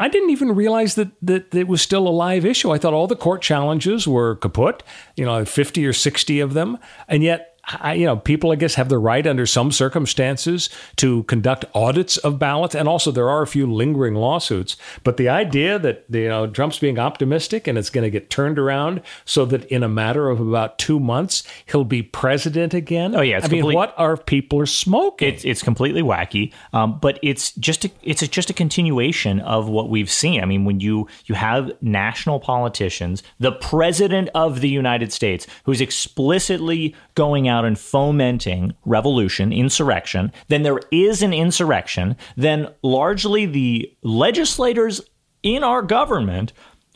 I 0.00 0.08
didn't 0.08 0.30
even 0.30 0.52
realize 0.52 0.96
that, 0.96 1.10
that 1.22 1.54
it 1.54 1.68
was 1.68 1.80
still 1.80 2.08
a 2.08 2.10
live 2.10 2.44
issue. 2.44 2.72
I 2.72 2.78
thought 2.78 2.94
all 2.94 3.06
the 3.06 3.14
court 3.14 3.42
challenges 3.42 4.06
were 4.08 4.36
kaput, 4.36 4.82
you 5.14 5.24
know, 5.24 5.44
50 5.44 5.86
or 5.86 5.92
60 5.92 6.40
of 6.40 6.54
them. 6.54 6.78
And 7.06 7.22
yet 7.22 7.55
I, 7.68 7.94
you 7.94 8.06
know, 8.06 8.16
people, 8.16 8.52
I 8.52 8.54
guess, 8.56 8.76
have 8.76 8.88
the 8.88 8.98
right 8.98 9.26
under 9.26 9.44
some 9.44 9.72
circumstances 9.72 10.70
to 10.96 11.24
conduct 11.24 11.64
audits 11.74 12.16
of 12.18 12.38
ballots. 12.38 12.74
And 12.74 12.88
also, 12.88 13.10
there 13.10 13.28
are 13.28 13.42
a 13.42 13.46
few 13.46 13.72
lingering 13.72 14.14
lawsuits. 14.14 14.76
But 15.02 15.16
the 15.16 15.28
idea 15.28 15.78
that, 15.78 16.04
you 16.08 16.28
know, 16.28 16.46
Trump's 16.46 16.78
being 16.78 16.98
optimistic 16.98 17.66
and 17.66 17.76
it's 17.76 17.90
going 17.90 18.04
to 18.04 18.10
get 18.10 18.30
turned 18.30 18.58
around 18.58 19.02
so 19.24 19.44
that 19.46 19.64
in 19.64 19.82
a 19.82 19.88
matter 19.88 20.30
of 20.30 20.40
about 20.40 20.78
two 20.78 21.00
months, 21.00 21.42
he'll 21.66 21.84
be 21.84 22.02
president 22.02 22.72
again. 22.72 23.16
Oh, 23.16 23.20
yeah. 23.20 23.40
I 23.42 23.48
mean, 23.48 23.64
what 23.64 23.94
are 23.96 24.16
people 24.16 24.64
smoking? 24.66 25.34
It's, 25.34 25.44
it's 25.44 25.62
completely 25.62 26.02
wacky. 26.02 26.52
Um, 26.72 26.98
but 27.00 27.18
it's 27.22 27.50
just 27.52 27.84
a, 27.84 27.90
it's 28.02 28.22
a, 28.22 28.28
just 28.28 28.48
a 28.48 28.54
continuation 28.54 29.40
of 29.40 29.68
what 29.68 29.90
we've 29.90 30.10
seen. 30.10 30.40
I 30.40 30.46
mean, 30.46 30.64
when 30.64 30.78
you, 30.78 31.08
you 31.24 31.34
have 31.34 31.72
national 31.82 32.38
politicians, 32.38 33.24
the 33.40 33.52
president 33.52 34.28
of 34.34 34.60
the 34.60 34.68
United 34.68 35.12
States, 35.12 35.48
who's 35.64 35.80
explicitly 35.80 36.94
going 37.14 37.48
out 37.48 37.55
out 37.56 37.64
and 37.64 37.78
fomenting 37.78 38.74
revolution, 38.84 39.52
insurrection, 39.52 40.32
then 40.48 40.62
there 40.62 40.80
is 40.90 41.22
an 41.22 41.32
insurrection, 41.32 42.16
then 42.36 42.68
largely 42.82 43.46
the 43.46 43.90
legislators 44.02 45.00
in 45.42 45.64
our 45.64 45.82
government 45.82 46.52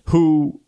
who 0.06 0.60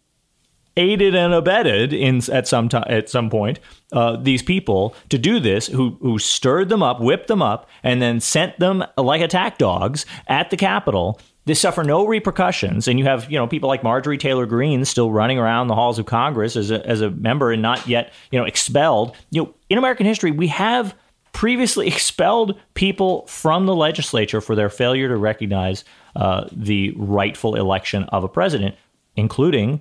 aided 0.76 1.14
and 1.14 1.34
abetted 1.34 1.92
in 1.92 2.22
at 2.30 2.48
some 2.48 2.68
at 2.86 3.10
some 3.10 3.28
point 3.28 3.60
uh, 3.92 4.16
these 4.16 4.42
people 4.42 4.94
to 5.10 5.18
do 5.18 5.38
this 5.38 5.66
who 5.66 5.98
who 6.00 6.18
stirred 6.18 6.70
them 6.70 6.82
up 6.82 6.98
whipped 6.98 7.28
them 7.28 7.42
up 7.42 7.68
and 7.82 8.00
then 8.00 8.18
sent 8.18 8.58
them 8.58 8.82
like 8.96 9.20
attack 9.20 9.58
dogs 9.58 10.06
at 10.28 10.48
the 10.48 10.56
capitol 10.56 11.20
they 11.44 11.54
suffer 11.54 11.82
no 11.82 12.06
repercussions 12.06 12.86
and 12.86 12.98
you 12.98 13.04
have 13.04 13.30
you 13.30 13.38
know 13.38 13.46
people 13.46 13.68
like 13.68 13.82
marjorie 13.82 14.18
taylor 14.18 14.46
greene 14.46 14.84
still 14.84 15.10
running 15.10 15.38
around 15.38 15.68
the 15.68 15.74
halls 15.74 15.98
of 15.98 16.06
congress 16.06 16.56
as 16.56 16.70
a, 16.70 16.86
as 16.86 17.00
a 17.00 17.10
member 17.10 17.52
and 17.52 17.62
not 17.62 17.86
yet 17.86 18.12
you 18.30 18.38
know 18.38 18.44
expelled. 18.44 19.16
You 19.30 19.42
know 19.42 19.54
in 19.68 19.78
american 19.78 20.06
history 20.06 20.30
we 20.30 20.48
have 20.48 20.94
previously 21.32 21.86
expelled 21.94 22.58
people 22.74 23.26
from 23.26 23.66
the 23.66 23.74
legislature 23.74 24.40
for 24.40 24.54
their 24.54 24.70
failure 24.70 25.08
to 25.08 25.16
recognize 25.16 25.84
uh, 26.16 26.46
the 26.52 26.92
rightful 26.96 27.54
election 27.54 28.04
of 28.04 28.24
a 28.24 28.28
president 28.28 28.74
including 29.16 29.80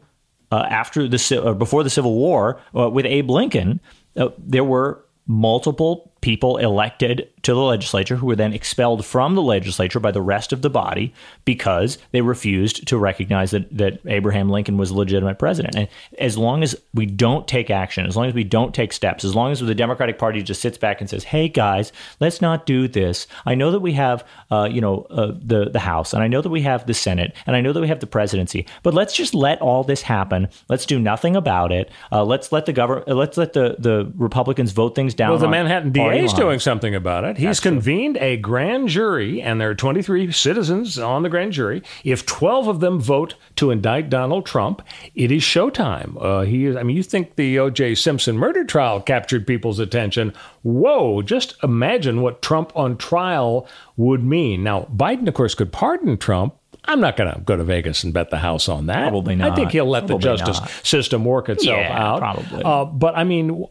uh, 0.51 0.65
after 0.69 1.07
the 1.07 1.43
uh, 1.43 1.53
before 1.53 1.83
the 1.83 1.89
civil 1.89 2.15
war 2.15 2.59
uh, 2.77 2.89
with 2.89 3.05
abe 3.05 3.29
lincoln. 3.29 3.79
Uh, 4.17 4.29
there 4.37 4.63
were 4.63 5.03
multiple 5.27 6.11
people 6.21 6.57
elected 6.57 7.29
to 7.43 7.53
the 7.53 7.61
legislature 7.61 8.15
who 8.15 8.25
were 8.25 8.35
then 8.35 8.53
expelled 8.53 9.05
from 9.05 9.35
the 9.35 9.41
legislature 9.41 9.99
by 9.99 10.11
the 10.11 10.21
rest 10.21 10.53
of 10.53 10.61
the 10.61 10.69
body 10.69 11.13
because 11.45 11.97
they 12.11 12.21
refused 12.21 12.87
to 12.87 12.97
recognize 12.97 13.51
that, 13.51 13.75
that 13.75 13.99
Abraham 14.05 14.49
Lincoln 14.49 14.77
was 14.77 14.91
a 14.91 14.95
legitimate 14.95 15.39
president. 15.39 15.75
And 15.75 15.87
as 16.19 16.37
long 16.37 16.63
as 16.63 16.75
we 16.93 17.05
don't 17.05 17.47
take 17.47 17.69
action, 17.69 18.05
as 18.05 18.15
long 18.15 18.27
as 18.27 18.33
we 18.33 18.43
don't 18.43 18.73
take 18.73 18.93
steps, 18.93 19.23
as 19.23 19.35
long 19.35 19.51
as 19.51 19.59
the 19.59 19.75
Democratic 19.75 20.17
Party 20.17 20.41
just 20.43 20.61
sits 20.61 20.77
back 20.77 21.01
and 21.01 21.09
says, 21.09 21.23
"Hey 21.23 21.47
guys, 21.47 21.91
let's 22.19 22.41
not 22.41 22.65
do 22.65 22.87
this." 22.87 23.27
I 23.45 23.55
know 23.55 23.71
that 23.71 23.79
we 23.79 23.93
have, 23.93 24.23
uh, 24.51 24.67
you 24.71 24.81
know, 24.81 25.07
uh, 25.09 25.33
the 25.41 25.69
the 25.69 25.79
House, 25.79 26.13
and 26.13 26.21
I 26.21 26.27
know 26.27 26.41
that 26.41 26.49
we 26.49 26.61
have 26.61 26.85
the 26.85 26.93
Senate, 26.93 27.33
and 27.45 27.55
I 27.55 27.61
know 27.61 27.73
that 27.73 27.81
we 27.81 27.87
have 27.87 27.99
the 27.99 28.07
presidency, 28.07 28.65
but 28.83 28.93
let's 28.93 29.15
just 29.15 29.33
let 29.33 29.61
all 29.61 29.83
this 29.83 30.01
happen. 30.03 30.47
Let's 30.69 30.85
do 30.85 30.99
nothing 30.99 31.35
about 31.35 31.71
it. 31.71 31.89
Uh, 32.11 32.23
let's 32.23 32.51
let 32.51 32.65
the 32.65 32.73
government, 32.73 33.07
let's 33.07 33.37
let 33.37 33.53
the 33.53 33.75
the 33.79 34.11
Republicans 34.17 34.71
vote 34.71 34.95
things 34.95 35.13
down. 35.13 35.31
Well, 35.31 35.39
the 35.39 35.47
Manhattan 35.47 35.91
DA 35.91 36.23
is 36.23 36.33
doing 36.33 36.59
something 36.59 36.93
about 36.93 37.23
it. 37.23 37.30
He's 37.37 37.59
convened 37.59 38.17
a 38.17 38.37
grand 38.37 38.89
jury, 38.89 39.41
and 39.41 39.59
there 39.59 39.69
are 39.69 39.75
23 39.75 40.31
citizens 40.31 40.97
on 40.99 41.23
the 41.23 41.29
grand 41.29 41.53
jury. 41.53 41.81
If 42.03 42.25
12 42.25 42.67
of 42.67 42.79
them 42.79 42.99
vote 42.99 43.35
to 43.57 43.71
indict 43.71 44.09
Donald 44.09 44.45
Trump, 44.45 44.81
it 45.15 45.31
is 45.31 45.41
showtime. 45.43 46.15
Uh, 46.21 46.41
he 46.41 46.65
is, 46.65 46.75
I 46.75 46.83
mean, 46.83 46.95
you 46.95 47.03
think 47.03 47.35
the 47.35 47.59
O.J. 47.59 47.95
Simpson 47.95 48.37
murder 48.37 48.63
trial 48.63 49.01
captured 49.01 49.45
people's 49.47 49.79
attention. 49.79 50.33
Whoa, 50.63 51.21
just 51.21 51.55
imagine 51.63 52.21
what 52.21 52.41
Trump 52.41 52.71
on 52.75 52.97
trial 52.97 53.67
would 53.97 54.23
mean. 54.23 54.63
Now, 54.63 54.87
Biden, 54.95 55.27
of 55.27 55.33
course, 55.33 55.55
could 55.55 55.71
pardon 55.71 56.17
Trump. 56.17 56.55
I'm 56.85 56.99
not 56.99 57.15
going 57.15 57.31
to 57.31 57.39
go 57.41 57.55
to 57.55 57.63
Vegas 57.63 58.03
and 58.03 58.11
bet 58.11 58.31
the 58.31 58.39
house 58.39 58.67
on 58.67 58.87
that. 58.87 59.09
Probably 59.09 59.35
not. 59.35 59.51
I 59.51 59.55
think 59.55 59.71
he'll 59.71 59.85
let 59.85 60.07
the 60.07 60.17
justice 60.17 60.59
not. 60.59 60.69
system 60.83 61.23
work 61.25 61.47
itself 61.47 61.77
Yeah, 61.77 61.95
out. 62.13 62.19
probably. 62.19 62.63
Uh, 62.63 62.85
but 62.85 63.15
I 63.15 63.23
mean, 63.23 63.65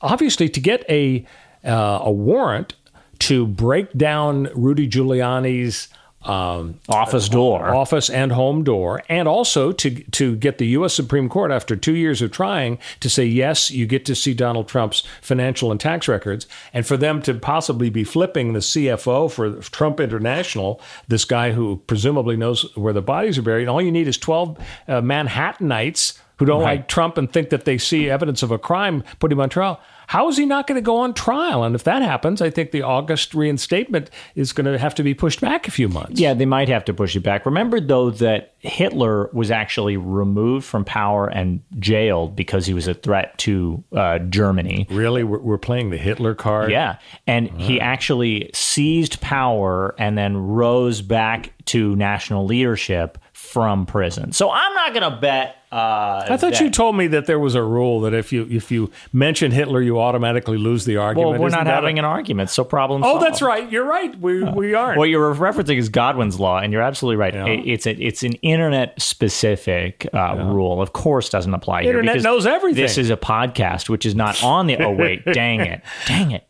obviously, 0.00 0.48
to 0.48 0.60
get 0.60 0.84
a 0.88 1.26
uh, 1.64 1.98
a 2.04 2.10
warrant 2.10 2.74
to 3.20 3.46
break 3.46 3.92
down 3.92 4.48
Rudy 4.54 4.88
Giuliani's 4.88 5.88
um, 6.22 6.80
Office 6.88 7.30
door. 7.30 7.74
office 7.74 8.10
and 8.10 8.32
home 8.32 8.62
door, 8.62 9.02
and 9.08 9.26
also 9.26 9.72
to 9.72 10.02
to 10.10 10.36
get 10.36 10.58
the 10.58 10.66
U.S. 10.68 10.92
Supreme 10.92 11.30
Court 11.30 11.50
after 11.50 11.76
two 11.76 11.94
years 11.94 12.20
of 12.20 12.30
trying 12.30 12.78
to 13.00 13.08
say 13.08 13.24
yes, 13.24 13.70
you 13.70 13.86
get 13.86 14.04
to 14.04 14.14
see 14.14 14.34
Donald 14.34 14.68
Trump's 14.68 15.02
financial 15.22 15.70
and 15.70 15.80
tax 15.80 16.08
records, 16.08 16.46
and 16.74 16.86
for 16.86 16.98
them 16.98 17.22
to 17.22 17.32
possibly 17.32 17.88
be 17.88 18.04
flipping 18.04 18.52
the 18.52 18.58
CFO 18.58 19.30
for 19.30 19.62
Trump 19.70 19.98
International, 19.98 20.78
this 21.08 21.24
guy 21.24 21.52
who 21.52 21.76
presumably 21.86 22.36
knows 22.36 22.70
where 22.76 22.92
the 22.92 23.00
bodies 23.00 23.38
are 23.38 23.42
buried. 23.42 23.66
All 23.66 23.80
you 23.80 23.92
need 23.92 24.06
is 24.06 24.18
twelve 24.18 24.58
uh, 24.88 25.00
Manhattanites 25.00 26.18
who 26.36 26.46
don't 26.46 26.62
like 26.62 26.88
Trump 26.88 27.18
and 27.18 27.30
think 27.30 27.50
that 27.50 27.66
they 27.66 27.76
see 27.76 28.08
evidence 28.08 28.42
of 28.42 28.50
a 28.50 28.58
crime, 28.58 29.04
put 29.18 29.30
him 29.30 29.40
on 29.40 29.50
trial. 29.50 29.78
How 30.10 30.28
is 30.28 30.36
he 30.36 30.44
not 30.44 30.66
going 30.66 30.74
to 30.74 30.82
go 30.82 30.96
on 30.96 31.14
trial? 31.14 31.62
And 31.62 31.76
if 31.76 31.84
that 31.84 32.02
happens, 32.02 32.42
I 32.42 32.50
think 32.50 32.72
the 32.72 32.82
August 32.82 33.32
reinstatement 33.32 34.10
is 34.34 34.52
going 34.52 34.64
to 34.64 34.76
have 34.76 34.92
to 34.96 35.04
be 35.04 35.14
pushed 35.14 35.40
back 35.40 35.68
a 35.68 35.70
few 35.70 35.88
months. 35.88 36.18
Yeah, 36.18 36.34
they 36.34 36.46
might 36.46 36.68
have 36.68 36.84
to 36.86 36.92
push 36.92 37.14
it 37.14 37.20
back. 37.20 37.46
Remember, 37.46 37.78
though, 37.78 38.10
that 38.10 38.54
Hitler 38.58 39.30
was 39.32 39.52
actually 39.52 39.96
removed 39.96 40.66
from 40.66 40.84
power 40.84 41.28
and 41.28 41.62
jailed 41.78 42.34
because 42.34 42.66
he 42.66 42.74
was 42.74 42.88
a 42.88 42.94
threat 42.94 43.38
to 43.38 43.84
uh, 43.92 44.18
Germany. 44.18 44.88
Really, 44.90 45.22
we're, 45.22 45.38
we're 45.38 45.58
playing 45.58 45.90
the 45.90 45.96
Hitler 45.96 46.34
card. 46.34 46.72
Yeah. 46.72 46.98
And 47.28 47.48
he 47.50 47.80
actually 47.80 48.50
seized 48.52 49.20
power 49.20 49.94
and 49.96 50.18
then 50.18 50.36
rose 50.36 51.02
back 51.02 51.52
to 51.66 51.94
national 51.94 52.46
leadership 52.46 53.16
from 53.50 53.84
prison. 53.84 54.30
So 54.32 54.50
I'm 54.50 54.74
not 54.74 54.94
going 54.94 55.12
to 55.12 55.18
bet. 55.20 55.56
Uh, 55.72 56.24
I 56.28 56.36
thought 56.36 56.52
that- 56.52 56.60
you 56.60 56.70
told 56.70 56.96
me 56.96 57.06
that 57.08 57.26
there 57.26 57.38
was 57.38 57.54
a 57.54 57.62
rule 57.62 58.00
that 58.00 58.12
if 58.14 58.32
you 58.32 58.46
if 58.50 58.72
you 58.72 58.90
mention 59.12 59.52
Hitler, 59.52 59.80
you 59.80 60.00
automatically 60.00 60.58
lose 60.58 60.84
the 60.84 60.96
argument. 60.96 61.30
Well, 61.32 61.40
we're 61.40 61.46
Isn't 61.48 61.64
not 61.64 61.66
having 61.72 61.98
a- 61.98 62.02
an 62.02 62.04
argument, 62.04 62.50
so 62.50 62.64
problem 62.64 63.04
Oh, 63.04 63.12
solved. 63.12 63.24
that's 63.24 63.40
right. 63.42 63.70
You're 63.70 63.84
right. 63.84 64.18
We 64.20 64.42
we 64.42 64.74
aren't. 64.74 64.98
What 64.98 65.08
you're 65.10 65.32
referencing 65.34 65.76
is 65.78 65.88
Godwin's 65.88 66.40
law, 66.40 66.58
and 66.58 66.72
you're 66.72 66.82
absolutely 66.82 67.16
right. 67.18 67.34
It- 67.34 67.68
It's 67.68 67.86
a, 67.86 67.92
it's 67.92 68.22
an 68.24 68.32
internet 68.42 69.00
specific 69.00 70.08
uh, 70.12 70.36
rule. 70.38 70.82
Of 70.82 70.92
course, 70.92 71.28
doesn't 71.28 71.54
apply 71.54 71.82
here. 71.84 71.92
The 71.94 71.98
internet 72.00 72.22
knows 72.22 72.46
everything. 72.46 72.82
This 72.82 72.98
is 72.98 73.10
a 73.10 73.16
podcast, 73.16 73.88
which 73.88 74.04
is 74.06 74.14
not 74.16 74.42
on 74.42 74.66
the. 74.66 74.76
Oh 74.78 74.90
wait, 74.90 75.24
dang 75.24 75.60
it, 75.60 75.82
dang 76.06 76.32
it. 76.32 76.46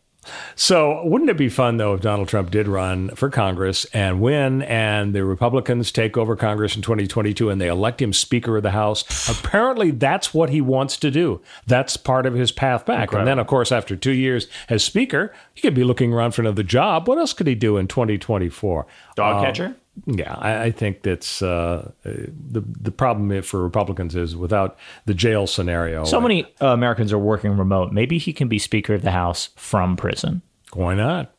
So, 0.55 1.03
wouldn't 1.05 1.29
it 1.29 1.37
be 1.37 1.49
fun 1.49 1.77
though 1.77 1.93
if 1.95 2.01
Donald 2.01 2.27
Trump 2.27 2.51
did 2.51 2.67
run 2.67 3.09
for 3.15 3.29
Congress 3.29 3.85
and 3.85 4.21
win, 4.21 4.61
and 4.63 5.15
the 5.15 5.25
Republicans 5.25 5.91
take 5.91 6.15
over 6.15 6.35
Congress 6.35 6.75
in 6.75 6.81
2022 6.81 7.49
and 7.49 7.59
they 7.59 7.67
elect 7.67 8.01
him 8.01 8.13
Speaker 8.13 8.57
of 8.57 8.63
the 8.63 8.71
House? 8.71 9.03
Apparently, 9.29 9.91
that's 9.91 10.33
what 10.33 10.49
he 10.49 10.61
wants 10.61 10.97
to 10.97 11.09
do. 11.09 11.41
That's 11.65 11.97
part 11.97 12.25
of 12.25 12.35
his 12.35 12.51
path 12.51 12.85
back. 12.85 13.13
And 13.13 13.27
then, 13.27 13.39
of 13.39 13.47
course, 13.47 13.71
after 13.71 13.95
two 13.95 14.11
years 14.11 14.47
as 14.69 14.83
Speaker, 14.83 15.33
he 15.53 15.61
could 15.61 15.73
be 15.73 15.83
looking 15.83 16.13
around 16.13 16.31
for 16.31 16.41
another 16.41 16.63
job. 16.63 17.07
What 17.07 17.17
else 17.17 17.33
could 17.33 17.47
he 17.47 17.55
do 17.55 17.77
in 17.77 17.87
2024? 17.87 18.85
Dog 19.15 19.37
Uh, 19.37 19.45
catcher? 19.45 19.75
Yeah, 20.05 20.35
I, 20.37 20.63
I 20.63 20.71
think 20.71 21.01
that's 21.03 21.41
uh, 21.41 21.91
the 22.03 22.63
the 22.81 22.91
problem 22.91 23.41
for 23.41 23.61
Republicans 23.61 24.15
is 24.15 24.35
without 24.35 24.77
the 25.05 25.13
jail 25.13 25.47
scenario. 25.47 26.05
So 26.05 26.21
many 26.21 26.45
uh, 26.61 26.67
Americans 26.67 27.11
are 27.11 27.19
working 27.19 27.57
remote. 27.57 27.91
Maybe 27.91 28.17
he 28.17 28.33
can 28.33 28.47
be 28.47 28.57
Speaker 28.57 28.93
of 28.93 29.01
the 29.01 29.11
House 29.11 29.49
from 29.55 29.97
prison. 29.97 30.41
Why 30.73 30.95
not? 30.95 31.33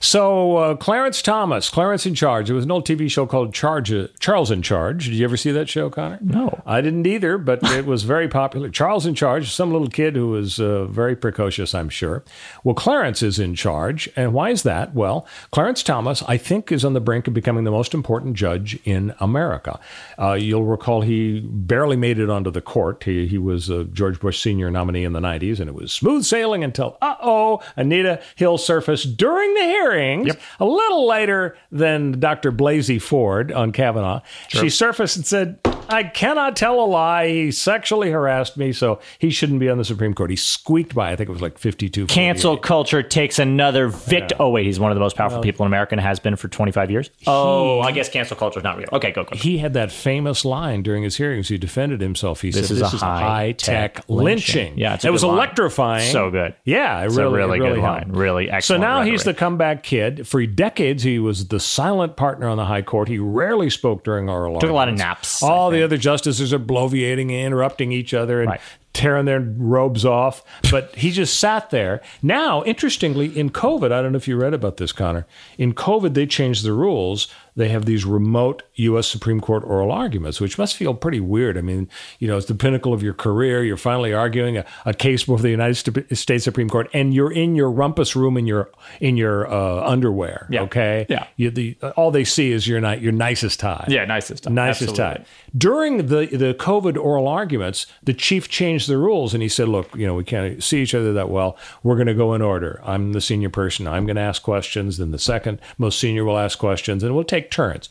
So, 0.00 0.56
uh, 0.56 0.76
Clarence 0.76 1.22
Thomas, 1.22 1.70
Clarence 1.70 2.06
in 2.06 2.14
Charge. 2.14 2.46
There 2.46 2.56
was 2.56 2.64
an 2.64 2.70
old 2.70 2.86
TV 2.86 3.10
show 3.10 3.26
called 3.26 3.54
Charge, 3.54 3.92
Charles 4.18 4.50
in 4.50 4.62
Charge. 4.62 5.04
Did 5.04 5.14
you 5.14 5.24
ever 5.24 5.36
see 5.36 5.52
that 5.52 5.68
show, 5.68 5.88
Connor? 5.88 6.18
No. 6.20 6.60
I 6.66 6.80
didn't 6.80 7.06
either, 7.06 7.38
but 7.38 7.60
it 7.70 7.86
was 7.86 8.02
very 8.02 8.28
popular. 8.28 8.68
Charles 8.68 9.06
in 9.06 9.14
Charge, 9.14 9.52
some 9.52 9.72
little 9.72 9.88
kid 9.88 10.16
who 10.16 10.28
was 10.28 10.58
uh, 10.58 10.86
very 10.86 11.14
precocious, 11.14 11.74
I'm 11.74 11.88
sure. 11.88 12.24
Well, 12.64 12.74
Clarence 12.74 13.22
is 13.22 13.38
in 13.38 13.54
charge. 13.54 14.10
And 14.16 14.32
why 14.32 14.50
is 14.50 14.64
that? 14.64 14.94
Well, 14.94 15.26
Clarence 15.52 15.82
Thomas, 15.82 16.22
I 16.26 16.36
think, 16.36 16.72
is 16.72 16.84
on 16.84 16.94
the 16.94 17.00
brink 17.00 17.28
of 17.28 17.34
becoming 17.34 17.64
the 17.64 17.70
most 17.70 17.94
important 17.94 18.34
judge 18.34 18.78
in 18.84 19.14
America. 19.20 19.78
Uh, 20.18 20.32
you'll 20.32 20.64
recall 20.64 21.02
he 21.02 21.40
barely 21.40 21.96
made 21.96 22.18
it 22.18 22.28
onto 22.28 22.50
the 22.50 22.60
court. 22.60 23.04
He, 23.04 23.28
he 23.28 23.38
was 23.38 23.70
a 23.70 23.84
George 23.84 24.18
Bush 24.18 24.40
Sr. 24.40 24.70
nominee 24.70 25.04
in 25.04 25.12
the 25.12 25.20
90s, 25.20 25.60
and 25.60 25.68
it 25.68 25.74
was 25.74 25.92
smooth 25.92 26.24
sailing 26.24 26.64
until, 26.64 26.98
uh 27.00 27.14
oh, 27.22 27.62
Anita 27.76 28.20
Hill 28.34 28.58
surfaced 28.58 29.16
during 29.16 29.54
the 29.54 29.61
hearings, 29.62 30.28
a 30.60 30.64
little 30.64 31.06
later 31.06 31.56
than 31.70 32.18
Dr. 32.20 32.52
Blasey 32.52 33.00
Ford 33.00 33.50
on 33.52 33.72
Kavanaugh. 33.72 34.20
She 34.48 34.68
surfaced 34.68 35.16
and 35.16 35.26
said, 35.26 35.58
I 35.88 36.04
cannot 36.04 36.56
tell 36.56 36.82
a 36.82 36.86
lie. 36.86 37.28
He 37.28 37.50
sexually 37.50 38.10
harassed 38.10 38.56
me, 38.56 38.72
so 38.72 39.00
he 39.18 39.30
shouldn't 39.30 39.60
be 39.60 39.68
on 39.68 39.76
the 39.78 39.84
Supreme 39.84 40.14
Court. 40.14 40.30
He 40.30 40.36
squeaked 40.36 40.94
by, 40.94 41.12
I 41.12 41.16
think 41.16 41.28
it 41.28 41.32
was 41.32 41.42
like 41.42 41.58
52. 41.58 42.06
Cancel 42.06 42.56
culture 42.56 43.02
takes 43.02 43.38
another 43.38 43.88
victim. 43.88 44.38
Oh 44.40 44.48
wait, 44.48 44.64
he's 44.64 44.80
one 44.80 44.90
of 44.90 44.96
the 44.96 45.00
most 45.00 45.16
powerful 45.16 45.42
people 45.42 45.66
in 45.66 45.70
America 45.70 45.92
and 45.92 46.00
has 46.00 46.18
been 46.18 46.36
for 46.36 46.48
25 46.48 46.90
years. 46.90 47.10
Oh, 47.26 47.80
I 47.80 47.92
guess 47.92 48.08
cancel 48.08 48.36
culture 48.36 48.58
is 48.58 48.64
not 48.64 48.78
real. 48.78 48.88
Okay, 48.92 49.10
go 49.10 49.24
go. 49.24 49.36
He 49.36 49.58
had 49.58 49.74
that 49.74 49.92
famous 49.92 50.44
line 50.44 50.82
during 50.82 51.02
his 51.02 51.16
hearings. 51.16 51.48
He 51.48 51.58
defended 51.58 52.00
himself. 52.00 52.40
He 52.40 52.50
This 52.50 52.68
said, 52.68 52.74
is 52.76 52.80
"This 52.80 52.92
a 52.92 52.96
is 52.96 53.02
a 53.02 53.06
high-tech 53.06 53.96
high-tech 53.96 54.04
lynching." 54.08 54.24
lynching. 54.64 54.78
Yeah, 54.78 54.98
it 55.04 55.10
was 55.10 55.24
line. 55.24 55.34
electrifying. 55.34 56.10
So 56.10 56.30
good. 56.30 56.54
Yeah, 56.64 57.02
it 57.02 57.06
It's 57.06 57.16
really, 57.16 57.28
a 57.28 57.36
really 57.36 57.60
really 57.60 57.74
good 57.76 57.84
helped. 57.84 58.06
line. 58.08 58.16
Really 58.16 58.50
excellent. 58.50 58.80
So 58.82 58.86
now 58.86 59.02
he's 59.02 59.24
the 59.24 59.34
comeback 59.34 59.82
kid. 59.82 60.26
For 60.26 60.44
decades, 60.46 61.02
he 61.02 61.18
was 61.18 61.48
the 61.48 61.60
silent 61.60 62.16
partner 62.16 62.48
on 62.48 62.56
the 62.56 62.64
High 62.64 62.82
Court. 62.82 63.08
He 63.08 63.18
rarely 63.18 63.68
spoke 63.68 64.04
during 64.04 64.28
oral 64.30 64.54
arguments. 64.56 64.62
Took 64.62 64.70
a 64.70 64.74
lot 64.74 64.88
of 64.88 64.96
naps, 64.96 65.42
All 65.42 65.70
the 65.72 65.82
other 65.82 65.96
justices 65.96 66.52
are 66.52 66.58
bloviating, 66.58 67.30
and 67.30 67.46
interrupting 67.46 67.92
each 67.92 68.14
other, 68.14 68.40
and 68.40 68.50
Right. 68.50 68.60
tearing 68.92 69.24
their 69.24 69.40
robes 69.40 70.04
off. 70.04 70.42
But 70.70 70.94
he 70.96 71.10
just 71.10 71.38
sat 71.38 71.70
there. 71.70 72.00
Now, 72.22 72.62
interestingly, 72.64 73.26
in 73.38 73.50
COVID, 73.50 73.90
I 73.92 74.02
don't 74.02 74.12
know 74.12 74.16
if 74.18 74.28
you 74.28 74.36
read 74.36 74.54
about 74.54 74.76
this, 74.76 74.92
Connor. 74.92 75.26
In 75.58 75.72
COVID, 75.72 76.14
they 76.14 76.26
changed 76.26 76.64
the 76.64 76.72
rules. 76.72 77.28
They 77.54 77.68
have 77.68 77.84
these 77.84 78.04
remote 78.04 78.62
U.S. 78.74 79.06
Supreme 79.06 79.40
Court 79.40 79.62
oral 79.64 79.92
arguments, 79.92 80.40
which 80.40 80.56
must 80.56 80.74
feel 80.74 80.94
pretty 80.94 81.20
weird. 81.20 81.58
I 81.58 81.60
mean, 81.60 81.88
you 82.18 82.26
know, 82.26 82.38
it's 82.38 82.46
the 82.46 82.54
pinnacle 82.54 82.94
of 82.94 83.02
your 83.02 83.12
career. 83.12 83.62
You're 83.62 83.76
finally 83.76 84.14
arguing 84.14 84.56
a, 84.56 84.64
a 84.86 84.94
case 84.94 85.22
before 85.22 85.38
the 85.38 85.50
United 85.50 86.16
States 86.16 86.44
Supreme 86.44 86.70
Court, 86.70 86.88
and 86.94 87.12
you're 87.12 87.32
in 87.32 87.54
your 87.54 87.70
rumpus 87.70 88.16
room 88.16 88.36
in 88.36 88.46
your 88.46 88.70
in 89.00 89.16
your 89.16 89.46
uh, 89.52 89.86
underwear. 89.86 90.46
Yeah. 90.50 90.62
Okay. 90.62 91.06
Yeah. 91.08 91.26
You, 91.36 91.50
the, 91.50 91.76
all 91.96 92.10
they 92.10 92.24
see 92.24 92.52
is 92.52 92.66
your 92.66 92.80
ni- 92.80 92.98
your 92.98 93.12
nicest 93.12 93.60
tie. 93.60 93.86
Yeah, 93.88 94.04
nicest 94.06 94.44
tie. 94.44 94.50
Nicest 94.50 94.90
Absolutely. 94.90 95.24
tie. 95.24 95.30
During 95.56 95.96
the 96.06 96.26
the 96.26 96.54
COVID 96.54 96.96
oral 96.96 97.28
arguments, 97.28 97.86
the 98.02 98.14
chief 98.14 98.48
changed 98.48 98.88
the 98.88 98.96
rules 98.96 99.34
and 99.34 99.42
he 99.42 99.48
said, 99.48 99.68
"Look, 99.68 99.94
you 99.94 100.06
know, 100.06 100.14
we 100.14 100.24
can't 100.24 100.62
see 100.62 100.80
each 100.80 100.94
other 100.94 101.12
that 101.12 101.28
well. 101.28 101.58
We're 101.82 101.96
going 101.96 102.06
to 102.06 102.14
go 102.14 102.32
in 102.32 102.40
order. 102.40 102.80
I'm 102.82 103.12
the 103.12 103.20
senior 103.20 103.50
person. 103.50 103.86
I'm 103.86 104.06
going 104.06 104.16
to 104.16 104.22
ask 104.22 104.42
questions. 104.42 104.96
Then 104.96 105.10
the 105.10 105.18
second 105.18 105.60
most 105.76 105.98
senior 105.98 106.24
will 106.24 106.38
ask 106.38 106.58
questions, 106.58 107.02
and 107.02 107.14
we'll 107.14 107.24
take 107.24 107.41
turns." 107.50 107.88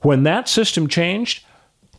When 0.00 0.24
that 0.24 0.48
system 0.48 0.88
changed, 0.88 1.44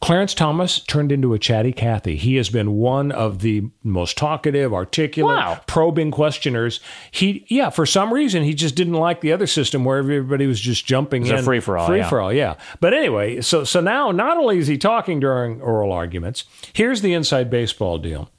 Clarence 0.03 0.33
Thomas 0.33 0.79
turned 0.79 1.13
into 1.13 1.33
a 1.33 1.39
chatty 1.39 1.71
Cathy. 1.71 2.17
He 2.17 2.35
has 2.35 2.49
been 2.49 2.73
one 2.73 3.09
of 3.09 3.39
the 3.39 3.69
most 3.85 4.17
talkative, 4.17 4.73
articulate, 4.73 5.37
Wow. 5.37 5.61
probing 5.65 6.11
questioners. 6.11 6.81
He, 7.09 7.45
yeah, 7.47 7.69
for 7.69 7.85
some 7.85 8.13
reason, 8.13 8.43
he 8.43 8.53
just 8.53 8.75
didn't 8.75 8.95
like 8.95 9.21
the 9.21 9.31
other 9.31 9.47
system 9.47 9.85
where 9.85 9.99
everybody 9.99 10.45
was 10.45 10.59
just 10.59 10.85
jumping 10.85 11.25
in. 11.25 11.29
Free 11.87 11.99
yeah. 11.99 12.09
for 12.09 12.19
all, 12.19 12.33
yeah. 12.33 12.55
But 12.81 12.93
anyway, 12.93 13.39
so 13.39 13.63
so 13.63 13.79
now 13.79 14.11
not 14.11 14.35
only 14.35 14.57
is 14.57 14.67
he 14.67 14.77
talking 14.77 15.21
during 15.21 15.61
oral 15.61 15.93
arguments, 15.93 16.43
here's 16.73 17.01
the 17.01 17.13
inside 17.13 17.49
baseball 17.49 17.97
deal. 17.97 18.29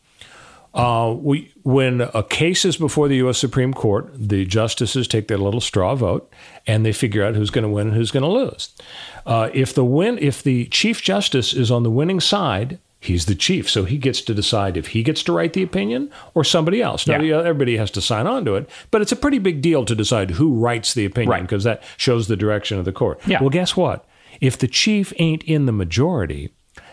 Uh, 0.74 1.14
we, 1.16 1.52
when 1.62 2.00
a 2.00 2.22
case 2.24 2.64
is 2.64 2.76
before 2.76 3.06
the 3.06 3.16
U.S. 3.16 3.38
Supreme 3.38 3.72
Court, 3.72 4.10
the 4.14 4.44
justices 4.44 5.06
take 5.06 5.28
their 5.28 5.38
little 5.38 5.60
straw 5.60 5.94
vote 5.94 6.32
and 6.66 6.84
they 6.84 6.92
figure 6.92 7.24
out 7.24 7.36
who's 7.36 7.50
going 7.50 7.62
to 7.62 7.68
win 7.68 7.88
and 7.88 7.96
who's 7.96 8.10
going 8.10 8.24
to 8.24 8.28
lose. 8.28 8.74
Uh, 9.24 9.50
if 9.54 9.72
the 9.72 9.84
win, 9.84 10.18
if 10.18 10.42
the 10.42 10.66
chief 10.66 11.00
justice 11.00 11.54
is 11.54 11.70
on 11.70 11.84
the 11.84 11.90
winning 11.90 12.18
side, 12.18 12.78
he's 13.00 13.26
the 13.26 13.34
chief, 13.36 13.70
so 13.70 13.84
he 13.84 13.96
gets 13.98 14.20
to 14.22 14.34
decide 14.34 14.76
if 14.76 14.88
he 14.88 15.02
gets 15.04 15.22
to 15.22 15.32
write 15.32 15.52
the 15.52 15.62
opinion 15.62 16.10
or 16.34 16.42
somebody 16.42 16.82
else. 16.82 17.06
Now, 17.06 17.20
Yeah. 17.20 17.38
everybody 17.38 17.76
has 17.76 17.90
to 17.92 18.00
sign 18.00 18.26
on 18.26 18.44
to 18.46 18.54
it, 18.56 18.68
but 18.90 19.00
it's 19.00 19.12
a 19.12 19.16
pretty 19.16 19.38
big 19.38 19.60
deal 19.62 19.84
to 19.84 19.94
decide 19.94 20.32
who 20.32 20.54
writes 20.54 20.92
the 20.94 21.04
opinion 21.04 21.30
Right. 21.30 21.42
because 21.42 21.62
that 21.64 21.82
shows 21.98 22.26
the 22.26 22.36
direction 22.36 22.78
of 22.78 22.84
the 22.84 22.92
court. 22.92 23.20
Yeah. 23.26 23.40
Well, 23.40 23.50
guess 23.50 23.76
what? 23.76 24.04
If 24.40 24.58
the 24.58 24.66
chief 24.68 25.12
ain't 25.18 25.44
in 25.44 25.66
the 25.66 25.72
majority, 25.72 26.50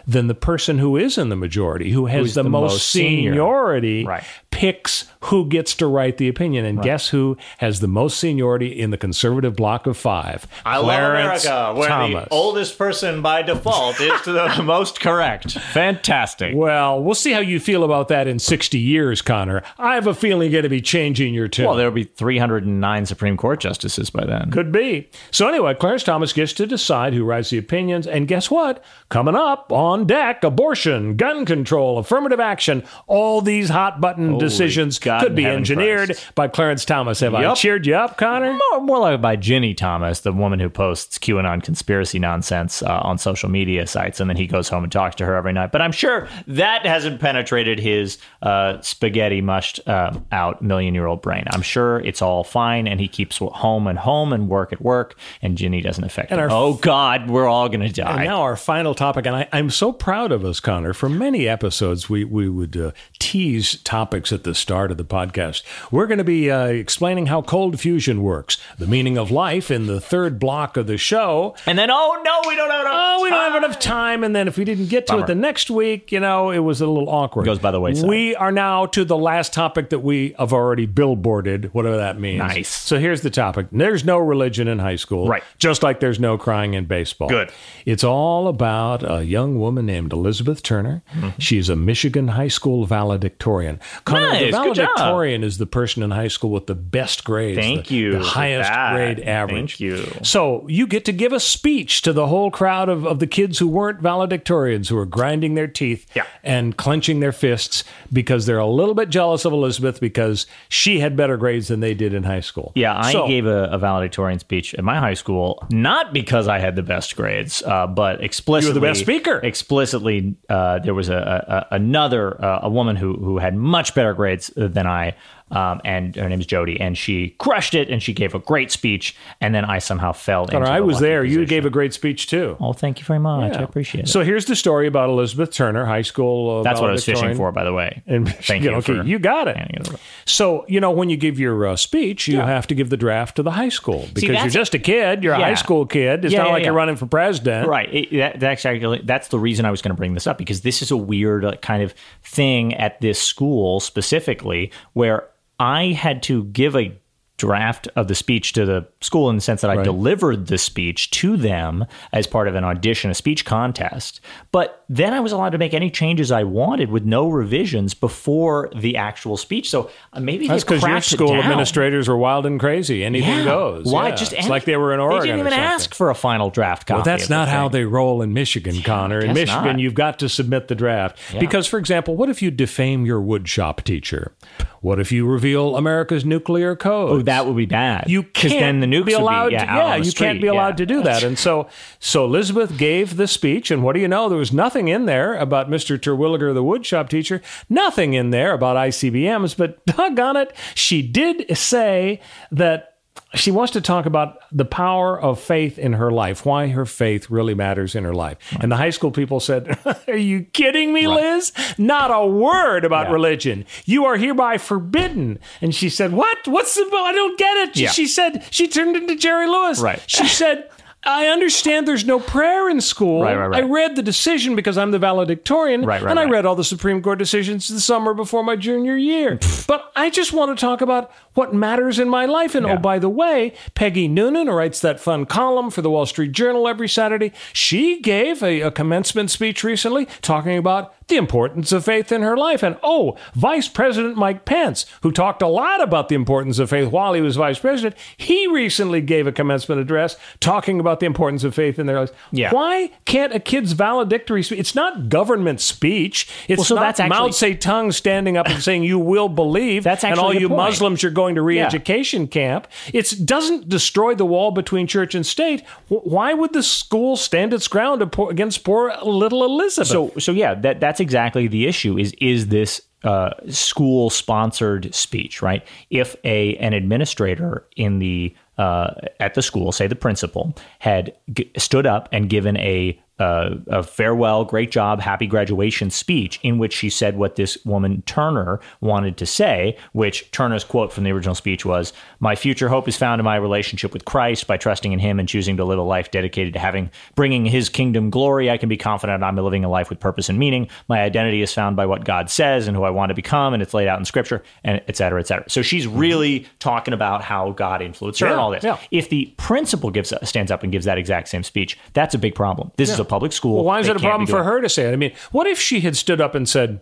then 0.07 0.27
the 0.27 0.35
person 0.35 0.77
who 0.77 0.97
is 0.97 1.17
in 1.17 1.29
the 1.29 1.35
majority, 1.35 1.91
who 1.91 2.05
has 2.07 2.33
the, 2.35 2.43
the 2.43 2.49
most, 2.49 2.71
most 2.73 2.87
senior. 2.87 3.31
seniority, 3.31 4.05
Right. 4.05 4.23
Picks 4.51 5.05
who 5.25 5.45
gets 5.47 5.75
to 5.75 5.87
write 5.87 6.17
the 6.17 6.27
opinion. 6.27 6.65
And 6.65 6.81
guess 6.81 7.09
who 7.09 7.37
has 7.59 7.79
the 7.79 7.87
most 7.87 8.19
seniority 8.19 8.67
in 8.67 8.89
the 8.91 8.97
conservative 8.97 9.55
block 9.55 9.87
of 9.87 9.95
five? 9.95 10.47
I 10.65 10.79
Clarence 10.79 11.45
love 11.45 11.67
America, 11.69 11.79
where 11.79 11.89
Thomas. 11.89 12.23
the 12.25 12.33
oldest 12.33 12.77
person 12.77 13.21
by 13.21 13.43
default 13.43 13.99
is 14.01 14.21
the 14.23 14.61
most 14.63 14.99
correct. 14.99 15.51
Fantastic. 15.51 16.55
Well, 16.55 17.01
we'll 17.01 17.15
see 17.15 17.31
how 17.31 17.39
you 17.39 17.59
feel 17.59 17.83
about 17.83 18.07
that 18.09 18.27
in 18.27 18.39
60 18.39 18.77
years, 18.79 19.21
Connor. 19.21 19.63
I 19.77 19.95
have 19.95 20.07
a 20.07 20.13
feeling 20.13 20.51
you're 20.51 20.61
going 20.61 20.63
to 20.63 20.69
be 20.69 20.81
changing 20.81 21.33
your 21.33 21.47
tune. 21.47 21.65
Well, 21.67 21.75
there 21.75 21.87
will 21.87 21.95
be 21.95 22.03
309 22.03 23.05
Supreme 23.05 23.37
Court 23.37 23.59
justices 23.59 24.09
by 24.09 24.25
then. 24.25 24.51
Could 24.51 24.71
be. 24.71 25.09
So, 25.29 25.47
anyway, 25.47 25.75
Clarence 25.75 26.03
Thomas 26.03 26.33
gets 26.33 26.53
to 26.53 26.65
decide 26.67 27.13
who 27.13 27.23
writes 27.23 27.51
the 27.51 27.57
opinions. 27.57 28.07
And 28.07 28.27
guess 28.27 28.49
what? 28.49 28.83
Coming 29.09 29.35
up 29.35 29.71
on 29.71 30.07
deck 30.07 30.43
abortion, 30.43 31.15
gun 31.15 31.45
control, 31.45 31.99
affirmative 31.99 32.39
action. 32.39 32.83
All 33.07 33.41
these 33.41 33.69
hot 33.69 34.01
button 34.01 34.39
decisions 34.41 34.99
God 34.99 35.21
could 35.23 35.35
be 35.35 35.45
engineered 35.45 36.07
Christ. 36.09 36.35
by 36.35 36.47
Clarence 36.47 36.85
Thomas. 36.85 37.19
Have 37.21 37.33
I 37.35 37.53
cheered 37.53 37.85
you 37.85 37.95
up, 37.95 38.17
Connor? 38.17 38.53
More, 38.71 38.81
more 38.81 38.99
like 38.99 39.21
by 39.21 39.37
Ginni 39.37 39.75
Thomas, 39.75 40.21
the 40.21 40.33
woman 40.33 40.59
who 40.59 40.69
posts 40.69 41.17
QAnon 41.17 41.63
conspiracy 41.63 42.19
nonsense 42.19 42.83
uh, 42.83 42.99
on 43.03 43.17
social 43.17 43.49
media 43.49 43.87
sites, 43.87 44.19
and 44.19 44.29
then 44.29 44.37
he 44.37 44.47
goes 44.47 44.67
home 44.69 44.83
and 44.83 44.91
talks 44.91 45.15
to 45.17 45.25
her 45.25 45.35
every 45.35 45.53
night. 45.53 45.71
But 45.71 45.81
I'm 45.81 45.91
sure 45.91 46.27
that 46.47 46.85
hasn't 46.85 47.19
penetrated 47.21 47.79
his 47.79 48.17
uh, 48.41 48.81
spaghetti 48.81 49.41
mushed 49.41 49.79
um, 49.87 50.25
out 50.31 50.61
million 50.61 50.93
year 50.93 51.05
old 51.05 51.21
brain. 51.21 51.43
I'm 51.51 51.61
sure 51.61 51.99
it's 51.99 52.21
all 52.21 52.43
fine, 52.43 52.87
and 52.87 52.99
he 52.99 53.07
keeps 53.07 53.37
home 53.37 53.87
and 53.87 53.99
home 53.99 54.33
and 54.33 54.49
work 54.49 54.73
at 54.73 54.81
work, 54.81 55.17
and 55.41 55.57
Ginni 55.57 55.83
doesn't 55.83 56.03
affect 56.03 56.31
him. 56.31 56.39
our- 56.39 56.49
oh 56.51 56.73
God, 56.73 57.29
we're 57.29 57.47
all 57.47 57.69
gonna 57.69 57.85
And 57.85 57.93
die. 57.93 58.23
now 58.25 58.41
our 58.41 58.55
final 58.55 58.95
topic, 58.95 59.25
and 59.25 59.35
I, 59.35 59.47
I'm 59.51 59.69
so 59.69 59.91
proud 59.91 60.31
of 60.31 60.43
us, 60.45 60.59
Connor. 60.59 60.93
For 60.93 61.09
many 61.09 61.47
episodes, 61.47 62.09
we 62.09 62.23
we 62.23 62.49
would 62.49 62.75
uh, 62.77 62.91
tease 63.19 63.75
topics 63.83 64.30
at 64.31 64.43
the 64.43 64.55
start 64.55 64.91
of 64.91 64.97
the 64.97 65.05
podcast. 65.05 65.63
We're 65.91 66.07
going 66.07 66.17
to 66.17 66.23
be 66.23 66.49
uh, 66.49 66.65
explaining 66.65 67.27
how 67.27 67.41
cold 67.41 67.79
fusion 67.79 68.21
works, 68.23 68.57
the 68.77 68.87
meaning 68.87 69.17
of 69.17 69.31
life 69.31 69.71
in 69.71 69.87
the 69.87 70.01
third 70.01 70.39
block 70.39 70.77
of 70.77 70.87
the 70.87 70.97
show. 70.97 71.55
And 71.65 71.77
then, 71.77 71.89
oh 71.91 72.21
no, 72.23 72.41
we 72.47 72.55
don't 72.55 72.69
have 72.69 72.81
enough. 72.81 72.93
Oh, 72.93 73.23
we 73.23 73.29
don't 73.29 73.51
have 73.51 73.63
enough 73.63 73.79
time. 73.79 74.23
And 74.23 74.35
then 74.35 74.47
if 74.47 74.57
we 74.57 74.65
didn't 74.65 74.87
get 74.87 75.07
to 75.07 75.13
Bummer. 75.13 75.23
it 75.25 75.27
the 75.27 75.35
next 75.35 75.69
week, 75.69 76.11
you 76.11 76.19
know, 76.19 76.51
it 76.51 76.59
was 76.59 76.81
a 76.81 76.87
little 76.87 77.09
awkward. 77.09 77.45
Goes 77.45 77.59
by 77.59 77.71
the 77.71 77.79
wayside. 77.79 78.07
We 78.07 78.35
are 78.35 78.51
now 78.51 78.85
to 78.87 79.05
the 79.05 79.17
last 79.17 79.53
topic 79.53 79.89
that 79.89 79.99
we 79.99 80.35
have 80.37 80.53
already 80.53 80.87
billboarded, 80.87 81.65
whatever 81.73 81.97
that 81.97 82.19
means. 82.19 82.39
Nice. 82.39 82.69
So 82.69 82.99
here's 82.99 83.21
the 83.21 83.29
topic. 83.29 83.67
There's 83.71 84.03
no 84.05 84.17
religion 84.17 84.67
in 84.67 84.79
high 84.79 84.95
school. 84.95 85.27
Right. 85.27 85.43
Just 85.57 85.83
like 85.83 85.99
there's 85.99 86.19
no 86.19 86.37
crying 86.37 86.73
in 86.73 86.85
baseball. 86.85 87.29
Good. 87.29 87.51
It's 87.85 88.03
all 88.03 88.47
about 88.47 89.09
a 89.09 89.23
young 89.25 89.59
woman 89.59 89.85
named 89.85 90.13
Elizabeth 90.13 90.63
Turner. 90.63 91.03
She's 91.37 91.69
a 91.69 91.75
Michigan 91.75 92.29
high 92.29 92.47
school 92.47 92.85
valedictorian. 92.85 93.79
Connor, 94.05 94.20
The 94.21 94.51
valedictorian 94.51 95.43
is 95.43 95.57
the 95.57 95.65
person 95.65 96.03
in 96.03 96.11
high 96.11 96.27
school 96.27 96.51
with 96.51 96.67
the 96.67 96.75
best 96.75 97.23
grades. 97.23 97.59
Thank 97.59 97.87
the- 97.87 97.95
you 97.95 98.11
The 98.19 98.23
highest 98.23 98.69
grade 98.71 99.19
average. 99.21 99.77
Thank 99.77 99.79
you. 99.79 100.05
So 100.23 100.65
you 100.67 100.87
get 100.87 101.05
to 101.05 101.11
give 101.11 101.33
a 101.33 101.39
speech 101.39 102.01
to 102.03 102.13
the 102.13 102.27
whole 102.27 102.51
crowd 102.51 102.89
of, 102.89 103.05
of 103.05 103.19
the 103.19 103.27
kids 103.27 103.59
who 103.59 103.67
weren't 103.67 104.01
valedictorians, 104.01 104.89
who 104.89 104.97
are 104.97 105.05
grinding 105.05 105.55
their 105.55 105.67
teeth 105.67 106.05
Yeah. 106.15 106.23
and 106.43 106.75
clenching 106.77 107.19
their 107.19 107.31
fists 107.31 107.83
because 108.11 108.45
they're 108.45 108.57
a 108.57 108.65
little 108.67 108.95
bit 108.95 109.09
jealous 109.09 109.45
of 109.45 109.53
Elizabeth 109.53 109.99
because 109.99 110.45
she 110.69 110.99
had 110.99 111.15
better 111.15 111.37
grades 111.37 111.67
than 111.67 111.79
they 111.79 111.93
did 111.93 112.13
in 112.13 112.23
high 112.23 112.39
school. 112.39 112.71
Yeah, 112.75 112.97
I 112.97 113.11
So- 113.11 113.27
gave 113.27 113.45
a, 113.45 113.65
a 113.71 113.77
valedictorian 113.77 114.39
speech 114.39 114.73
at 114.75 114.83
my 114.83 114.97
high 114.97 115.13
school, 115.15 115.65
not 115.71 116.13
because 116.13 116.47
I 116.47 116.59
had 116.59 116.75
the 116.75 116.83
best 116.83 117.15
grades, 117.15 117.61
uh, 117.63 117.87
but 117.87 118.23
explicitly 118.23 118.73
the 118.73 118.79
best 118.81 118.99
speaker. 119.01 119.39
Explicitly, 119.43 120.35
uh, 120.49 120.79
there 120.79 120.93
was 120.93 121.09
a, 121.09 121.15
a, 121.15 121.55
a 121.55 121.75
another 121.75 122.43
uh, 122.43 122.59
a 122.63 122.69
woman 122.69 122.95
who 122.95 123.13
who 123.13 123.37
had 123.37 123.55
much 123.55 123.93
better 123.95 124.10
grades 124.13 124.51
than 124.55 124.87
I, 124.87 125.15
um, 125.51 125.81
and 125.85 126.15
her 126.15 126.27
name 126.29 126.39
is 126.39 126.45
Jody, 126.45 126.79
and 126.79 126.97
she 126.97 127.29
crushed 127.39 127.73
it, 127.75 127.89
and 127.89 128.01
she 128.01 128.13
gave 128.13 128.33
a 128.33 128.39
great 128.39 128.71
speech, 128.71 129.15
and 129.39 129.53
then 129.53 129.65
I 129.65 129.79
somehow 129.79 130.11
fell 130.13 130.45
Connor, 130.47 130.65
into. 130.65 130.71
I 130.71 130.79
the 130.79 130.85
was 130.85 130.95
lucky 130.95 131.05
there. 131.05 131.23
You 131.23 131.29
position. 131.39 131.45
gave 131.49 131.65
a 131.65 131.69
great 131.69 131.93
speech 131.93 132.27
too. 132.27 132.57
Oh, 132.59 132.73
thank 132.73 132.99
you 132.99 133.05
very 133.05 133.19
much. 133.19 133.55
I 133.57 133.61
appreciate 133.61 134.05
it. 134.05 134.07
So 134.09 134.23
here's 134.23 134.45
the 134.45 134.55
story 134.55 134.87
about 134.87 135.09
Elizabeth 135.09 135.51
Turner, 135.51 135.85
high 135.85 136.01
school. 136.01 136.59
Uh, 136.59 136.63
That's 136.63 136.79
what 136.79 136.89
I 136.89 136.93
was 136.93 137.05
fishing 137.05 137.35
for, 137.35 137.51
by 137.51 137.63
the 137.63 137.73
way. 137.73 138.01
And 138.07 138.27
thank 138.27 138.63
you. 138.63 138.71
okay, 138.71 138.99
for 138.99 139.03
you 139.03 139.19
got 139.19 139.47
it. 139.47 139.57
handing 139.57 139.81
it 139.81 139.87
over. 139.89 139.99
So 140.25 140.65
you 140.67 140.79
know 140.79 140.91
when 140.91 141.09
you 141.09 141.17
give 141.17 141.39
your 141.39 141.67
uh, 141.67 141.75
speech, 141.75 142.27
you 142.27 142.37
have 142.39 142.67
to 142.67 142.75
give 142.75 142.89
the 142.89 142.97
draft 142.97 143.35
to 143.37 143.43
the 143.43 143.51
high 143.51 143.69
school 143.69 144.07
because 144.13 144.23
you're 144.23 144.33
that's- 144.33 144.53
just 144.53 144.73
a 144.73 144.79
kid. 144.79 145.23
You're 145.23 145.33
a 145.33 145.39
Yeah. 145.39 145.45
high 145.45 145.53
school 145.55 145.85
kid. 145.85 146.25
It's 146.25 146.33
Yeah, 146.33 146.39
not 146.39 146.47
yeah, 146.47 146.53
like 146.53 146.63
you're 146.63 146.73
yeah. 146.73 146.77
running 146.77 146.95
for 146.95 147.05
president. 147.05 147.67
Right. 147.67 147.93
It, 147.93 148.11
that, 148.17 148.39
that's 148.39 148.65
actually 148.65 149.01
that's 149.03 149.27
the 149.29 149.39
reason 149.39 149.65
I 149.65 149.71
was 149.71 149.81
going 149.81 149.93
to 149.93 149.97
bring 149.97 150.13
this 150.13 150.27
up 150.27 150.37
because 150.37 150.61
this 150.61 150.81
is 150.81 150.91
a 150.91 150.97
weird 150.97 151.43
uh, 151.45 151.55
kind 151.57 151.83
of 151.83 151.93
thing 152.23 152.73
at 152.75 152.99
this 153.01 153.21
school 153.21 153.79
specifically 153.79 154.71
where 154.93 155.27
I 155.61 155.91
had 155.91 156.23
to 156.23 156.45
give 156.45 156.75
a 156.75 156.99
draft 157.41 157.87
of 157.95 158.07
the 158.07 158.15
speech 158.15 158.53
to 158.53 158.65
the 158.65 158.87
school 159.01 159.29
in 159.29 159.35
the 159.35 159.41
sense 159.41 159.61
that 159.61 159.71
I 159.71 159.81
delivered 159.83 160.47
the 160.47 160.57
speech 160.57 161.09
to 161.11 161.35
them 161.35 161.85
as 162.13 162.27
part 162.27 162.47
of 162.47 162.53
an 162.55 162.63
audition, 162.63 163.09
a 163.09 163.13
speech 163.15 163.43
contest. 163.45 164.21
But 164.51 164.83
then 164.87 165.13
I 165.13 165.19
was 165.19 165.31
allowed 165.31 165.49
to 165.51 165.57
make 165.57 165.73
any 165.73 165.89
changes 165.89 166.31
I 166.31 166.43
wanted 166.43 166.91
with 166.91 167.03
no 167.03 167.29
revisions 167.29 167.93
before 167.93 168.69
the 168.75 168.95
actual 168.95 169.37
speech. 169.37 169.69
So 169.69 169.89
uh, 170.13 170.19
maybe 170.19 170.47
That's 170.47 170.63
because 170.63 170.83
your 170.83 171.01
school 171.01 171.33
administrators 171.35 172.07
were 172.07 172.17
wild 172.17 172.45
and 172.45 172.59
crazy. 172.59 173.03
Anything 173.03 173.39
Yeah. 173.39 173.45
goes. 173.45 173.85
Why 173.91 174.09
Yeah. 174.09 174.15
just 174.15 174.33
it's 174.33 174.47
like 174.49 174.65
they 174.65 174.77
were 174.77 174.93
in 174.93 174.99
Oregon. 174.99 175.21
They 175.21 175.27
didn't 175.27 175.39
even 175.47 175.53
ask 175.53 175.95
for 175.95 176.09
a 176.11 176.15
final 176.15 176.49
draft 176.51 176.85
copy. 176.87 176.97
Well, 176.99 177.05
that's 177.05 177.23
of 177.23 177.29
the 177.29 177.35
not 177.35 177.47
how 177.47 177.67
thing. 177.69 177.79
they 177.79 177.85
roll 177.85 178.21
in 178.21 178.33
Michigan, 178.33 178.81
Connor. 178.83 179.19
In 179.19 179.33
Michigan, 179.33 179.63
not. 179.63 179.79
you've 179.79 179.93
got 179.95 180.19
to 180.19 180.29
submit 180.29 180.67
the 180.67 180.75
draft. 180.75 181.17
Because, 181.39 181.65
for 181.67 181.79
example, 181.79 182.15
what 182.15 182.29
if 182.29 182.41
you 182.41 182.51
defame 182.51 183.05
your 183.05 183.19
woodshop 183.21 183.83
teacher? 183.83 184.33
What 184.81 184.99
if 184.99 185.11
you 185.11 185.27
reveal 185.27 185.75
America's 185.75 186.25
nuclear 186.25 186.75
code? 186.75 187.11
Oh, 187.11 187.21
that 187.31 187.45
would 187.45 187.55
be 187.55 187.65
bad. 187.65 188.05
you 188.09 188.23
can't 188.23 188.59
then 188.59 188.79
the 188.81 188.87
nukes 188.87 189.05
be 189.05 189.13
allowed 189.13 189.43
would 189.45 189.49
be, 189.49 189.53
yeah, 189.55 189.65
to, 189.65 189.73
yeah 189.73 189.95
you 189.95 190.11
can't 190.11 190.41
be 190.41 190.47
allowed 190.47 190.69
Yeah. 190.79 190.85
to 190.85 190.85
do 190.85 191.03
that 191.03 191.23
and 191.23 191.37
so 191.39 191.67
so 191.99 192.25
elizabeth 192.25 192.77
gave 192.77 193.15
the 193.17 193.27
speech 193.27 193.71
and 193.71 193.83
what 193.83 193.93
do 193.93 193.99
you 193.99 194.07
know 194.07 194.29
there 194.29 194.37
was 194.37 194.51
nothing 194.53 194.87
in 194.87 195.05
there 195.05 195.35
about 195.35 195.69
mr 195.69 195.97
terwilliger 195.97 196.53
the 196.53 196.63
woodshop 196.63 197.09
teacher 197.09 197.41
nothing 197.69 198.13
in 198.13 198.29
there 198.31 198.53
about 198.53 198.75
icbms 198.77 199.55
but 199.57 199.83
doggone 199.85 200.37
it 200.37 200.53
she 200.75 201.01
did 201.01 201.57
say 201.57 202.19
that 202.51 202.90
she 203.33 203.49
wants 203.51 203.71
to 203.73 203.81
talk 203.81 204.05
about 204.05 204.39
the 204.51 204.65
power 204.65 205.19
of 205.19 205.39
faith 205.39 205.79
in 205.79 205.93
her 205.93 206.11
life, 206.11 206.45
why 206.45 206.67
her 206.67 206.85
faith 206.85 207.29
really 207.29 207.53
matters 207.53 207.95
in 207.95 208.03
her 208.03 208.13
life. 208.13 208.37
And 208.59 208.71
the 208.71 208.75
high 208.77 208.89
school 208.89 209.11
people 209.11 209.39
said, 209.39 209.77
Are 210.07 210.17
you 210.17 210.41
kidding 210.43 210.91
me, 210.93 211.07
Liz? 211.07 211.53
Not 211.77 212.11
a 212.11 212.25
word 212.25 212.83
about 212.83 213.07
Yeah. 213.07 213.13
religion. 213.13 213.65
You 213.85 214.05
are 214.05 214.17
hereby 214.17 214.57
forbidden. 214.57 215.39
And 215.61 215.73
she 215.73 215.89
said, 215.89 216.11
What? 216.11 216.45
What's 216.47 216.75
the, 216.75 216.81
I 216.93 217.11
don't 217.13 217.37
get 217.39 217.57
it. 217.69 217.77
Yeah. 217.77 217.89
she 217.91 218.05
said, 218.07 218.45
She 218.51 218.67
turned 218.67 218.95
into 218.97 219.15
Jerry 219.15 219.47
Lewis. 219.47 219.79
Right. 219.79 220.01
She 220.07 220.27
said, 220.27 220.69
I 221.03 221.27
understand 221.27 221.87
there's 221.87 222.05
no 222.05 222.19
prayer 222.19 222.69
in 222.69 222.79
school. 222.79 223.23
Right, 223.23 223.35
right, 223.35 223.47
right. 223.47 223.63
I 223.63 223.67
read 223.67 223.95
the 223.95 224.03
decision 224.03 224.55
because 224.55 224.77
I'm 224.77 224.91
the 224.91 224.99
valedictorian, 224.99 225.83
Right, 225.83 226.01
right, 226.01 226.11
and 226.11 226.19
I 226.19 226.25
read 226.25 226.45
all 226.45 226.55
the 226.55 226.63
Supreme 226.63 227.01
Court 227.01 227.17
decisions 227.17 227.67
the 227.67 227.79
summer 227.79 228.13
before 228.13 228.43
my 228.43 228.55
junior 228.55 228.95
year. 228.95 229.39
but 229.67 229.91
I 229.95 230.11
just 230.11 230.31
want 230.31 230.55
to 230.55 230.61
talk 230.61 230.81
about 230.81 231.11
what 231.33 231.55
matters 231.55 231.97
in 231.97 232.07
my 232.07 232.25
life. 232.25 232.53
And 232.53 232.65
oh, 232.67 232.77
by 232.77 232.99
the 232.99 233.09
way, 233.09 233.53
Peggy 233.73 234.07
Noonan, 234.07 234.47
who 234.47 234.53
writes 234.53 234.79
that 234.81 234.99
fun 234.99 235.25
column 235.25 235.71
for 235.71 235.81
the 235.81 235.89
Wall 235.89 236.05
Street 236.05 236.33
Journal 236.33 236.67
every 236.67 236.87
Saturday, 236.89 237.31
she 237.51 237.99
gave 237.99 238.43
a, 238.43 238.61
a 238.61 238.71
commencement 238.71 239.31
speech 239.31 239.63
recently 239.63 240.05
talking 240.21 240.57
about 240.57 240.93
the 241.11 241.17
importance 241.17 241.71
of 241.71 241.85
faith 241.85 242.11
in 242.11 242.23
her 242.23 242.35
life. 242.35 242.63
And 242.63 242.77
oh, 242.81 243.15
Vice 243.35 243.67
President 243.67 244.17
Mike 244.17 244.45
Pence, 244.45 244.87
who 245.03 245.11
talked 245.11 245.43
a 245.43 245.47
lot 245.47 245.83
about 245.83 246.09
the 246.09 246.15
importance 246.15 246.57
of 246.57 246.71
faith 246.71 246.89
while 246.91 247.13
he 247.13 247.21
was 247.21 247.35
vice 247.35 247.59
president, 247.59 247.95
he 248.17 248.47
recently 248.47 249.01
gave 249.01 249.27
a 249.27 249.31
commencement 249.31 249.79
address 249.79 250.15
talking 250.39 250.79
about 250.79 250.99
the 250.99 251.05
importance 251.05 251.43
of 251.43 251.53
faith 251.53 251.77
in 251.77 251.85
their 251.85 251.99
lives. 251.99 252.11
Yeah. 252.31 252.51
Why 252.51 252.91
can't 253.05 253.35
a 253.35 253.39
kid's 253.39 253.73
valedictory 253.73 254.41
speech? 254.41 254.59
It's 254.59 254.73
not 254.73 255.09
government 255.09 255.61
speech. 255.61 256.27
It's 256.47 256.59
Well, 256.59 256.65
so 256.65 256.75
not 256.75 256.95
that's 256.95 257.09
Mao 257.09 257.27
actually- 257.27 257.55
Zedong 257.55 257.93
standing 257.93 258.37
up 258.37 258.47
and 258.47 258.63
saying, 258.63 258.83
"You 258.83 258.97
will 258.97 259.27
believe." 259.29 259.83
That's 259.83 260.03
and 260.05 260.17
all 260.17 260.33
you 260.33 260.47
point. 260.47 260.57
Muslims 260.61 261.03
are 261.03 261.09
going 261.09 261.35
to 261.35 261.41
re-education 261.41 262.27
camp. 262.27 262.67
It 262.93 263.13
doesn't 263.25 263.67
destroy 263.67 264.15
the 264.15 264.25
wall 264.25 264.51
between 264.51 264.87
church 264.87 265.13
and 265.13 265.25
state. 265.25 265.63
Why 265.89 266.33
would 266.33 266.53
the 266.53 266.63
school 266.63 267.17
stand 267.17 267.53
its 267.53 267.67
ground 267.67 268.01
against 268.29 268.63
poor 268.63 268.93
little 269.03 269.43
Elizabeth? 269.43 269.89
So 269.89 270.11
so 270.17 270.31
yeah, 270.31 270.53
that 270.55 270.79
that's 270.79 271.00
exactly 271.01 271.47
the 271.47 271.67
issue. 271.67 271.97
Is 271.97 272.13
is 272.21 272.47
this 272.47 272.81
uh, 273.03 273.31
school 273.49 274.09
sponsored 274.09 274.93
speech 274.93 275.41
right? 275.41 275.67
If 275.89 276.15
a 276.23 276.55
an 276.57 276.73
administrator 276.73 277.67
in 277.75 277.99
the 277.99 278.35
uh, 278.57 278.93
at 279.19 279.33
the 279.33 279.41
school, 279.41 279.71
say 279.71 279.87
the 279.87 279.95
principal, 279.95 280.55
had 280.79 281.13
g- 281.33 281.51
stood 281.57 281.87
up 281.87 282.07
and 282.11 282.29
given 282.29 282.57
a 282.57 283.01
uh, 283.19 283.55
a 283.67 283.83
farewell, 283.83 284.43
great 284.45 284.71
job, 284.71 284.99
happy 284.99 285.27
graduation 285.27 285.89
speech 285.89 286.39
in 286.41 286.57
which 286.57 286.73
she 286.73 286.89
said 286.89 287.17
what 287.17 287.35
this 287.35 287.57
woman 287.65 288.01
Turner 288.05 288.59
wanted 288.79 289.17
to 289.17 289.25
say, 289.25 289.77
which 289.93 290.31
Turner's 290.31 290.63
quote 290.63 290.91
from 290.91 291.03
the 291.03 291.11
original 291.11 291.35
speech 291.35 291.65
was, 291.65 291.93
"My 292.19 292.35
future 292.35 292.69
hope 292.69 292.87
is 292.87 292.97
found 292.97 293.19
in 293.19 293.25
my 293.25 293.35
relationship 293.35 293.93
with 293.93 294.05
Christ. 294.05 294.47
By 294.47 294.57
trusting 294.57 294.91
in 294.91 294.99
Him 294.99 295.19
and 295.19 295.29
choosing 295.29 295.57
to 295.57 295.65
live 295.65 295.77
a 295.77 295.83
life 295.83 296.09
dedicated 296.09 296.53
to 296.53 296.59
having 296.59 296.89
bringing 297.15 297.45
His 297.45 297.69
kingdom 297.69 298.09
glory, 298.09 298.49
I 298.49 298.57
can 298.57 298.69
be 298.69 298.77
confident 298.77 299.23
I'm 299.23 299.35
living 299.35 299.63
a 299.63 299.69
life 299.69 299.89
with 299.89 299.99
purpose 299.99 300.29
and 300.29 300.39
meaning. 300.39 300.67
My 300.87 301.01
identity 301.01 301.41
is 301.41 301.53
found 301.53 301.75
by 301.75 301.85
what 301.85 302.05
God 302.05 302.29
says 302.29 302.67
and 302.67 302.75
who 302.75 302.83
I 302.83 302.89
want 302.89 303.09
to 303.09 303.15
become, 303.15 303.53
and 303.53 303.61
it's 303.61 303.73
laid 303.73 303.87
out 303.87 303.99
in 303.99 304.05
Scripture, 304.05 304.41
and 304.63 304.81
et 304.87 304.97
cetera, 304.97 305.19
et 305.19 305.27
cetera." 305.27 305.49
So 305.49 305.61
she's 305.61 305.85
really 305.85 306.47
talking 306.59 306.93
about 306.93 307.21
how 307.21 307.51
God 307.51 307.81
influenced 307.81 308.19
her 308.21 308.27
and 308.27 308.39
all 308.39 308.49
this. 308.51 308.63
yeah. 308.63 308.77
If 308.89 309.09
the 309.09 309.33
principal 309.37 309.91
gives 309.91 310.13
stands 310.23 310.51
up 310.51 310.63
and 310.63 310.71
gives 310.71 310.85
that 310.85 310.97
exact 310.97 311.27
same 311.27 311.43
speech, 311.43 311.77
that's 311.93 312.15
a 312.15 312.17
big 312.17 312.33
problem. 312.35 312.71
This 312.77 312.89
is 312.89 312.99
a 313.01 313.05
public 313.05 313.33
school. 313.33 313.55
Well, 313.55 313.65
why 313.65 313.79
is 313.81 313.87
They 313.87 313.91
it 313.91 313.97
a 313.97 313.99
problem 313.99 314.27
for 314.27 314.43
her 314.43 314.61
to 314.61 314.69
say 314.69 314.87
it? 314.89 314.93
I 314.93 314.95
mean, 314.95 315.13
what 315.31 315.47
if 315.47 315.59
she 315.59 315.81
had 315.81 315.97
stood 315.97 316.21
up 316.21 316.35
and 316.35 316.47
said, 316.47 316.79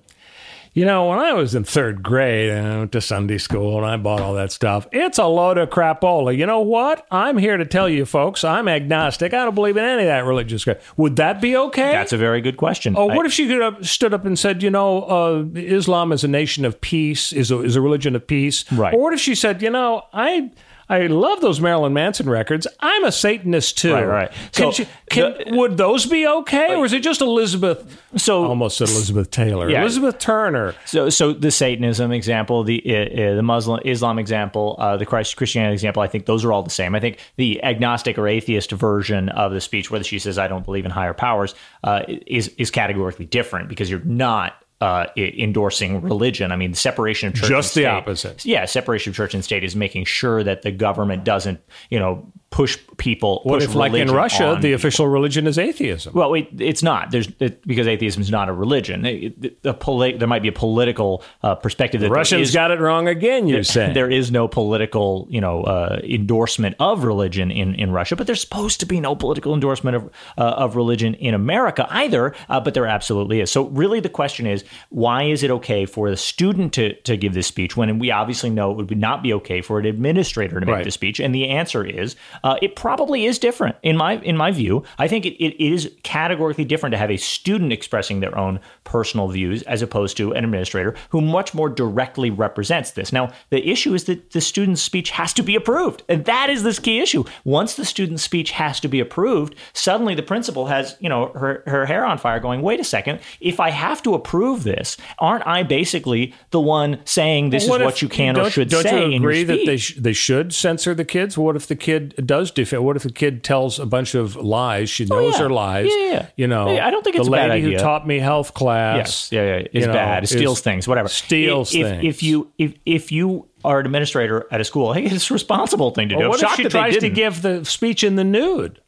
you 0.74 0.86
know, 0.86 1.08
when 1.10 1.18
I 1.18 1.34
was 1.34 1.56
in 1.56 1.64
third 1.64 2.04
grade 2.04 2.52
and 2.52 2.68
I 2.68 2.78
went 2.78 2.92
to 2.92 3.02
Sunday 3.02 3.40
school 3.40 3.78
and 3.78 3.86
I 3.88 3.98
bought 3.98 4.22
all 4.22 4.36
that 4.36 4.52
stuff, 4.52 4.88
it's 4.92 5.18
a 5.18 5.26
load 5.26 5.58
of 5.58 5.72
crapola. 5.72 6.38
You 6.38 6.46
know 6.46 6.60
what? 6.60 7.08
I'm 7.10 7.40
here 7.40 7.58
to 7.58 7.66
tell 7.66 7.90
you 7.90 8.06
folks, 8.06 8.44
I'm 8.44 8.68
agnostic. 8.68 9.34
I 9.34 9.46
don't 9.46 9.56
believe 9.56 9.78
in 9.78 9.84
any 9.84 10.04
of 10.04 10.08
that 10.08 10.26
religious 10.26 10.64
crap. 10.64 10.80
Would 10.96 11.16
that 11.16 11.42
be 11.42 11.58
okay? 11.58 11.92
That's 11.92 12.14
a 12.14 12.18
very 12.18 12.40
good 12.40 12.58
question. 12.58 12.94
Oh, 12.96 13.10
I- 13.10 13.16
what 13.16 13.26
if 13.26 13.34
she 13.34 13.48
could 13.48 13.62
have 13.64 13.90
stood 13.90 14.14
up 14.14 14.26
and 14.26 14.38
said, 14.38 14.62
you 14.62 14.70
know, 14.70 15.02
uh, 15.04 15.44
Islam 15.56 16.12
is 16.12 16.24
a 16.24 16.28
nation 16.28 16.66
of 16.66 16.80
peace, 16.82 17.34
is 17.34 17.50
a, 17.50 17.62
is 17.62 17.76
a 17.76 17.82
religion 17.82 18.16
of 18.16 18.28
peace? 18.28 18.72
Right. 18.72 18.94
Or 18.94 19.02
what 19.06 19.14
if 19.14 19.20
she 19.20 19.34
said, 19.34 19.64
you 19.64 19.72
know, 19.72 20.04
I 20.14 20.52
I 20.92 21.06
love 21.06 21.40
those 21.42 21.62
Marilyn 21.62 21.94
Manson 21.94 22.28
records. 22.30 22.66
I'm 22.80 23.04
a 23.04 23.12
Satanist 23.12 23.78
too. 23.78 23.94
Right, 23.94 24.06
right. 24.06 24.32
Can 24.32 24.52
So, 24.52 24.72
she, 24.72 24.88
can, 25.10 25.36
the- 25.38 25.56
would 25.56 25.78
those 25.78 26.08
be 26.08 26.26
okay, 26.26 26.76
or 26.76 26.84
is 26.84 26.94
it 26.94 27.04
just 27.04 27.22
Elizabeth? 27.22 28.02
So- 28.18 28.46
almost 28.46 28.78
said 28.78 28.90
Elizabeth 28.90 29.30
Taylor, 29.30 29.70
Yeah. 29.70 29.82
Elizabeth 29.82 30.18
Turner. 30.18 30.74
So, 30.86 31.10
so 31.10 31.32
the 31.32 31.52
Satanism 31.52 32.12
example, 32.12 32.64
the 32.64 32.82
uh, 32.88 32.94
uh, 33.34 33.36
the 33.36 33.44
Muslim 33.44 33.80
Islam 33.86 34.18
example, 34.18 34.78
uh, 34.80 34.98
the 34.98 35.06
Christ 35.06 35.38
Christianity 35.38 35.74
example, 35.74 36.02
I 36.02 36.08
think 36.08 36.26
those 36.26 36.44
are 36.44 36.52
all 36.52 36.64
the 36.64 36.70
same. 36.72 36.96
I 36.96 37.00
think 37.00 37.20
the 37.36 37.64
agnostic 37.64 38.18
or 38.18 38.28
atheist 38.28 38.72
version 38.72 39.30
of 39.30 39.52
the 39.52 39.62
speech, 39.62 39.92
whether 39.92 40.04
she 40.04 40.18
says 40.18 40.40
"I 40.40 40.48
don't 40.48 40.66
believe 40.66 40.86
in 40.86 40.92
higher 40.92 41.14
powers," 41.14 41.54
uh, 41.84 42.02
is 42.08 42.48
is 42.58 42.72
categorically 42.72 43.26
different 43.26 43.70
because 43.70 43.90
you're 43.92 44.04
not. 44.04 44.56
Uh, 44.82 45.08
endorsing 45.18 46.02
religion. 46.02 46.54
I 46.54 46.56
mean, 46.56 46.72
the 46.72 46.78
separation 46.78 47.28
of 47.28 47.36
church 47.36 47.50
Just 47.50 47.76
the 47.76 47.86
opposite. 47.88 48.46
Yeah, 48.46 48.64
separation 48.64 49.12
of 49.12 49.16
church 49.18 49.34
and 49.34 49.44
state 49.44 49.66
is 49.66 49.76
making 49.76 50.06
sure 50.06 50.42
that 50.42 50.62
the 50.62 50.72
government 50.72 51.26
doesn't, 51.26 51.60
you 51.90 52.00
know, 52.00 52.32
push 52.52 52.78
people. 52.98 53.42
What 53.44 53.60
push 53.60 53.66
if, 53.70 53.76
like 53.76 53.94
in 53.94 54.10
Russia, 54.12 54.56
the 54.56 54.62
people. 54.70 54.74
official 54.76 55.08
religion 55.08 55.46
is 55.46 55.58
atheism? 55.60 56.14
Well, 56.14 56.32
wait, 56.32 56.50
it's 56.60 56.82
not. 56.82 57.12
There's 57.12 57.28
it, 57.40 57.66
because 57.68 57.88
atheism 57.88 58.22
is 58.24 58.32
not 58.32 58.50
a 58.50 58.54
religion. 58.54 59.06
It- 59.06 59.62
the 59.62 59.74
poli- 59.74 60.18
there 60.18 60.28
might 60.28 60.42
be 60.42 60.48
a 60.48 60.52
political 60.54 61.24
uh, 61.44 61.56
perspective 61.56 62.02
that 62.02 62.08
there 62.08 62.16
Russians 62.16 62.50
is- 62.50 62.54
got 62.54 62.72
it 62.72 62.80
wrong 62.80 63.08
again. 63.08 63.48
You 63.48 63.62
say 63.64 63.94
there 63.94 64.10
is 64.10 64.32
no 64.32 64.48
political, 64.48 65.28
you 65.30 65.40
know, 65.42 65.64
uh, 65.64 66.00
endorsement 66.04 66.76
of 66.80 67.04
religion 67.04 67.52
in, 67.52 67.76
in 67.76 67.92
Russia, 67.92 68.16
but 68.16 68.26
there's 68.26 68.42
supposed 68.42 68.80
to 68.80 68.86
be 68.86 69.00
no 69.00 69.16
political 69.16 69.54
endorsement 69.54 69.96
of 69.98 70.10
uh, 70.38 70.42
of 70.42 70.76
religion 70.76 71.14
in 71.16 71.34
America 71.36 71.86
either. 71.92 72.34
Uh, 72.50 72.60
but 72.60 72.74
there 72.74 72.88
absolutely 72.88 73.42
is. 73.42 73.52
So 73.52 73.68
really, 73.68 74.00
the 74.00 74.10
question 74.10 74.48
is, 74.48 74.64
why 74.90 75.24
is 75.24 75.44
it 75.44 75.52
okay 75.52 75.86
for 75.86 76.10
the 76.10 76.18
student 76.18 76.74
to 76.74 76.94
to 77.02 77.16
give 77.16 77.34
this 77.36 77.48
speech 77.48 77.78
when 77.78 78.00
we 78.00 78.10
obviously 78.12 78.50
know 78.50 78.72
it 78.80 78.90
would 78.90 78.98
not 78.98 79.22
be 79.22 79.34
okay 79.34 79.62
for 79.62 79.80
an 79.80 79.86
administrator 79.86 80.60
to 80.60 80.66
make 80.66 80.76
Right. 80.76 80.84
the 80.86 80.92
speech? 80.92 81.20
And 81.20 81.34
the 81.36 81.48
answer 81.50 81.84
is, 81.86 82.16
uh, 82.44 82.56
it 82.62 82.76
probably 82.76 83.26
is 83.26 83.40
different 83.40 83.76
in 83.84 83.98
my 83.98 84.14
in 84.18 84.38
my 84.38 84.52
view. 84.52 84.84
I 84.98 85.08
think 85.08 85.26
it, 85.26 85.42
it 85.44 85.62
is 85.64 85.92
categorically 86.04 86.66
different 86.66 86.94
to 86.94 86.98
have 86.98 87.12
a 87.12 87.18
student 87.18 87.72
expressing 87.74 88.20
their 88.20 88.38
own 88.38 88.60
personal 88.84 89.28
views 89.28 89.62
as 89.64 89.82
opposed 89.82 90.18
to 90.18 90.32
an 90.34 90.44
administrator 90.44 90.96
who 91.10 91.22
much 91.22 91.54
more 91.54 91.70
directly 91.70 92.30
represents 92.30 92.92
this. 92.92 93.12
Now, 93.14 93.32
the 93.50 93.68
issue 93.70 93.94
is 93.94 94.06
that 94.06 94.32
the 94.32 94.42
student's 94.42 94.82
speech 94.82 95.10
has 95.12 95.34
to 95.34 95.44
be 95.44 95.56
approved, 95.56 96.04
and 96.10 96.26
that 96.26 96.50
is 96.50 96.64
this 96.64 96.80
key 96.80 97.00
issue. 97.00 97.24
Once 97.44 97.76
the 97.76 97.86
student's 97.86 98.24
speech 98.24 98.52
has 98.52 98.80
to 98.82 98.88
be 98.88 99.00
approved, 99.00 99.56
suddenly 99.74 100.16
the 100.16 100.24
principal 100.24 100.68
has 100.68 100.96
you 101.00 101.10
know 101.10 101.28
her 101.34 101.64
her 101.68 101.86
hair 101.86 102.06
on 102.06 102.18
fire, 102.18 102.40
going, 102.40 102.62
"Wait 102.62 102.80
a 102.80 102.84
second! 102.84 103.20
If 103.40 103.60
I 103.60 103.70
have 103.70 104.02
to 104.04 104.14
approve 104.14 104.64
this, 104.64 104.98
aren't 105.20 105.46
I 105.48 105.64
basically 105.64 106.34
the 106.52 106.60
one 106.60 107.00
saying 107.06 107.50
this 107.52 107.64
is 107.64 107.70
if- 107.70 107.82
what 107.86 108.02
you 108.02 108.10
can 108.10 108.38
or 108.38 108.50
should 108.50 108.70
don't- 108.70 108.82
should 108.82 108.92
don't 108.92 109.02
say 109.02 109.10
you 109.10 109.16
agree 109.18 109.44
that 109.44 109.66
they 109.66 109.78
sh- 109.78 109.96
they 109.98 110.14
should 110.14 110.54
censor 110.54 110.94
the 110.94 111.06
kids? 111.06 111.38
What 111.38 111.56
if 111.56 111.68
the 111.68 111.76
kid 111.76 112.14
does 112.30 112.52
defend? 112.52 112.86
What 112.86 112.96
if 112.96 113.02
the 113.02 113.12
kid 113.12 113.44
tells 113.44 113.80
a 113.80 113.88
bunch 113.88 114.14
of 114.14 114.36
lies? 114.36 114.88
She 114.88 115.04
oh, 115.10 115.16
knows 115.16 115.36
Oh, 115.36 115.40
yeah. 115.40 115.46
are 115.46 115.50
lies. 115.50 115.90
Yeah, 115.90 116.12
yeah. 116.12 116.26
You 116.36 116.46
know, 116.46 116.72
Yeah, 116.72 116.86
I 116.86 116.92
don't 116.92 117.04
think 117.04 117.16
it's 117.16 117.26
the 117.26 117.34
a 117.34 117.36
bad 117.36 117.50
lady 117.50 117.74
who 117.74 117.80
taught 117.80 118.06
me 118.06 118.20
health 118.20 118.54
class. 118.54 118.98
Yes, 118.98 119.32
yeah, 119.32 119.58
yeah, 119.58 119.68
is 119.74 119.88
know, 119.88 119.94
bad. 119.94 120.24
It 120.24 120.28
steals 120.28 120.60
is- 120.60 120.64
things, 120.64 120.88
whatever. 120.88 121.08
Steals 121.10 121.74
if, 121.74 121.88
things. 121.88 122.06
If 122.06 122.22
you 122.22 122.52
if 122.60 122.76
if 122.86 123.12
you 123.12 123.48
are 123.66 123.80
an 123.80 123.88
administrator 123.88 124.46
at 124.52 124.62
a 124.62 124.64
school, 124.64 124.94
hey, 124.94 125.04
it's 125.06 125.32
a 125.32 125.34
responsible 125.34 125.90
thing 125.90 126.10
to 126.10 126.16
do. 126.16 126.22
Or 126.22 126.26
I'm 126.26 126.30
what 126.30 126.36
if 126.36 126.48
shocked 126.48 126.58
she 126.58 126.70
tries 126.70 126.98
to 126.98 127.10
give 127.10 127.42
the 127.42 127.66
speech 127.66 128.04
in 128.04 128.16
the 128.16 128.24
nude? 128.24 128.80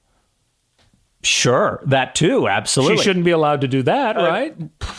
Sure, 1.24 1.82
that 1.86 2.16
too, 2.16 2.48
absolutely. 2.48 2.98
She 2.98 3.04
shouldn't 3.04 3.26
be 3.26 3.32
allowed 3.32 3.62
to 3.62 3.68
do 3.68 3.84
that, 3.84 4.16
right? 4.16 4.56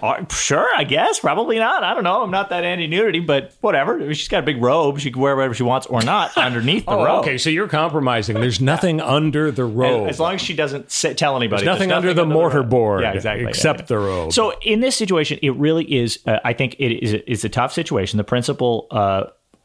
Uh, 0.00 0.24
sure, 0.30 0.68
I 0.76 0.84
guess. 0.84 1.18
Probably 1.18 1.58
not. 1.58 1.82
I 1.82 1.92
don't 1.92 2.04
know. 2.04 2.22
I'm 2.22 2.30
not 2.30 2.50
that 2.50 2.62
anti-nudity, 2.62 3.18
but 3.20 3.54
whatever. 3.62 4.14
She's 4.14 4.28
got 4.28 4.40
a 4.40 4.46
big 4.46 4.62
robe. 4.62 5.00
She 5.00 5.10
can 5.10 5.20
wear 5.20 5.34
whatever 5.34 5.54
she 5.54 5.64
wants 5.64 5.86
or 5.88 6.02
not 6.02 6.36
underneath 6.36 6.84
the 6.84 6.92
Oh, 6.92 7.04
robe. 7.04 7.20
okay. 7.24 7.36
So 7.36 7.50
you're 7.50 7.66
compromising. 7.66 8.38
There's 8.38 8.60
nothing 8.60 9.00
under 9.00 9.50
the 9.50 9.64
robe. 9.64 10.08
As 10.08 10.20
long 10.20 10.34
as 10.34 10.40
she 10.42 10.54
doesn't 10.54 10.90
tell 11.16 11.36
anybody. 11.36 11.64
There's 11.64 11.74
nothing 11.74 11.90
under 11.90 12.14
the 12.14 12.26
mortar 12.26 12.62
board 12.62 13.00
Yeah, 13.02 13.12
exactly. 13.14 13.46
except 13.48 13.78
Yeah, 13.80 13.82
yeah. 13.82 13.86
the 13.86 13.98
robe. 13.98 14.32
So 14.32 14.52
in 14.60 14.78
this 14.80 14.94
situation, 14.94 15.40
it 15.42 15.56
really 15.56 15.92
is. 15.92 16.20
Uh, 16.26 16.38
I 16.44 16.52
think 16.52 16.76
it 16.78 16.92
is. 17.02 17.14
It's 17.26 17.42
a 17.44 17.48
tough 17.48 17.72
situation. 17.72 18.18
The 18.18 18.24
principal. 18.24 18.86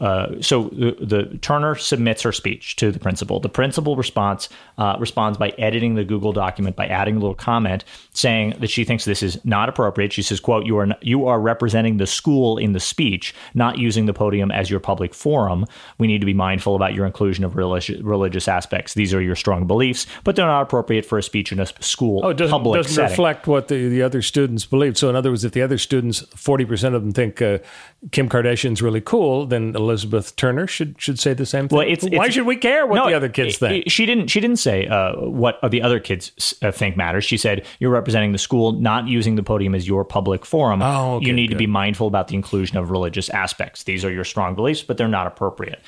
Uh, 0.04 0.41
so 0.41 0.64
the, 0.74 0.97
the 0.99 1.38
Turner 1.38 1.76
submits 1.76 2.22
her 2.24 2.34
speech 2.34 2.76
to 2.76 2.91
the 2.91 2.99
principal. 2.99 3.39
The 3.39 3.47
principal 3.47 3.95
response 3.95 4.49
uh, 4.78 4.97
responds 4.99 5.38
by 5.38 5.49
editing 5.58 5.95
the 5.95 6.04
Google 6.04 6.34
document 6.34 6.76
by 6.76 6.88
adding 6.88 7.16
a 7.16 7.20
little 7.20 7.36
comment 7.36 7.86
saying 8.12 8.56
that 8.60 8.70
she 8.70 8.84
thinks 8.84 9.06
this 9.06 9.24
is 9.24 9.43
not 9.45 9.70
appropriate. 9.70 10.12
She 10.12 10.22
says, 10.22 10.41
"quote 10.41 10.66
You 10.66 10.78
are 10.78 10.88
you 11.01 11.26
are 11.28 11.39
representing 11.39 11.97
the 11.97 12.06
school 12.06 12.58
in 12.58 12.74
the 12.74 12.82
speech, 12.82 13.34
not 13.54 13.78
using 13.78 14.06
the 14.06 14.14
podium 14.14 14.51
as 14.51 14.70
your 14.70 14.82
public 14.82 15.14
forum. 15.14 15.66
We 15.97 16.08
need 16.08 16.20
to 16.20 16.26
be 16.26 16.34
mindful 16.34 16.76
about 16.76 16.93
your 16.93 17.06
inclusion 17.06 17.45
of 17.45 17.56
religious 17.56 18.01
religious 18.01 18.49
aspects. 18.49 18.95
These 18.95 19.14
are 19.14 19.22
your 19.22 19.36
strong 19.36 19.66
beliefs, 19.68 20.06
but 20.26 20.36
they're 20.36 20.45
not 20.45 20.64
appropriate 20.64 21.06
for 21.06 21.18
a 21.18 21.24
speech 21.24 21.54
in 21.54 21.62
a 21.62 21.66
school 21.82 22.22
Oh, 22.26 22.30
it 22.30 22.38
doesn't, 22.38 22.51
public 22.51 22.80
doesn't 22.80 22.93
setting." 22.93 23.12
reflect 23.12 23.47
what 23.47 23.70
the, 23.70 23.88
the 23.88 24.01
other 24.01 24.22
students 24.22 24.66
believe. 24.66 24.97
So, 24.97 25.10
in 25.10 25.16
other 25.16 25.30
words, 25.30 25.45
if 25.45 25.54
the 25.54 25.62
other 25.62 25.78
students, 25.78 26.24
40% 26.36 26.93
of 26.93 27.04
them 27.04 27.12
think 27.12 27.41
uh, 27.41 27.60
Kim 28.12 28.28
Kardashian's 28.28 28.82
really 28.82 28.99
cool, 28.99 29.45
then 29.45 29.74
Elizabeth 29.76 30.36
Turner 30.36 30.68
should 30.68 30.95
should 30.99 31.20
say 31.20 31.34
the 31.34 31.45
same 31.45 31.70
thing. 31.70 31.78
Well, 31.78 31.88
it's, 31.88 32.04
Why 32.04 32.10
it's- 32.10 32.34
should 32.34 32.45
we 32.45 32.58
care 32.58 32.86
what 32.86 32.95
No, 32.97 33.08
the 33.08 33.14
other 33.16 33.30
kids 33.30 33.56
it- 33.56 33.60
think? 33.60 33.86
it- 33.86 33.91
she 33.91 34.06
didn't. 34.06 34.28
She 34.28 34.41
didn't 34.41 34.58
say 34.58 34.88
uh, 34.88 35.14
what 35.22 35.58
the 35.70 35.82
other 35.82 35.99
kids 36.01 36.54
uh, 36.62 36.72
think 36.72 36.97
matters. 36.97 37.24
She 37.24 37.38
said 37.38 37.66
you're 37.80 37.91
representing 37.91 38.34
the 38.34 38.38
school, 38.38 38.74
not 38.74 39.08
using 39.08 39.36
the 39.36 39.43
podium 39.43 39.74
as 39.74 39.88
your 39.88 40.04
public 40.04 40.45
forum. 40.45 40.82
Oh, 40.82 41.16
okay, 41.16 41.28
you 41.28 41.34
need 41.34 41.49
to 41.51 41.56
be 41.56 41.68
mindful 41.68 42.08
about 42.08 42.28
the 42.28 42.36
inclusion 42.36 42.78
of 42.78 42.91
religious 42.91 43.30
aspects. 43.30 43.84
These 43.84 44.04
are 44.04 44.12
your 44.12 44.26
strong 44.26 44.54
beliefs, 44.54 44.82
but 44.84 44.97
they're 44.97 45.08
not 45.08 45.26
appropriate 45.28 45.80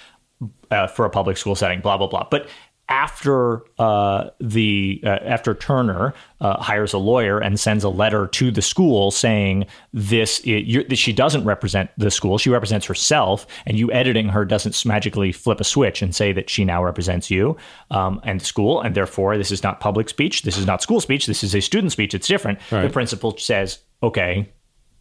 uh, 0.71 0.87
for 0.87 1.05
a 1.05 1.09
public 1.09 1.37
school 1.37 1.55
setting. 1.55 1.81
Blah 1.81 1.97
blah 1.97 2.07
blah. 2.07 2.27
But 2.31 2.47
after 2.87 3.63
uh, 3.79 4.29
the 4.39 5.01
uh, 5.03 5.17
after 5.23 5.55
Turner 5.55 6.13
uh, 6.39 6.61
hires 6.61 6.93
a 6.93 6.97
lawyer 6.97 7.39
and 7.39 7.59
sends 7.59 7.83
a 7.83 7.89
letter 7.89 8.27
to 8.27 8.51
the 8.51 8.61
school 8.61 9.09
saying 9.09 9.65
this 9.93 10.39
it, 10.41 10.65
you're, 10.65 10.83
that 10.83 10.97
she 10.97 11.11
doesn't 11.11 11.43
represent 11.45 11.89
the 11.97 12.11
school, 12.11 12.37
she 12.37 12.49
represents 12.49 12.85
herself, 12.85 13.47
and 13.65 13.79
you 13.79 13.91
editing 13.91 14.29
her 14.29 14.45
doesn't 14.45 14.85
magically 14.85 15.31
flip 15.31 15.59
a 15.59 15.63
switch 15.63 16.01
and 16.01 16.15
say 16.15 16.31
that 16.31 16.49
she 16.49 16.63
now 16.63 16.83
represents 16.83 17.31
you 17.31 17.57
um, 17.89 18.21
and 18.23 18.39
the 18.41 18.45
school, 18.45 18.81
and 18.81 18.93
therefore 18.93 19.37
this 19.37 19.51
is 19.51 19.63
not 19.63 19.79
public 19.79 20.07
speech, 20.07 20.43
this 20.43 20.57
is 20.57 20.67
not 20.67 20.81
school 20.81 21.01
speech, 21.01 21.25
this 21.25 21.43
is 21.43 21.55
a 21.55 21.61
student 21.61 21.91
speech. 21.91 22.13
It's 22.13 22.27
different. 22.27 22.59
The 22.69 22.89
principal 22.89 23.35
says, 23.37 23.79
"Okay, 24.03 24.47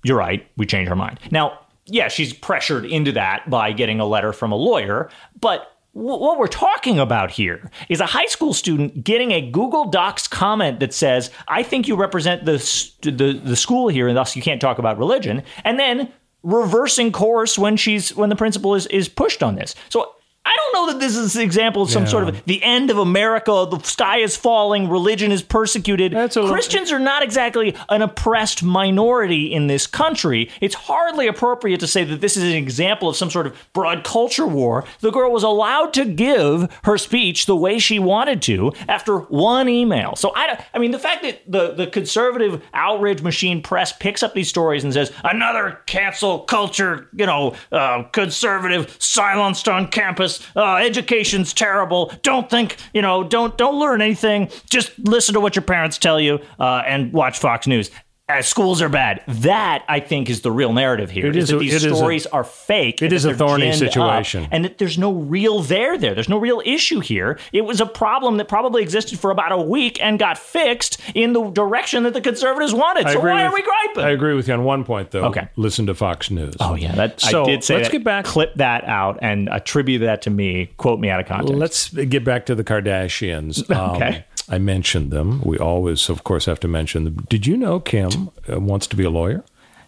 you're 0.05 0.17
right. 0.17 0.47
We 0.57 0.65
change 0.65 0.89
our 0.89 0.97
mind." 0.97 1.21
Now, 1.31 1.59
yeah, 1.87 2.09
she's 2.09 2.33
pressured 2.33 2.87
into 2.87 3.13
that 3.13 3.49
by 3.51 3.73
getting 3.73 4.01
a 4.01 4.07
letter 4.07 4.33
from 4.33 4.53
a 4.53 4.57
lawyer, 4.57 5.11
but 5.39 5.74
what 5.95 6.39
we're 6.39 6.49
talking 6.49 6.99
about 6.99 7.31
here 7.31 7.71
is 7.89 8.01
a 8.01 8.07
high 8.07 8.27
school 8.27 8.53
student 8.53 9.05
getting 9.05 9.31
a 9.31 9.41
Google 9.41 9.87
Docs 9.87 10.27
comment 10.27 10.81
that 10.81 10.93
says, 10.93 11.31
"I 11.49 11.63
think 11.63 11.89
you 11.89 11.97
represent 11.97 12.45
the 12.45 12.59
the 13.03 13.41
the 13.43 13.57
school 13.57 13.89
here, 13.89 14.09
and 14.09 14.17
thus 14.17 14.35
you 14.35 14.43
can't 14.43 14.61
talk 14.61 14.79
about 14.79 14.99
religion," 14.99 15.43
and 15.65 15.79
then 15.79 16.13
reversing 16.43 17.13
course 17.13 17.57
when 17.57 17.77
she's 17.77 18.15
when 18.15 18.29
the 18.29 18.37
principal 18.37 18.75
is 18.75 18.87
is 18.89 19.09
pushed 19.09 19.43
on 19.43 19.55
this. 19.55 19.75
So. 19.89 20.11
I 20.47 20.55
don't 20.57 20.75
know 20.87 20.93
that 20.93 21.01
this 21.01 21.17
is 21.17 21.37
an 21.37 21.43
example 21.43 21.83
of 21.83 21.91
some 21.91 22.03
Yeah. 22.05 22.09
sort 22.11 22.29
of 22.29 22.45
the 22.45 22.63
end 22.63 22.91
of 22.91 22.99
America. 22.99 23.67
The 23.71 23.79
sky 23.83 24.19
is 24.19 24.37
falling. 24.37 24.89
Religion 24.91 25.33
is 25.33 25.43
persecuted. 25.43 26.13
A 26.13 26.25
little- 26.25 26.49
Christians 26.49 26.93
are 26.93 26.99
not 26.99 27.23
exactly 27.23 27.75
an 27.89 28.03
oppressed 28.03 28.63
minority 28.63 29.53
in 29.53 29.69
this 29.69 29.87
country. 29.87 30.51
It's 30.61 30.75
hardly 30.75 31.27
appropriate 31.27 31.81
to 31.81 31.87
say 31.87 32.05
that 32.05 32.21
this 32.21 32.37
is 32.37 32.43
an 32.45 32.51
example 32.57 33.09
of 33.09 33.17
some 33.17 33.31
sort 33.31 33.47
of 33.47 33.55
broad 33.73 34.05
culture 34.05 34.47
war. 34.47 34.85
The 35.01 35.11
girl 35.11 35.31
was 35.33 35.43
allowed 35.43 35.95
to 35.95 36.05
give 36.05 36.69
her 36.85 36.99
speech 36.99 37.47
the 37.47 37.57
way 37.57 37.79
she 37.79 37.99
wanted 37.99 38.43
to 38.43 38.73
after 38.89 39.19
one 39.19 39.69
email. 39.69 40.15
So 40.17 40.33
I, 40.37 40.63
I 40.75 40.79
mean, 40.79 40.91
the 40.91 40.99
fact 40.99 41.23
that 41.23 41.41
the 41.49 41.73
the 41.75 41.87
conservative 41.87 42.61
outrage 42.75 43.23
machine 43.23 43.63
press 43.63 43.93
picks 43.93 44.23
up 44.23 44.35
these 44.35 44.49
stories 44.49 44.85
and 44.85 44.93
says 44.93 45.11
another 45.25 45.81
cancel 45.87 46.41
culture, 46.41 47.09
you 47.17 47.25
know, 47.27 47.55
uh, 47.73 48.03
conservative 48.13 48.95
silenced 48.99 49.69
on 49.69 49.87
campus, 49.89 50.34
uh, 50.57 50.77
education's 50.77 51.53
terrible. 51.53 52.13
Don't 52.23 52.49
think, 52.49 52.77
you 52.93 53.03
know, 53.03 53.25
don't 53.25 53.57
don't 53.59 53.79
learn 53.79 54.01
anything. 54.03 54.51
Just 54.71 54.93
listen 54.99 55.35
to 55.35 55.41
what 55.41 55.57
your 55.57 55.63
parents 55.63 55.99
tell 55.99 56.21
you 56.21 56.41
uh, 56.59 56.83
and 56.87 57.13
watch 57.13 57.39
Fox 57.39 57.67
News. 57.67 57.91
Uh, 58.27 58.41
schools 58.41 58.81
are 58.81 58.89
bad. 58.89 59.23
That 59.29 59.85
I 59.87 60.01
think 60.01 60.31
is 60.31 60.41
the 60.41 60.51
real 60.51 60.73
narrative 60.73 61.11
here. 61.11 61.27
It 61.27 61.37
is 61.37 61.45
is 61.45 61.51
that 61.51 61.59
these 61.59 61.75
is 61.75 61.85
a- 61.85 61.95
stories 61.95 62.25
are 62.25 62.43
fake. 62.43 63.03
it 63.03 63.13
is 63.13 63.27
a 63.27 63.35
thorny 63.35 63.67
ginned 63.67 63.73
up, 63.75 63.79
situation. 63.93 64.49
and 64.51 64.65
that 64.65 64.79
there's 64.79 64.97
no 64.97 65.13
real 65.13 65.61
there 65.61 65.99
there. 65.99 66.15
There's 66.15 66.31
no 66.31 66.39
real 66.39 66.63
issue 66.65 67.01
here. 67.01 67.39
It 67.53 67.67
was 67.67 67.83
a 67.83 67.87
problem 67.87 68.39
that 68.39 68.49
probably 68.49 68.83
existed 68.83 69.19
for 69.19 69.31
about 69.31 69.53
a 69.53 69.59
week 69.61 70.03
and 70.03 70.19
got 70.19 70.39
fixed 70.39 70.99
in 71.15 71.35
the 71.35 71.51
direction 71.51 72.05
that 72.05 72.15
the 72.15 72.23
conservatives 72.23 72.73
wanted. 72.73 73.05
I 73.05 73.13
So 73.13 73.21
why 73.21 73.43
with- 73.45 73.53
are 73.53 73.55
we 73.55 73.61
griping? 73.63 74.05
I 74.05 74.11
agree 74.13 74.33
with 74.33 74.49
you 74.49 74.55
on 74.55 74.65
one 74.65 74.85
point, 74.85 75.11
though. 75.11 75.25
Okay. 75.27 75.49
Listen 75.57 75.85
to 75.89 75.95
Fox 75.95 76.31
News. 76.31 76.55
Oh 76.61 76.77
yeah, 76.77 76.95
that 76.95 77.21
So, 77.21 77.43
I 77.43 77.45
did 77.45 77.63
say. 77.63 77.75
let's 77.75 77.89
that. 77.89 77.93
get 77.93 78.05
back- 78.05 78.25
Clip 78.25 78.55
that 78.55 78.85
out 78.85 79.19
and 79.21 79.51
attribute 79.51 80.01
that 80.01 80.23
to 80.23 80.31
me. 80.31 80.71
Quote 80.79 80.99
me 80.99 81.11
out 81.11 81.21
of 81.21 81.27
context. 81.27 81.55
Let's 81.59 81.91
get 81.91 82.25
back 82.25 82.47
to 82.47 82.55
the 82.55 82.65
Kardashians. 82.65 83.71
Um, 83.75 83.97
Okay. 83.97 84.25
I 84.49 84.59
mentioned 84.59 85.11
them. 85.11 85.41
We 85.43 85.59
always, 85.59 86.09
of 86.09 86.25
course, 86.25 86.45
have 86.47 86.61
to 86.61 86.69
mention 86.69 87.05
them. 87.05 87.27
Did 87.29 87.47
you 87.47 87.57
know 87.57 87.81
Kim 87.81 88.31
uh, 88.51 88.61
wants 88.61 88.87
to 88.89 88.97
be 88.97 89.05
a 89.05 89.11
lawyer? 89.11 89.45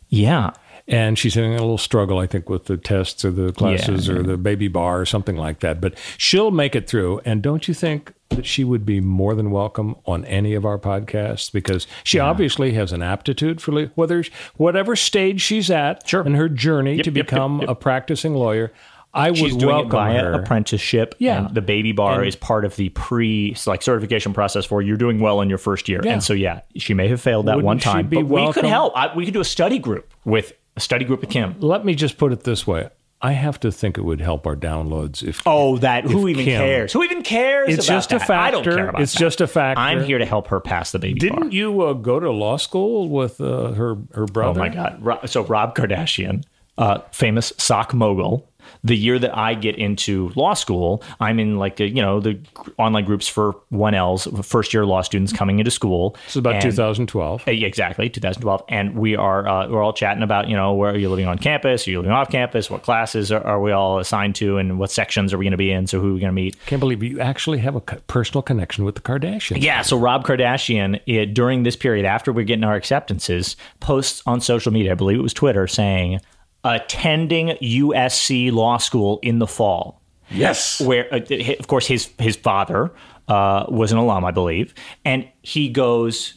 yeah, 0.09 0.52
And 0.88 1.18
she's 1.18 1.34
having 1.34 1.54
a 1.54 1.59
little 1.59 1.78
struggle, 1.78 2.18
I 2.20 2.26
think, 2.28 2.48
with 2.48 2.66
the 2.66 2.76
tests 2.76 3.24
or 3.24 3.32
the 3.32 3.52
classes 3.52 4.07
Yeah, 4.07 4.14
or 4.14 4.22
the 4.22 4.36
baby 4.36 4.68
bar 4.68 5.00
or 5.00 5.04
something 5.04 5.36
like 5.36 5.59
that. 5.61 5.80
But 5.80 5.98
she'll 6.16 6.52
make 6.52 6.76
it 6.76 6.86
through. 6.88 7.20
And 7.24 7.42
don't 7.42 7.66
you 7.66 7.74
think 7.74 8.12
that 8.30 8.46
she 8.46 8.62
would 8.64 8.86
be 8.86 9.00
more 9.00 9.34
than 9.34 9.50
welcome 9.50 9.96
on 10.07 10.24
any 10.26 10.54
of 10.54 10.64
our 10.64 10.78
podcasts? 10.78 11.50
Because 11.52 11.86
she 12.04 12.18
obviously 12.20 12.72
has 12.74 12.92
an 12.92 13.02
aptitude 13.02 13.61
for 13.61 13.86
whether 13.96 14.22
whatever 14.57 14.94
stage 14.96 15.40
she's 15.40 15.70
at 15.70 16.09
Sure. 16.09 16.24
in 16.24 16.34
her 16.34 16.48
journey 16.48 16.98
to 16.98 17.11
yep, 17.11 17.16
yep, 17.16 17.26
become 17.26 17.61
yep. 17.61 17.68
a 17.68 17.74
practicing 17.74 18.34
lawyer. 18.34 18.72
I 19.16 19.30
would 19.30 19.38
she's 19.38 19.56
doing 19.56 19.70
it 19.70 19.88
welcome 19.88 19.90
via 19.90 20.22
her. 20.22 20.32
apprenticeship. 20.34 21.14
Yeah. 21.18 21.46
and 21.46 21.54
the 21.54 21.62
baby 21.62 21.92
bar 21.92 22.20
And- 22.20 22.28
is 22.28 22.36
part 22.36 22.64
of 22.64 22.76
the 22.76 22.90
pre 22.90 23.56
like 23.66 23.82
certification 23.82 24.32
process 24.32 24.64
for 24.64 24.82
you're 24.82 24.96
doing 24.96 25.20
well 25.20 25.40
in 25.40 25.48
your 25.48 25.58
first 25.58 25.88
year. 25.88 26.00
Yeah. 26.04 26.12
And 26.12 26.22
so 26.22 26.32
yeah, 26.32 26.60
she 26.76 26.94
may 26.94 27.08
have 27.08 27.20
failed 27.20 27.46
that 27.46 27.56
Wouldn't 27.56 27.64
one 27.66 27.78
time, 27.78 28.08
be 28.08 28.16
but 28.22 28.26
we 28.26 28.52
could 28.52 28.64
help. 28.64 28.92
I, 28.96 29.14
we 29.16 29.24
could 29.24 29.34
do 29.34 29.40
a 29.40 29.44
study 29.44 29.78
group 29.78 30.12
with 30.24 30.52
a 30.76 30.80
study 30.80 31.04
group 31.04 31.20
with 31.22 31.30
Kim. 31.30 31.54
Let 31.60 31.84
me 31.84 31.94
just 31.94 32.18
put 32.18 32.32
it 32.32 32.44
this 32.44 32.66
way. 32.66 32.90
I 33.22 33.32
have 33.32 33.58
to 33.60 33.72
think 33.72 33.96
it 33.96 34.02
would 34.02 34.20
help 34.20 34.46
our 34.46 34.54
downloads 34.54 35.22
if 35.22 35.40
Oh, 35.46 35.78
that 35.78 36.04
who 36.04 36.28
even 36.28 36.44
Kim- 36.44 36.60
cares? 36.60 36.92
Who 36.92 37.02
even 37.02 37.22
cares? 37.22 37.70
It's 37.70 37.86
about 37.88 37.94
just 37.96 38.12
a 38.12 38.18
that? 38.18 38.30
I 38.30 38.50
don't 38.50 38.62
care 38.62 38.90
about 38.90 39.00
it's 39.00 39.14
that. 39.14 39.18
just 39.18 39.40
a 39.40 39.46
factor 39.46 39.80
I'm 39.80 40.04
here 40.04 40.18
to 40.18 40.26
help 40.26 40.48
her 40.48 40.60
pass 40.60 40.92
the 40.92 40.98
baby. 40.98 41.18
Didn't 41.18 41.52
you 41.52 41.80
uh, 41.80 41.94
go 41.94 42.20
to 42.20 42.30
law 42.30 42.58
school 42.58 43.08
with 43.08 43.40
uh, 43.40 43.72
her 43.72 43.96
her 44.14 44.26
Oh 44.36 44.52
my 44.52 44.68
God! 44.68 45.02
So 45.30 45.44
Rob 45.44 45.74
Kardashian, 45.74 46.44
uh, 46.76 46.98
famous 47.10 47.54
sock 47.56 47.94
mogul. 47.94 48.46
The 48.84 48.96
year 48.96 49.18
that 49.18 49.36
I 49.36 49.54
get 49.54 49.76
into 49.76 50.30
law 50.36 50.54
school, 50.54 51.02
I'm 51.20 51.38
in 51.38 51.58
like 51.58 51.80
a, 51.80 51.88
you 51.88 52.02
know 52.02 52.20
the 52.20 52.38
online 52.78 53.04
groups 53.04 53.28
for 53.28 53.54
1Ls, 53.72 54.44
first 54.44 54.72
year 54.74 54.86
law 54.86 55.02
students 55.02 55.32
coming 55.32 55.58
into 55.58 55.70
school. 55.70 56.16
This 56.26 56.30
is 56.32 56.36
about 56.36 56.54
And- 56.54 56.62
2012. 56.62 57.42
Uh, 57.46 57.50
exactly, 57.50 58.08
2012, 58.08 58.62
and 58.68 58.96
we 58.96 59.16
are 59.16 59.46
uh, 59.46 59.68
we're 59.68 59.82
all 59.82 59.92
chatting 59.92 60.22
about 60.22 60.48
you 60.48 60.56
know 60.56 60.74
where 60.74 60.92
are 60.92 60.98
you 60.98 61.08
living 61.08 61.26
on 61.26 61.38
campus? 61.38 61.86
Are 61.86 61.90
you 61.90 61.98
living 61.98 62.12
off 62.12 62.30
campus? 62.30 62.70
What 62.70 62.82
classes 62.82 63.30
are, 63.32 63.44
are 63.44 63.60
we 63.60 63.72
all 63.72 63.98
assigned 63.98 64.34
to, 64.36 64.58
and 64.58 64.78
what 64.78 64.90
sections 64.90 65.32
are 65.32 65.38
we 65.38 65.44
going 65.44 65.50
to 65.52 65.56
be 65.56 65.70
in? 65.70 65.86
So 65.86 66.00
who 66.00 66.10
are 66.10 66.14
we 66.14 66.20
going 66.20 66.30
to 66.30 66.34
meet? 66.34 66.56
Can't 66.66 66.80
believe 66.80 67.02
you 67.02 67.20
actually 67.20 67.58
have 67.58 67.76
a 67.76 67.80
personal 67.80 68.42
connection 68.42 68.84
with 68.84 68.94
the 68.94 69.00
Kardashians. 69.00 69.62
Yeah, 69.62 69.82
so 69.82 69.96
Rob 69.98 70.24
Kardashian, 70.26 71.00
it, 71.06 71.34
during 71.34 71.62
this 71.62 71.76
period 71.76 72.04
after 72.06 72.32
we're 72.32 72.44
getting 72.44 72.64
our 72.64 72.74
acceptances, 72.74 73.56
posts 73.80 74.22
on 74.26 74.40
social 74.40 74.72
media, 74.72 74.92
I 74.92 74.94
believe 74.94 75.18
it 75.18 75.22
was 75.22 75.34
Twitter, 75.34 75.66
saying 75.66 76.20
attending 76.66 77.48
USC 77.48 78.52
law 78.52 78.76
school 78.78 79.20
in 79.22 79.38
the 79.38 79.46
fall. 79.46 80.02
Yes. 80.30 80.80
Where, 80.80 81.12
uh, 81.14 81.20
of 81.58 81.68
course, 81.68 81.86
his 81.86 82.10
his 82.18 82.36
father 82.36 82.92
uh, 83.28 83.66
was 83.68 83.92
an 83.92 83.98
alum, 83.98 84.24
I 84.24 84.32
believe, 84.32 84.74
and 85.04 85.28
he 85.42 85.68
goes. 85.68 86.34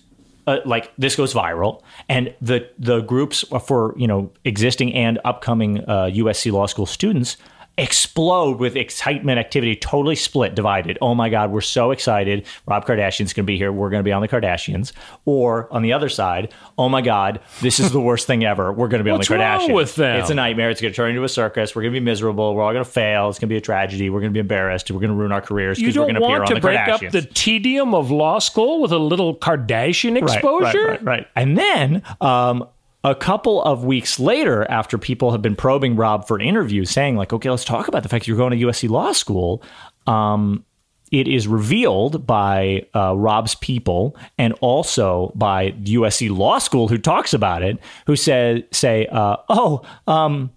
Uh, 0.48 0.62
like 0.66 0.92
this 0.98 1.16
goes 1.16 1.32
viral, 1.32 1.84
and 2.08 2.34
the 2.42 2.68
the 2.80 3.02
groups 3.02 3.46
for 3.68 3.94
you 3.98 4.08
know 4.08 4.32
existing 4.46 4.92
and 4.96 5.20
upcoming 5.24 5.82
uh, 5.82 6.10
USC 6.12 6.52
law 6.52 6.66
school 6.66 6.88
students 6.88 7.38
explode 7.80 8.60
with 8.60 8.76
excitement, 8.76 9.40
activity, 9.40 9.76
totally 9.76 10.16
split, 10.16 10.56
divided. 10.56 10.98
Oh 11.02 11.16
my 11.16 11.30
God, 11.30 11.52
we're 11.52 11.62
so 11.62 11.92
excited! 11.92 12.46
Rob 12.66 12.86
Kardashian's 12.86 13.34
going 13.34 13.46
to 13.46 13.52
be 13.52 13.58
here. 13.58 13.72
We're 13.72 13.90
going 13.90 14.00
to 14.00 14.08
be 14.08 14.12
on 14.12 14.22
the 14.22 14.28
Kardashians. 14.28 14.92
Or 15.26 15.72
on 15.74 15.82
the 15.82 15.94
other 15.94 16.10
side, 16.10 16.54
oh 16.78 16.90
my 16.90 17.02
God, 17.02 17.40
this 17.62 17.80
is 17.80 17.92
the 17.92 18.02
worst 18.02 18.28
thing 18.28 18.44
ever. 18.44 18.72
We're 18.72 18.88
going 18.88 19.00
to 19.00 19.04
be 19.04 19.10
on 19.12 19.20
the 19.20 19.26
Kardashians. 19.26 19.60
wrong 19.60 19.74
with 19.74 19.96
them? 19.96 20.20
It's 20.20 20.30
a 20.30 20.36
nightmare. 20.36 20.70
It's 20.70 20.82
going 20.82 20.92
to 20.92 20.96
turn 20.96 21.10
into 21.10 21.24
a 21.24 21.30
circus. 21.30 21.76
We're 21.76 21.84
going 21.84 21.94
to 21.94 22.00
be 22.00 22.06
miserable. 22.06 22.56
We're 22.56 22.64
all 22.64 22.74
going 22.74 22.84
to 22.84 22.90
fail. 22.90 23.30
It's 23.30 23.40
going 23.40 23.50
to 23.50 23.54
be 23.54 23.58
a 23.58 23.62
tragedy. 23.62 24.10
We're 24.10 24.20
going 24.20 24.32
to 24.32 24.34
be 24.34 24.40
embarrassed. 24.40 24.92
We're 24.92 25.00
going 25.00 25.12
to 25.12 25.16
ruin 25.16 25.32
our 25.32 25.42
careers 25.42 25.80
because 25.80 25.98
we're 25.98 26.04
going 26.04 26.16
to 26.16 26.22
appear 26.22 26.40
want 26.40 26.42
on 26.44 26.48
to 26.50 26.54
the 26.56 26.62
break 26.62 26.80
Kardashians. 26.80 27.06
up 27.08 27.12
the 27.12 27.22
tedium 27.22 27.94
of 27.96 28.12
law 28.12 28.40
school 28.40 28.82
with 28.82 28.92
a 28.92 28.98
little 29.00 29.36
Kardashian 29.36 30.20
Right, 30.22 30.34
exposure? 30.36 30.88
Right, 30.88 30.90
right, 30.90 31.04
right. 31.04 31.28
And 31.36 31.58
then 31.58 32.04
um, 32.22 32.68
a 33.04 33.16
couple 33.16 33.62
of 33.64 33.86
weeks 33.86 34.20
later, 34.20 34.70
after 34.70 34.98
people 34.98 35.32
have 35.32 35.42
been 35.42 35.56
probing 35.56 35.96
Rob 35.96 36.28
for 36.28 36.40
interviews, 36.40 36.90
saying 36.90 37.16
like, 37.16 37.32
"Okay, 37.32 37.50
let's 37.50 37.66
talk 37.66 37.88
about 37.88 38.04
the 38.04 38.10
fact 38.10 38.28
you're 38.28 38.38
going 38.38 38.52
to 38.52 38.66
USC 38.66 38.90
law 38.90 39.12
school." 39.12 39.64
Um, 40.06 40.66
it 41.12 41.28
is 41.28 41.48
revealed 41.48 42.28
by 42.28 42.86
uh, 42.94 43.16
Rob's 43.18 43.56
people 43.56 44.16
and 44.38 44.54
also 44.62 45.32
by 45.36 45.72
USC 45.72 46.30
Law 46.30 46.60
School, 46.60 46.88
who 46.88 46.98
talks 46.98 47.34
about 47.34 47.64
it, 47.64 47.80
who 48.06 48.16
says, 48.16 48.64
"Say, 48.72 49.08
uh, 49.08 49.38
oh, 49.50 49.82
um, 50.06 50.52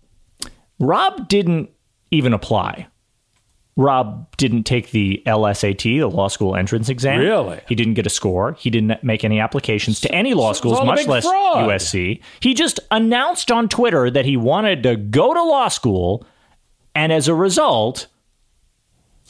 Rob 0.79 1.29
didn't 1.29 1.71
even 2.11 2.33
apply." 2.33 2.87
Rob 3.77 4.37
didn't 4.37 4.65
take 4.65 4.91
the 4.91 5.23
LSAT, 5.27 5.83
the 5.83 6.05
law 6.05 6.29
school 6.29 6.57
entrance 6.57 6.89
exam. 6.91 7.21
Really? 7.21 7.61
He 7.67 7.75
didn't 7.75 7.95
get 7.95 8.07
a 8.07 8.11
score. 8.11 8.53
He 8.59 8.69
didn't 8.69 9.03
make 9.03 9.25
any 9.25 9.41
applications 9.41 10.01
to 10.01 10.15
any 10.15 10.35
law 10.35 10.53
schools, 10.53 10.85
much 10.85 11.07
less 11.07 11.25
fraud. 11.25 11.71
USC. 11.71 12.21
He 12.41 12.53
just 12.53 12.81
announced 12.91 13.51
on 13.51 13.69
Twitter 13.69 14.11
that 14.11 14.27
he 14.27 14.37
wanted 14.37 14.83
to 14.83 14.97
go 14.97 15.33
to 15.33 15.43
law 15.43 15.69
school, 15.69 16.27
and 16.95 17.13
as 17.13 17.29
a 17.29 17.35
result, 17.35 18.09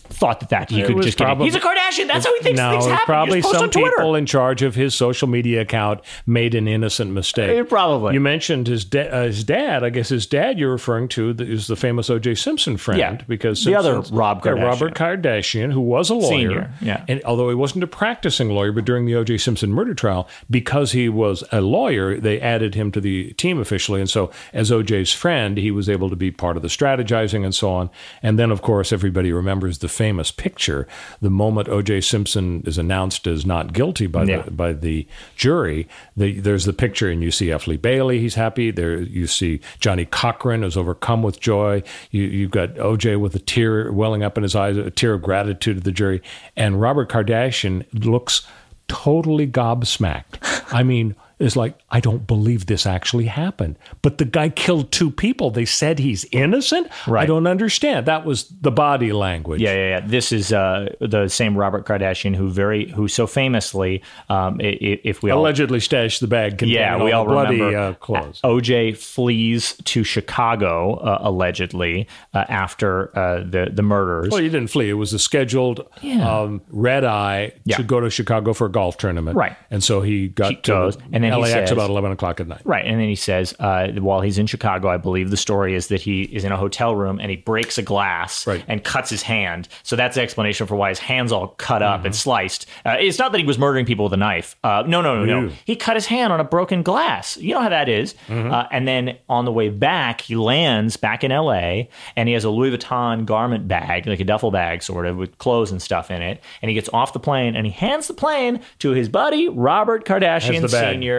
thought 0.08 0.40
that 0.40 0.48
that 0.50 0.70
he 0.70 0.80
It 0.82 0.86
could 0.88 1.02
just 1.02 1.16
get. 1.18 1.24
in. 1.24 1.28
probably- 1.28 1.46
He's 1.46 1.54
a 1.54 1.60
Kardashian. 1.60 2.06
That's 2.08 2.26
how 2.26 2.34
he 2.34 2.42
thinks 2.42 2.58
no, 2.58 2.70
things 2.72 2.86
it 2.86 2.90
happen. 2.90 3.06
probably 3.06 3.42
some 3.42 3.62
on 3.64 3.70
Twitter. 3.70 3.90
people 3.96 4.14
in 4.14 4.26
charge 4.26 4.62
of 4.62 4.74
his 4.74 4.94
social 4.94 5.28
media 5.28 5.62
account 5.62 6.00
made 6.26 6.54
an 6.54 6.68
innocent 6.68 7.10
mistake. 7.12 7.56
Eh, 7.58 7.62
probably. 7.62 8.14
You 8.14 8.20
mentioned 8.20 8.66
his, 8.66 8.84
da- 8.84 9.08
uh, 9.08 9.24
his 9.24 9.44
dad. 9.44 9.82
I 9.84 9.90
guess 9.90 10.08
his 10.10 10.26
dad 10.26 10.58
you're 10.58 10.70
referring 10.72 11.08
to 11.08 11.30
is 11.38 11.66
the 11.66 11.76
famous 11.76 12.10
O.J. 12.10 12.34
Simpson 12.36 12.76
friend. 12.76 12.98
Yeah. 12.98 13.18
because 13.26 13.64
The 13.64 13.74
other 13.74 14.00
Rob 14.12 14.42
yeah, 14.44 14.52
Robert 14.52 14.94
Kardashian, 14.94 15.72
who 15.72 15.80
was 15.80 16.10
a 16.10 16.14
lawyer, 16.14 16.28
Senior, 16.30 16.70
yeah. 16.80 17.04
and 17.08 17.22
although 17.24 17.48
he 17.48 17.54
wasn't 17.54 17.84
a 17.84 17.86
practicing 17.86 18.50
lawyer, 18.50 18.72
but 18.72 18.84
during 18.84 19.06
the 19.06 19.14
O.J. 19.14 19.38
Simpson 19.38 19.72
murder 19.72 19.94
trial, 19.94 20.28
because 20.50 20.92
he 20.92 21.08
was 21.08 21.42
a 21.52 21.60
lawyer, 21.60 22.18
they 22.18 22.40
added 22.40 22.74
him 22.74 22.90
to 22.92 23.00
the 23.00 23.32
team 23.34 23.58
officially, 23.58 24.00
and 24.00 24.10
so 24.10 24.30
as 24.52 24.70
O.J.'s 24.72 25.12
friend, 25.12 25.56
he 25.56 25.70
was 25.70 25.88
able 25.88 26.10
to 26.10 26.16
be 26.16 26.30
part 26.30 26.56
of 26.56 26.62
the 26.62 26.68
strategizing 26.68 27.44
and 27.44 27.54
so 27.54 27.70
on. 27.70 27.90
And 28.22 28.38
then, 28.38 28.50
of 28.50 28.62
course, 28.62 28.92
everybody 28.92 29.32
remembers 29.32 29.78
the 29.78 29.88
famous 29.92 30.30
picture 30.30 30.88
the 31.20 31.30
moment 31.30 31.68
O.J. 31.68 32.00
Simpson 32.00 32.62
is 32.66 32.78
announced 32.78 33.26
as 33.26 33.46
not 33.46 33.72
guilty 33.72 34.06
by 34.06 34.24
Yeah. 34.24 34.42
the 34.42 34.50
by 34.50 34.72
the 34.72 35.06
jury. 35.36 35.86
The, 36.16 36.40
there's 36.40 36.64
the 36.64 36.72
picture, 36.72 37.08
and 37.10 37.22
you 37.22 37.30
see 37.30 37.52
F. 37.52 37.66
Lee 37.66 37.76
Bailey. 37.76 38.18
He's 38.18 38.34
happy. 38.34 38.70
There, 38.70 38.98
you 38.98 39.26
see 39.26 39.60
Johnnie 39.80 40.06
Cochran 40.06 40.64
is 40.64 40.76
overcome 40.76 41.22
with 41.22 41.40
joy. 41.40 41.82
You, 42.10 42.22
you've 42.24 42.50
got 42.50 42.78
O.J. 42.78 43.16
with 43.16 43.34
a 43.34 43.38
tear 43.38 43.92
welling 43.92 44.22
up 44.22 44.36
in 44.36 44.42
his 44.42 44.56
eyes, 44.56 44.76
a 44.76 44.90
tear 44.90 45.14
of 45.14 45.22
gratitude 45.22 45.76
to 45.76 45.82
the 45.82 45.92
jury, 45.92 46.22
and 46.56 46.80
Robert 46.80 47.08
Kardashian 47.10 47.84
looks 48.04 48.46
totally 48.88 49.46
gobsmacked. 49.46 50.38
I 50.72 50.82
mean, 50.82 51.14
is 51.42 51.56
like, 51.56 51.78
I 51.90 52.00
don't 52.00 52.26
believe 52.26 52.66
this 52.66 52.86
actually 52.86 53.26
happened. 53.26 53.76
But 54.00 54.18
the 54.18 54.24
guy 54.24 54.48
killed 54.48 54.92
two 54.92 55.10
people. 55.10 55.50
They 55.50 55.64
said 55.64 55.98
he's 55.98 56.24
innocent. 56.32 56.88
Right. 57.06 57.22
I 57.22 57.26
don't 57.26 57.46
understand. 57.46 58.06
That 58.06 58.24
was 58.24 58.48
the 58.60 58.70
body 58.70 59.12
language. 59.12 59.60
Yeah, 59.60 59.74
yeah, 59.74 59.88
yeah. 59.88 60.00
This 60.06 60.32
is 60.32 60.52
uh, 60.52 60.94
the 61.00 61.28
same 61.28 61.56
Robert 61.56 61.84
Kardashian 61.86 62.34
who 62.36 62.48
very 62.50 62.90
who 62.90 63.08
so 63.08 63.26
famously, 63.26 64.02
um, 64.28 64.58
if 64.60 65.22
we 65.22 65.30
all 65.30 65.40
Allegedly 65.42 65.80
stashed 65.80 66.20
the 66.20 66.26
bag 66.28 66.62
yeah, 66.62 67.02
we 67.02 67.12
all 67.12 67.22
all 67.26 67.32
bloody 67.34 67.60
remember 67.60 67.78
uh, 67.78 67.94
clothes. 67.94 68.40
OJ 68.44 68.96
flees 68.96 69.74
to 69.84 70.04
Chicago 70.04 70.94
uh, 70.96 71.18
allegedly 71.22 72.06
uh, 72.34 72.44
after 72.48 73.16
uh, 73.18 73.40
the 73.40 73.70
the 73.72 73.82
murders. 73.82 74.30
Well, 74.30 74.40
he 74.40 74.48
didn't 74.48 74.68
flee. 74.68 74.88
It 74.90 74.94
was 74.94 75.12
a 75.12 75.18
scheduled 75.18 75.86
Yeah. 76.00 76.40
um, 76.40 76.62
red 76.70 77.04
eye 77.04 77.52
Yeah. 77.64 77.76
to 77.78 77.82
go 77.82 78.00
to 78.00 78.10
Chicago 78.10 78.52
for 78.52 78.66
a 78.66 78.70
golf 78.70 78.96
tournament. 78.98 79.36
Right. 79.36 79.56
And 79.70 79.82
so 79.82 80.00
he 80.00 80.28
got 80.28 80.50
He 80.50 80.56
to 80.56 80.70
goes, 80.72 80.98
and 81.12 81.24
then 81.24 81.31
he 81.36 81.42
LAX 81.42 81.52
says- 81.52 81.70
about 81.70 81.90
11 81.90 82.12
o'clock 82.12 82.40
at 82.40 82.48
night. 82.48 82.60
Right, 82.64 82.84
and 82.84 83.00
then 83.00 83.08
he 83.08 83.14
says, 83.14 83.54
uh, 83.58 83.88
while 83.98 84.20
he's 84.20 84.38
in 84.38 84.46
Chicago, 84.46 84.88
I 84.88 84.96
believe 84.96 85.30
the 85.30 85.36
story 85.36 85.74
is 85.74 85.88
that 85.88 86.00
he 86.00 86.22
is 86.22 86.44
in 86.44 86.52
a 86.52 86.56
hotel 86.56 86.94
room 86.94 87.18
and 87.20 87.30
he 87.30 87.36
breaks 87.36 87.78
a 87.78 87.82
glass 87.82 88.46
Right. 88.46 88.64
and 88.68 88.82
cuts 88.82 89.10
his 89.10 89.22
hand. 89.22 89.68
So 89.82 89.96
that's 89.96 90.14
the 90.16 90.22
explanation 90.22 90.66
for 90.66 90.76
why 90.76 90.90
his 90.90 90.98
hand's 90.98 91.32
all 91.32 91.48
cut 91.48 91.82
up 91.82 91.98
Mm-hmm. 92.00 92.06
and 92.06 92.16
sliced. 92.16 92.66
Uh, 92.86 92.96
it's 92.98 93.18
not 93.18 93.32
that 93.32 93.38
he 93.38 93.44
was 93.46 93.58
murdering 93.58 93.84
people 93.86 94.04
with 94.04 94.12
a 94.12 94.16
knife. 94.16 94.56
Uh, 94.64 94.82
no, 94.86 95.00
no, 95.00 95.24
no, 95.24 95.24
no. 95.24 95.40
Ew. 95.48 95.52
He 95.64 95.76
cut 95.76 95.96
his 95.96 96.06
hand 96.06 96.32
on 96.32 96.40
a 96.40 96.44
broken 96.44 96.82
glass. 96.82 97.36
You 97.36 97.54
know 97.54 97.60
how 97.60 97.68
that 97.68 97.88
is. 97.88 98.14
Mm-hmm. 98.28 98.52
Uh, 98.52 98.66
and 98.70 98.88
then 98.88 99.18
on 99.28 99.44
the 99.44 99.52
way 99.52 99.68
back, 99.68 100.20
he 100.22 100.36
lands 100.36 100.96
back 100.96 101.22
in 101.24 101.30
L.A. 101.32 101.88
and 102.16 102.28
he 102.28 102.32
has 102.34 102.44
a 102.44 102.50
Louis 102.50 102.76
Vuitton 102.76 103.24
garment 103.26 103.68
bag, 103.68 104.06
like 104.06 104.20
a 104.20 104.24
duffel 104.24 104.50
bag, 104.50 104.82
sort 104.82 105.06
of, 105.06 105.16
with 105.16 105.36
clothes 105.38 105.70
and 105.70 105.80
stuff 105.82 106.10
in 106.10 106.22
it. 106.22 106.42
And 106.62 106.68
he 106.68 106.74
gets 106.74 106.88
off 106.92 107.12
the 107.12 107.20
plane 107.20 107.54
and 107.56 107.66
he 107.66 107.72
hands 107.72 108.06
the 108.08 108.14
plane 108.14 108.60
to 108.80 108.90
his 108.90 109.08
buddy 109.08 109.48
Robert 109.48 110.04
Kardashian 110.04 110.60
Has 110.62 110.72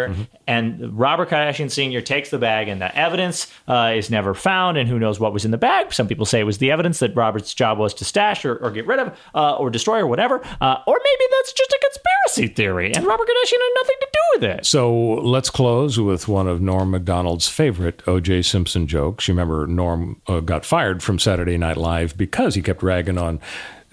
Sr. 0.08 0.28
And 0.47 0.97
Robert 0.97 1.30
Kardashian 1.30 1.72
Sr. 1.72 2.01
takes 2.01 2.30
the 2.30 2.38
bag, 2.38 2.68
and 2.68 2.82
the 2.82 2.95
evidence 2.97 3.51
uh, 3.68 3.93
is 3.95 4.10
never 4.10 4.34
found. 4.34 4.78
And 4.78 4.89
who 4.89 4.99
knows 4.99 5.20
what 5.20 5.34
was 5.34 5.45
in 5.45 5.51
the 5.51 5.58
bag? 5.58 5.93
Some 5.93 6.08
people 6.08 6.26
say 6.26 6.39
it 6.39 6.43
was 6.43 6.58
the 6.58 6.72
evidence 6.72 6.99
that 6.99 7.16
Robert's 7.16 7.54
job 7.54 7.78
was 7.78 7.93
to 7.95 8.06
stash 8.06 8.45
or, 8.45 8.58
or 8.58 8.72
get 8.72 8.88
rid 8.88 8.99
of 8.99 9.18
uh, 9.36 9.56
or 9.56 9.70
destroy 9.70 9.99
or 9.99 10.08
whatever. 10.08 10.41
Uh, 10.62 10.78
or 10.86 10.99
maybe 11.04 11.32
that's 11.32 11.54
just 11.54 11.72
a 11.72 11.80
conspiracy 11.82 12.54
theory, 12.54 12.93
and 12.93 13.06
Robert 13.06 13.28
Kardashian 13.28 13.60
had 13.60 13.72
nothing 13.76 13.95
to 13.99 14.08
do 14.12 14.20
with 14.36 14.43
it. 14.43 14.66
So 14.66 14.93
let's 14.93 15.49
close 15.49 15.99
with 15.99 16.28
one 16.28 16.47
of 16.47 16.62
Norm 16.62 16.91
Macdonald's 16.91 17.47
favorite 17.47 18.01
O.J. 18.08 18.41
Simpson 18.43 18.88
jokes. 18.88 19.28
You 19.28 19.34
remember 19.34 19.68
Norm 19.68 20.22
uh, 20.28 20.39
got 20.39 20.66
fired 20.66 21.04
from 21.04 21.20
Saturday 21.20 21.58
Night 21.58 21.78
Live 21.78 22.18
because 22.18 22.56
he 22.56 22.62
kept 22.62 22.84
ragging 22.84 23.18
on 23.18 23.39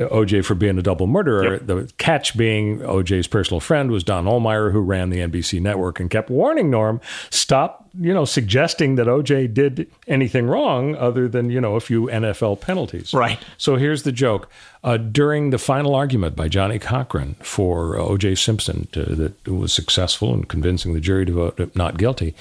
O.J. 0.09 0.42
for 0.42 0.55
being 0.55 0.78
a 0.78 0.82
double 0.82 1.07
murderer. 1.07 1.59
The 1.59 1.90
catch 1.98 2.36
being 2.36 2.82
O.J.'s 2.82 3.26
personal 3.26 3.61
friend 3.61 3.90
was 3.90 4.03
Don 4.03 4.24
Ohlmeyer, 4.24 4.72
who 4.72 4.80
ran 4.80 5.11
the 5.11 5.18
NBC 5.18 5.61
network 5.61 6.01
and 6.01 6.11
kept 6.11 6.30
warning 6.30 6.70
Norm, 6.70 7.01
stop, 7.30 7.88
you 7.98 8.14
know, 8.14 8.24
suggesting 8.24 8.94
that 8.94 9.09
O.J. 9.09 9.48
did 9.48 9.90
anything 10.07 10.46
wrong 10.46 10.94
other 10.96 11.28
than, 11.28 11.51
you 11.51 11.61
know, 11.61 11.76
a 11.76 11.80
few 11.80 12.07
NFL 12.07 12.61
penalties. 12.61 13.12
Right. 13.12 13.38
So 13.59 13.76
here's 13.76 14.05
the 14.05 14.12
joke. 14.12 14.48
Uh, 14.82 14.96
during 14.96 15.51
the 15.51 15.59
final 15.59 15.94
argument 15.94 16.34
by 16.34 16.48
Johnnie 16.48 16.78
Cochran 16.78 17.34
for 17.40 17.98
uh, 17.98 18.03
O.J. 18.03 18.36
Simpson 18.36 18.86
to, 18.92 19.05
that 19.05 19.48
was 19.48 19.72
successful 19.72 20.32
in 20.32 20.44
convincing 20.44 20.94
the 20.94 21.01
jury 21.01 21.26
to 21.26 21.32
vote 21.32 21.76
not 21.76 21.98
guilty, 21.98 22.34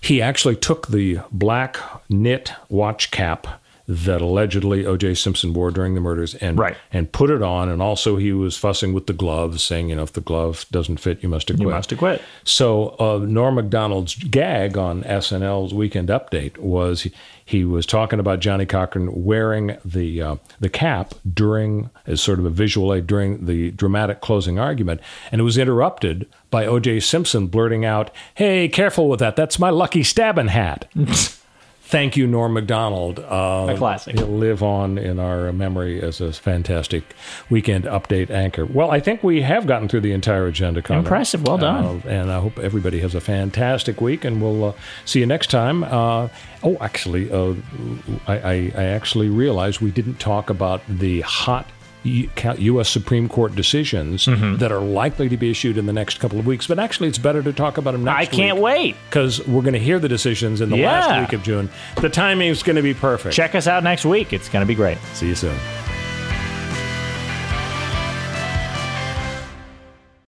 he 0.00 0.22
actually 0.22 0.54
took 0.54 0.88
the 0.88 1.18
black 1.32 1.78
knit 2.08 2.52
watch 2.68 3.10
cap 3.10 3.60
that 3.88 4.20
allegedly 4.20 4.84
O.J. 4.84 5.14
Simpson 5.14 5.52
wore 5.52 5.70
during 5.70 5.94
the 5.94 6.00
murders 6.00 6.34
and 6.36 6.58
Right. 6.58 6.76
and 6.92 7.10
put 7.12 7.30
it 7.30 7.40
on. 7.42 7.68
And 7.68 7.80
also 7.80 8.16
he 8.16 8.32
was 8.32 8.56
fussing 8.56 8.92
with 8.92 9.06
the 9.06 9.12
gloves, 9.12 9.62
saying, 9.62 9.88
you 9.90 9.96
know, 9.96 10.02
if 10.02 10.12
the 10.12 10.20
glove 10.20 10.66
doesn't 10.72 10.98
fit, 10.98 11.22
you 11.22 11.28
must 11.28 11.48
acquit. 11.50 11.60
You 11.68 11.72
must 11.72 11.92
acquit. 11.92 12.20
So 12.42 12.96
uh, 12.98 13.18
Norm 13.24 13.54
Macdonald's 13.54 14.14
gag 14.16 14.76
on 14.76 15.02
SNL's 15.04 15.72
Weekend 15.72 16.08
Update 16.08 16.58
was 16.58 17.02
he, 17.02 17.12
he 17.44 17.64
was 17.64 17.86
talking 17.86 18.18
about 18.18 18.40
Johnnie 18.40 18.66
Cochran 18.66 19.24
wearing 19.24 19.76
the 19.84 20.20
uh, 20.20 20.36
the 20.58 20.68
cap 20.68 21.14
during 21.32 21.90
as 22.06 22.20
sort 22.20 22.40
of 22.40 22.44
a 22.44 22.50
visual 22.50 22.92
aid 22.92 23.06
during 23.06 23.46
the 23.46 23.70
dramatic 23.70 24.20
closing 24.20 24.58
argument, 24.58 25.00
and 25.30 25.40
it 25.40 25.44
was 25.44 25.56
interrupted 25.58 26.26
by 26.50 26.66
O.J. 26.66 26.98
Simpson 27.00 27.46
blurting 27.46 27.84
out, 27.84 28.10
"Hey, 28.34 28.68
careful 28.68 29.08
with 29.08 29.20
that! 29.20 29.36
That's 29.36 29.60
my 29.60 29.70
lucky 29.70 30.02
stabbing 30.02 30.48
hat." 30.48 30.90
Thank 31.88 32.16
you, 32.16 32.26
Norm 32.26 32.54
Macdonald. 32.54 33.20
Uh, 33.20 33.68
A 33.70 33.76
classic. 33.76 34.18
He'll 34.18 34.26
live 34.26 34.60
on 34.60 34.98
in 34.98 35.20
our 35.20 35.52
memory 35.52 36.02
as 36.02 36.20
a 36.20 36.32
fantastic 36.32 37.04
weekend 37.48 37.84
update 37.84 38.28
anchor. 38.28 38.66
Well, 38.66 38.90
I 38.90 38.98
think 38.98 39.22
we 39.22 39.42
have 39.42 39.68
gotten 39.68 39.88
through 39.88 40.00
the 40.00 40.10
entire 40.10 40.48
agenda. 40.48 40.82
Conrad. 40.82 41.04
Impressive. 41.04 41.44
Well 41.44 41.58
done. 41.58 42.02
Uh, 42.04 42.08
and 42.08 42.32
I 42.32 42.40
hope 42.40 42.58
everybody 42.58 42.98
has 43.00 43.14
a 43.14 43.20
fantastic 43.20 44.00
week, 44.00 44.24
and 44.24 44.42
we'll 44.42 44.64
uh, 44.64 44.72
see 45.04 45.20
you 45.20 45.26
next 45.26 45.48
time. 45.48 45.84
Uh, 45.84 46.26
oh, 46.64 46.76
actually, 46.80 47.30
uh, 47.30 47.54
I, 48.26 48.36
I, 48.38 48.72
I 48.76 48.84
actually 48.86 49.28
realized 49.28 49.80
we 49.80 49.92
didn't 49.92 50.18
talk 50.18 50.50
about 50.50 50.82
the 50.88 51.20
hot. 51.20 51.68
U.S. 52.06 52.88
Supreme 52.88 53.28
Court 53.28 53.54
decisions 53.54 54.26
Mm-hmm. 54.26 54.56
that 54.56 54.72
are 54.72 54.80
likely 54.80 55.28
to 55.28 55.36
be 55.36 55.50
issued 55.50 55.76
in 55.78 55.86
the 55.86 55.92
next 55.92 56.18
couple 56.18 56.38
of 56.38 56.46
weeks, 56.46 56.66
but 56.66 56.78
actually, 56.78 57.08
it's 57.08 57.18
better 57.18 57.42
to 57.42 57.52
talk 57.52 57.78
about 57.78 57.92
them 57.92 58.04
next 58.04 58.16
I 58.16 58.26
can't 58.26 58.58
wait. 58.58 58.96
because 59.08 59.46
we're 59.46 59.62
going 59.62 59.72
to 59.74 59.78
hear 59.78 59.98
the 59.98 60.08
decisions 60.08 60.60
in 60.60 60.68
the 60.70 60.76
last 60.82 61.20
week 61.20 61.32
of 61.32 61.42
June. 61.42 61.68
The 62.00 62.08
timing 62.08 62.48
is 62.48 62.62
going 62.62 62.76
to 62.76 62.82
be 62.82 62.94
perfect. 62.94 63.34
Check 63.34 63.54
us 63.54 63.66
out 63.66 63.82
next 63.84 64.04
week. 64.04 64.32
It's 64.32 64.48
going 64.48 64.62
to 64.62 64.66
be 64.66 64.74
great. 64.74 64.98
See 65.14 65.28
you 65.28 65.34
soon. 65.34 65.56